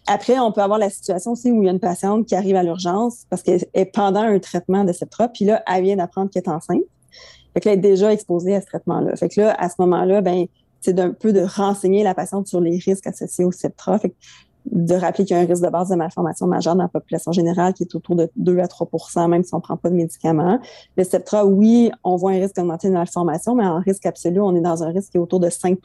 Après, 0.06 0.38
on 0.38 0.52
peut 0.52 0.62
avoir 0.62 0.78
la 0.78 0.90
situation 0.90 1.32
aussi 1.32 1.50
où 1.50 1.62
il 1.62 1.66
y 1.66 1.68
a 1.68 1.72
une 1.72 1.80
patiente 1.80 2.26
qui 2.26 2.36
arrive 2.36 2.54
à 2.54 2.62
l'urgence 2.62 3.26
parce 3.28 3.42
qu'elle 3.42 3.64
est 3.74 3.86
pendant 3.86 4.20
un 4.20 4.38
traitement 4.38 4.84
de 4.84 4.92
Septra, 4.92 5.28
puis 5.28 5.44
là, 5.44 5.62
elle 5.66 5.82
vient 5.82 5.96
d'apprendre 5.96 6.30
qu'elle 6.30 6.44
est 6.44 6.48
enceinte. 6.48 6.82
Fait 7.54 7.60
que 7.60 7.68
là, 7.68 7.72
elle 7.72 7.78
est 7.78 7.82
déjà 7.82 8.12
exposée 8.12 8.54
à 8.54 8.60
ce 8.60 8.66
traitement-là. 8.66 9.16
Fait 9.16 9.28
que 9.28 9.40
là, 9.40 9.54
à 9.58 9.68
ce 9.68 9.74
moment-là, 9.78 10.20
ben, 10.20 10.46
c'est 10.80 10.92
d'un 10.92 11.10
peu 11.10 11.32
de 11.32 11.40
renseigner 11.40 12.04
la 12.04 12.14
patiente 12.14 12.46
sur 12.46 12.60
les 12.60 12.78
risques 12.78 13.06
associés 13.06 13.44
au 13.44 13.50
Septra. 13.50 13.98
De 14.70 14.94
rappeler 14.94 15.24
qu'il 15.24 15.36
y 15.36 15.38
a 15.38 15.42
un 15.42 15.46
risque 15.46 15.62
de 15.62 15.68
base 15.68 15.88
de 15.90 15.94
malformation 15.94 16.46
majeure 16.46 16.74
dans 16.74 16.82
la 16.82 16.88
population 16.88 17.32
générale 17.32 17.72
qui 17.72 17.84
est 17.84 17.94
autour 17.94 18.16
de 18.16 18.30
2 18.36 18.58
à 18.58 18.68
3 18.68 18.88
même 19.28 19.42
si 19.42 19.54
on 19.54 19.58
ne 19.58 19.62
prend 19.62 19.76
pas 19.76 19.90
de 19.90 19.94
médicaments. 19.94 20.58
Le 20.96 21.04
Septra, 21.04 21.46
oui, 21.46 21.90
on 22.04 22.16
voit 22.16 22.32
un 22.32 22.40
risque 22.40 22.58
augmenté 22.58 22.88
de 22.88 22.92
malformation, 22.94 23.54
mais 23.54 23.64
en 23.64 23.80
risque 23.80 24.06
absolu, 24.06 24.40
on 24.40 24.54
est 24.56 24.60
dans 24.60 24.82
un 24.82 24.88
risque 24.88 25.12
qui 25.12 25.18
est 25.18 25.20
autour 25.20 25.40
de 25.40 25.50
5 25.50 25.78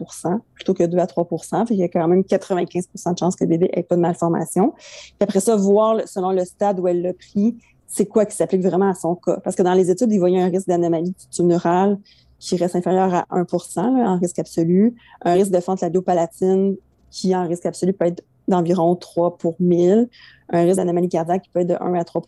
plutôt 0.54 0.74
que 0.74 0.84
2 0.84 0.98
à 0.98 1.08
3 1.08 1.28
fait 1.68 1.74
Il 1.74 1.80
y 1.80 1.84
a 1.84 1.88
quand 1.88 2.08
même 2.08 2.24
95 2.24 2.88
de 2.94 3.18
chances 3.18 3.36
que 3.36 3.44
le 3.44 3.50
bébé 3.50 3.70
ait 3.74 3.84
pas 3.84 3.96
de 3.96 4.02
malformation. 4.02 4.74
Puis 4.78 5.16
après 5.22 5.40
ça, 5.40 5.56
voir 5.56 6.02
selon 6.06 6.32
le 6.32 6.44
stade 6.46 6.80
où 6.80 6.88
elle 6.88 7.02
l'a 7.02 7.14
pris, 7.14 7.58
c'est 7.88 8.06
quoi 8.06 8.26
qui 8.26 8.36
s'applique 8.36 8.62
vraiment 8.62 8.90
à 8.90 8.94
son 8.94 9.16
cas. 9.16 9.38
Parce 9.44 9.56
que 9.56 9.64
dans 9.64 9.74
les 9.74 9.92
études, 9.92 10.12
il 10.12 10.20
voyait 10.20 10.42
un 10.42 10.48
risque 10.48 10.68
d'anomalie 10.68 11.14
tumorale 11.30 11.98
qui 12.40 12.56
reste 12.56 12.76
inférieur 12.76 13.14
à 13.14 13.26
1 13.30 13.46
en 13.76 14.18
risque 14.18 14.40
absolu, 14.40 14.96
un 15.24 15.34
risque 15.34 15.52
de 15.52 15.60
fente 15.60 15.82
labiopalatine 15.82 16.76
qui, 17.12 17.36
en 17.36 17.48
risque 17.48 17.66
absolu, 17.66 17.94
peut 17.94 18.06
être 18.06 18.24
d'environ 18.52 18.96
3 18.96 19.38
pour 19.38 19.56
1000, 19.60 20.08
un 20.50 20.64
risque 20.64 20.78
d'anomalie 20.78 21.10
cardiaque 21.10 21.44
qui 21.44 21.50
peut 21.50 21.62
être 21.62 21.68
de 21.68 21.78
1 21.80 21.94
à 21.96 22.04
3 22.04 22.22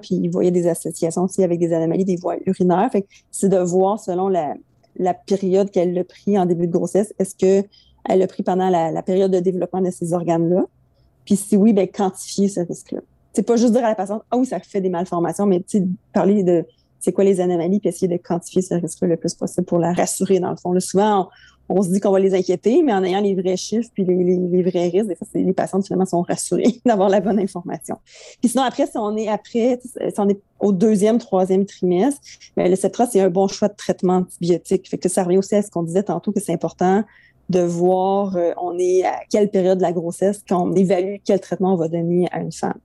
puis 0.00 0.14
il 0.14 0.28
voyait 0.30 0.50
des 0.50 0.66
associations 0.66 1.24
aussi 1.24 1.44
avec 1.44 1.58
des 1.58 1.72
anomalies 1.72 2.04
des 2.04 2.16
voies 2.16 2.36
urinaires. 2.46 2.88
Fait 2.90 3.06
c'est 3.30 3.48
de 3.48 3.58
voir 3.58 3.98
selon 3.98 4.28
la, 4.28 4.54
période 5.26 5.70
qu'elle 5.70 5.96
a 5.98 6.04
pris 6.04 6.38
en 6.38 6.46
début 6.46 6.66
de 6.66 6.72
grossesse, 6.72 7.12
est-ce 7.18 7.34
qu'elle 7.34 8.22
a 8.22 8.26
pris 8.26 8.42
pendant 8.42 8.70
la, 8.70 9.02
période 9.02 9.30
de 9.30 9.40
développement 9.40 9.80
de 9.80 9.90
ces 9.90 10.12
organes-là? 10.12 10.64
Puis 11.24 11.36
si 11.36 11.56
oui, 11.56 11.72
bien, 11.72 11.86
quantifier 11.86 12.48
ce 12.48 12.60
risque-là. 12.60 13.00
C'est 13.32 13.42
pas 13.42 13.56
juste 13.56 13.72
dire 13.72 13.84
à 13.84 13.88
la 13.88 13.94
patiente, 13.94 14.22
ah 14.30 14.36
oui, 14.36 14.46
ça 14.46 14.60
fait 14.60 14.80
des 14.80 14.90
malformations, 14.90 15.46
mais 15.46 15.64
parler 16.12 16.42
de 16.42 16.64
c'est 17.04 17.12
quoi 17.12 17.24
les 17.24 17.40
anomalies, 17.40 17.80
puis 17.80 17.90
essayer 17.90 18.08
de 18.08 18.16
quantifier 18.16 18.62
ce 18.62 18.74
risque-là 18.74 19.08
le 19.08 19.16
plus 19.18 19.34
possible 19.34 19.66
pour 19.66 19.78
la 19.78 19.92
rassurer, 19.92 20.40
dans 20.40 20.48
le 20.48 20.56
fond. 20.56 20.72
Là, 20.72 20.80
souvent, 20.80 21.28
on 21.68 21.82
se 21.82 21.90
dit 21.90 22.00
qu'on 22.00 22.10
va 22.10 22.20
les 22.20 22.34
inquiéter, 22.34 22.82
mais 22.82 22.92
en 22.92 23.02
ayant 23.02 23.20
les 23.20 23.34
vrais 23.34 23.56
chiffres 23.56 23.88
puis 23.94 24.04
les, 24.04 24.62
vrais 24.62 24.88
risques, 24.88 25.08
des 25.08 25.14
fois, 25.14 25.26
les 25.34 25.52
patients 25.52 25.80
finalement 25.82 26.06
sont 26.06 26.22
rassurés 26.22 26.80
d'avoir 26.86 27.08
la 27.08 27.20
bonne 27.20 27.38
information. 27.38 27.96
Puis 28.40 28.50
sinon, 28.50 28.64
après, 28.64 28.86
si 28.86 28.96
on 28.96 29.16
est 29.16 29.28
après, 29.28 29.80
si 29.82 30.20
on 30.20 30.28
est 30.28 30.40
au 30.60 30.72
deuxième, 30.72 31.18
troisième 31.18 31.64
trimestre, 31.64 32.20
bien, 32.56 32.68
le 32.68 32.76
Cetra, 32.76 33.06
c'est 33.06 33.20
un 33.20 33.30
bon 33.30 33.48
choix 33.48 33.68
de 33.68 33.76
traitement 33.76 34.16
antibiotique. 34.16 34.88
Fait 34.88 34.98
que 34.98 35.08
ça 35.08 35.24
revient 35.24 35.38
aussi 35.38 35.54
à 35.54 35.62
ce 35.62 35.70
qu'on 35.70 35.82
disait 35.82 36.02
tantôt 36.02 36.32
que 36.32 36.40
c'est 36.40 36.52
important 36.52 37.04
de 37.50 37.60
voir 37.60 38.36
euh, 38.36 38.52
on 38.56 38.78
est 38.78 39.04
à 39.04 39.20
quelle 39.30 39.50
période 39.50 39.78
de 39.78 39.82
la 39.82 39.92
grossesse 39.92 40.42
qu'on 40.48 40.72
évalue 40.74 41.16
quel 41.24 41.40
traitement 41.40 41.74
on 41.74 41.76
va 41.76 41.88
donner 41.88 42.26
à 42.32 42.40
une 42.40 42.52
femme. 42.52 42.78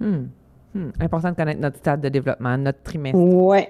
Hmm. 0.00 0.26
Hmm. 0.74 0.90
Important 1.00 1.30
de 1.30 1.36
connaître 1.36 1.60
notre 1.60 1.78
stade 1.78 2.00
de 2.00 2.08
développement, 2.08 2.58
notre 2.58 2.82
trimestre. 2.82 3.16
Oui, 3.16 3.60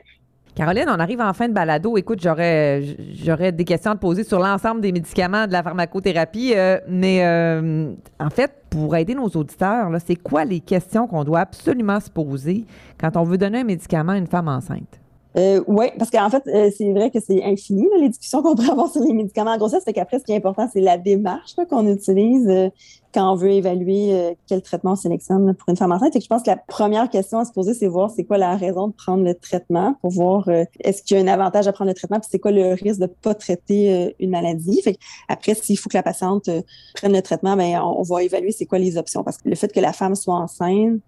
Caroline, 0.55 0.87
on 0.89 1.01
arrive 1.01 1.21
en 1.21 1.33
fin 1.33 1.49
de 1.49 1.53
balado. 1.53 1.97
Écoute, 1.97 2.21
j'aurais, 2.23 2.97
j'aurais 3.25 3.51
des 3.51 3.65
questions 3.65 3.91
à 3.91 3.95
te 3.97 4.01
poser 4.01 4.23
sur 4.23 4.39
l'ensemble 4.39 4.81
des 4.81 4.93
médicaments 4.93 5.49
de 5.49 5.53
la 5.53 5.65
pharmacothérapie, 5.65 6.53
euh, 6.55 6.79
mais 6.89 7.27
euh, 7.27 7.93
en 8.21 8.31
fait, 8.31 8.53
pour 8.71 8.95
aider 8.95 9.17
nos 9.17 9.29
auditeurs, 9.29 9.91
c'est 10.07 10.15
quoi 10.15 10.45
les 10.45 10.61
questions 10.61 11.09
qu'on 11.09 11.25
doit 11.25 11.41
absolument 11.41 11.99
se 11.99 12.09
poser 12.09 12.67
quand 13.01 13.17
on 13.17 13.25
veut 13.25 13.39
donner 13.39 13.61
un 13.61 13.65
médicament 13.65 14.13
à 14.13 14.17
une 14.17 14.29
femme 14.29 14.47
enceinte? 14.47 15.01
Euh, 15.37 15.63
oui, 15.67 15.87
parce 15.99 16.11
qu'en 16.11 16.31
fait, 16.31 16.45
euh, 16.47 16.71
c'est 16.77 16.93
vrai 16.93 17.11
que 17.11 17.19
c'est 17.19 17.43
infini, 17.43 17.89
les 17.99 18.09
discussions 18.09 18.41
qu'on 18.43 18.55
peut 18.55 18.71
avoir 18.71 18.91
sur 18.91 19.03
les 19.03 19.13
médicaments 19.13 19.51
en 19.51 19.59
grossesse. 19.59 19.85
Fait 19.85 19.93
qu'après, 19.93 20.21
ce 20.21 20.25
qui 20.25 20.33
est 20.33 20.37
important, 20.37 20.69
c'est 20.73 20.81
la 20.81 20.97
démarche 20.97 21.57
qu'on 21.69 21.87
utilise 21.89 22.49
euh, 22.49 22.69
quand 23.13 23.33
on 23.33 23.37
veut 23.37 23.51
évaluer 23.51 24.37
quel 24.49 24.61
traitement 24.61 24.93
on 24.93 24.97
sélectionne 24.97 25.55
pour 25.55 25.69
une 25.69 25.77
femme 25.77 25.93
enceinte. 25.93 26.17
Et 26.17 26.21
je 26.21 26.27
pense 26.27 26.43
que 26.43 26.51
la 26.51 26.57
première 26.57 27.09
question 27.09 27.39
à 27.39 27.45
se 27.45 27.53
poser, 27.53 27.73
c'est 27.73 27.87
voir 27.87 28.11
c'est 28.11 28.25
quoi 28.25 28.39
la 28.39 28.57
raison 28.57 28.89
de 28.89 28.93
prendre 28.93 29.23
le 29.23 29.37
traitement 29.37 29.95
pour 30.01 30.11
voir 30.11 30.49
est-ce 30.81 31.01
qu'il 31.05 31.17
y 31.17 31.21
a 31.21 31.23
un 31.23 31.29
avantage 31.29 31.69
à 31.69 31.73
prendre 31.73 31.91
le 31.91 31.95
traitement, 31.95 32.19
puis 32.19 32.29
c'est 32.29 32.41
quoi 32.41 32.51
le 32.51 32.73
risque 32.73 32.99
de 32.99 33.05
ne 33.05 33.07
pas 33.07 33.35
traiter 33.35 34.17
une 34.19 34.31
maladie. 34.31 34.83
Fait 34.83 34.99
après, 35.29 35.55
s'il 35.55 35.79
faut 35.79 35.89
que 35.89 35.97
la 35.97 36.03
patiente 36.03 36.51
prenne 36.97 37.13
le 37.13 37.23
traitement, 37.23 37.57
ben 37.57 37.81
on 37.85 38.03
va 38.03 38.25
évaluer 38.25 38.51
c'est 38.51 38.67
quoi 38.67 38.81
les 38.81 38.97
options. 38.97 39.23
Parce 39.23 39.37
que 39.37 39.49
le 39.49 39.55
fait 39.55 39.73
que 39.73 39.79
la 39.79 39.93
femme 39.93 40.17
soit 40.17 40.35
enceinte, 40.35 41.01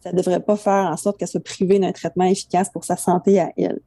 ça 0.00 0.12
ne 0.12 0.16
devrait 0.16 0.40
pas 0.40 0.56
faire 0.56 0.86
en 0.86 0.96
sorte 0.96 1.18
qu'elle 1.18 1.28
soit 1.28 1.42
privée 1.42 1.78
d'un 1.78 1.92
traitement 1.92 2.24
efficace 2.24 2.70
pour 2.70 2.84
sa 2.84 2.96
santé 2.96 3.40
à 3.40 3.50
elle. 3.56 3.80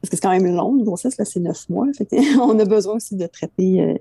Parce 0.00 0.10
que 0.10 0.16
c'est 0.16 0.22
quand 0.22 0.30
même 0.30 0.54
long, 0.54 0.76
une 0.76 0.84
grossesse, 0.84 1.16
là, 1.18 1.24
c'est 1.24 1.40
neuf 1.40 1.68
mois. 1.68 1.86
on 2.40 2.58
a 2.58 2.64
besoin 2.64 2.96
aussi 2.96 3.16
de 3.16 3.26
traiter 3.26 3.80
euh, 3.80 3.94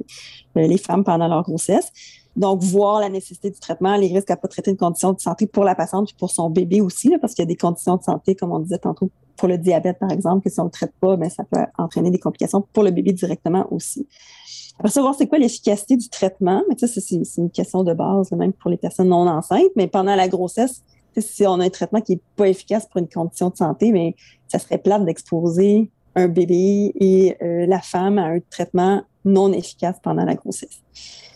euh, 0.57 0.67
les 0.67 0.77
femmes 0.77 1.03
pendant 1.03 1.27
leur 1.27 1.43
grossesse. 1.43 1.91
Donc, 2.35 2.61
voir 2.61 2.99
la 2.99 3.07
nécessité 3.07 3.49
du 3.49 3.59
traitement, 3.59 3.95
les 3.95 4.07
risques 4.07 4.29
à 4.29 4.35
pas 4.35 4.49
traiter 4.49 4.71
une 4.71 4.77
condition 4.77 5.13
de 5.13 5.19
santé 5.21 5.47
pour 5.47 5.63
la 5.63 5.73
patiente 5.73 6.11
et 6.11 6.15
pour 6.17 6.31
son 6.31 6.49
bébé 6.49 6.81
aussi, 6.81 7.11
parce 7.21 7.33
qu'il 7.33 7.43
y 7.43 7.47
a 7.47 7.47
des 7.47 7.55
conditions 7.55 7.95
de 7.95 8.03
santé, 8.03 8.35
comme 8.35 8.51
on 8.51 8.59
disait 8.59 8.77
tantôt, 8.77 9.09
pour 9.37 9.47
le 9.47 9.57
diabète, 9.57 9.99
par 9.99 10.11
exemple, 10.11 10.43
que 10.43 10.49
si 10.49 10.59
on 10.59 10.63
ne 10.63 10.67
le 10.67 10.71
traite 10.71 10.93
pas, 10.99 11.15
ben, 11.15 11.29
ça 11.29 11.43
peut 11.49 11.61
entraîner 11.77 12.11
des 12.11 12.19
complications 12.19 12.61
pour 12.73 12.83
le 12.83 12.91
bébé 12.91 13.13
directement 13.13 13.65
aussi. 13.71 14.05
Après 14.77 14.91
ça, 14.91 15.01
voir 15.01 15.15
c'est 15.15 15.27
quoi 15.27 15.37
l'efficacité 15.37 15.95
du 15.95 16.09
traitement. 16.09 16.61
Mais 16.69 16.75
ça, 16.77 16.87
c'est 16.87 17.37
une 17.37 17.49
question 17.49 17.83
de 17.83 17.93
base, 17.93 18.31
même 18.31 18.51
pour 18.51 18.69
les 18.69 18.77
personnes 18.77 19.09
non 19.09 19.27
enceintes. 19.27 19.71
Mais 19.77 19.87
pendant 19.87 20.15
la 20.15 20.27
grossesse, 20.27 20.83
si 21.21 21.45
on 21.45 21.60
a 21.60 21.65
un 21.65 21.69
traitement 21.69 22.01
qui 22.01 22.13
n'est 22.13 22.21
pas 22.36 22.47
efficace 22.47 22.86
pour 22.88 22.99
une 22.99 23.08
condition 23.08 23.49
de 23.49 23.56
santé, 23.56 23.91
mais 23.91 24.15
ça 24.47 24.60
serait 24.60 24.78
plate 24.78 25.06
d'exposer 25.06 25.89
un 26.15 26.28
bébé 26.28 26.93
et 26.95 27.38
euh, 27.41 27.65
la 27.67 27.82
femme 27.82 28.17
à 28.17 28.25
un 28.25 28.39
traitement 28.49 29.04
non 29.25 29.51
efficaces 29.51 29.97
pendant 30.01 30.23
la 30.23 30.35
grossesse. 30.35 30.81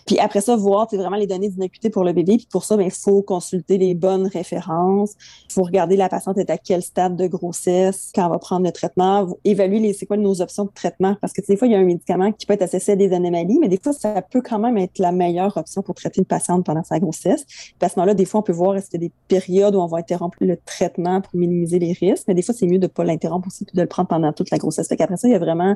Puis 0.10 0.17
après 0.17 0.41
ça, 0.41 0.56
voir 0.56 0.88
vraiment 0.91 1.17
les 1.17 1.28
données 1.28 1.49
d'innocuité 1.49 1.91
pour 1.91 2.04
le 2.04 2.13
bébé. 2.13 2.38
Puis 2.38 2.47
pour 2.52 2.63
ça, 2.63 2.73
il 2.73 2.80
ben, 2.80 2.89
faut 2.89 3.21
consulter 3.21 3.78
les 3.78 3.93
bonnes 3.93 4.25
références. 4.25 5.13
Il 5.47 5.54
faut 5.54 5.62
regarder 5.62 5.97
la 5.97 6.10
patiente 6.10 6.39
est 6.39 6.49
à 6.49 6.58
quel 6.58 6.82
stade 6.82 7.15
de 7.15 7.28
grossesse, 7.28 8.12
quand 8.15 8.25
on 8.25 8.30
va 8.32 8.39
prendre 8.39 8.65
le 8.65 8.71
traitement, 8.71 9.28
évaluer 9.45 9.93
c'est 9.93 10.08
quoi 10.08 10.17
nos 10.17 10.41
options 10.41 10.65
de 10.65 10.71
traitement? 10.73 11.15
Parce 11.21 11.32
que 11.32 11.45
des 11.45 11.56
fois, 11.56 11.67
il 11.67 11.73
y 11.73 11.75
a 11.75 11.78
un 11.78 11.84
médicament 11.84 12.32
qui 12.32 12.47
peut 12.47 12.54
être 12.54 12.63
associé 12.63 12.93
à 12.93 12.95
des 12.95 13.13
anomalies, 13.13 13.60
mais 13.62 13.67
des 13.67 13.78
fois, 13.78 13.93
ça 13.93 14.23
peut 14.23 14.41
quand 14.41 14.58
même 14.58 14.80
être 14.80 14.97
la 14.97 15.12
meilleure 15.12 15.56
option 15.56 15.84
pour 15.84 15.93
traiter 15.93 16.21
une 16.21 16.25
patiente 16.25 16.65
pendant 16.65 16.84
sa 16.84 16.99
grossesse. 16.99 17.45
Puis 17.45 17.75
à 17.82 17.89
ce 17.89 17.99
moment-là, 17.99 18.15
des 18.15 18.25
fois, 18.25 18.39
on 18.39 18.43
peut 18.43 18.52
voir 18.52 18.78
est-ce 18.78 18.89
qu'il 18.89 19.04
y 19.04 19.06
a 19.06 19.08
des 19.10 19.13
périodes 19.28 19.75
où 19.75 19.80
on 19.80 19.86
va 19.86 19.99
interrompre 19.99 20.39
le 20.41 20.58
traitement 20.58 21.21
pour 21.21 21.36
minimiser 21.36 21.78
les 21.78 21.93
risques. 21.93 22.23
Mais 22.28 22.34
des 22.34 22.41
fois, 22.41 22.56
c'est 22.56 22.65
mieux 22.65 22.80
de 22.80 22.86
ne 22.86 22.88
pas 22.88 23.04
l'interrompre 23.04 23.45
aussi, 23.45 23.63
puis 23.63 23.75
de 23.75 23.82
le 23.82 23.88
prendre 23.88 24.10
pendant 24.10 24.34
toute 24.34 24.49
la 24.49 24.58
grossesse. 24.58 24.88
Fait 24.88 24.97
qu'après 24.97 25.17
ça, 25.17 25.28
il 25.28 25.34
y 25.34 25.36
a 25.36 25.39
vraiment 25.39 25.75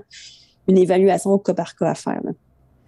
une 0.68 0.78
évaluation 0.78 1.32
au 1.32 1.40
cas 1.40 1.54
par 1.54 1.76
cas 1.76 1.92
à 1.92 1.96
faire. 1.96 2.22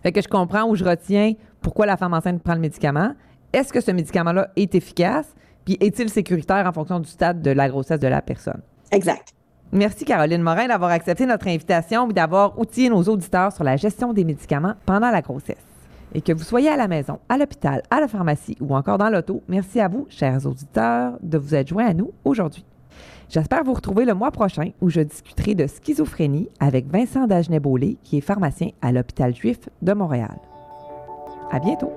Fait 0.03 0.11
que 0.11 0.21
je 0.21 0.27
comprends 0.27 0.69
où 0.69 0.75
je 0.75 0.83
retiens 0.83 1.33
pourquoi 1.61 1.85
la 1.85 1.97
femme 1.97 2.13
enceinte 2.13 2.41
prend 2.43 2.53
le 2.53 2.59
médicament. 2.59 3.13
Est-ce 3.51 3.73
que 3.73 3.81
ce 3.81 3.91
médicament-là 3.91 4.49
est 4.55 4.75
efficace? 4.75 5.33
Puis 5.65 5.77
est-il 5.79 6.09
sécuritaire 6.09 6.67
en 6.67 6.71
fonction 6.71 6.99
du 6.99 7.09
stade 7.09 7.41
de 7.41 7.51
la 7.51 7.67
grossesse 7.67 7.99
de 7.99 8.07
la 8.07 8.21
personne? 8.21 8.61
Exact. 8.91 9.33
Merci 9.71 10.05
Caroline 10.05 10.41
Morin 10.41 10.67
d'avoir 10.67 10.91
accepté 10.91 11.25
notre 11.25 11.47
invitation 11.47 12.09
et 12.09 12.13
d'avoir 12.13 12.57
outillé 12.59 12.89
nos 12.89 13.01
auditeurs 13.03 13.51
sur 13.51 13.63
la 13.63 13.77
gestion 13.77 14.13
des 14.13 14.23
médicaments 14.23 14.75
pendant 14.85 15.09
la 15.09 15.21
grossesse. 15.21 15.57
Et 16.13 16.21
que 16.21 16.31
vous 16.31 16.43
soyez 16.43 16.69
à 16.69 16.77
la 16.77 16.87
maison, 16.87 17.19
à 17.27 17.37
l'hôpital, 17.37 17.81
à 17.89 17.99
la 17.99 18.07
pharmacie 18.07 18.55
ou 18.61 18.75
encore 18.75 18.97
dans 18.97 19.09
l'auto, 19.09 19.41
merci 19.49 19.81
à 19.81 19.87
vous, 19.87 20.05
chers 20.07 20.45
auditeurs, 20.45 21.13
de 21.21 21.37
vous 21.37 21.55
être 21.55 21.67
joints 21.67 21.87
à 21.87 21.93
nous 21.93 22.11
aujourd'hui. 22.23 22.63
J'espère 23.29 23.63
vous 23.63 23.73
retrouver 23.73 24.05
le 24.05 24.13
mois 24.13 24.31
prochain 24.31 24.71
où 24.81 24.89
je 24.89 25.01
discuterai 25.01 25.55
de 25.55 25.67
schizophrénie 25.67 26.49
avec 26.59 26.87
Vincent 26.87 27.27
dagenet 27.27 27.61
qui 28.03 28.17
est 28.17 28.21
pharmacien 28.21 28.69
à 28.81 28.91
l'hôpital 28.91 29.35
juif 29.35 29.59
de 29.81 29.93
Montréal. 29.93 30.37
À 31.51 31.59
bientôt! 31.59 31.91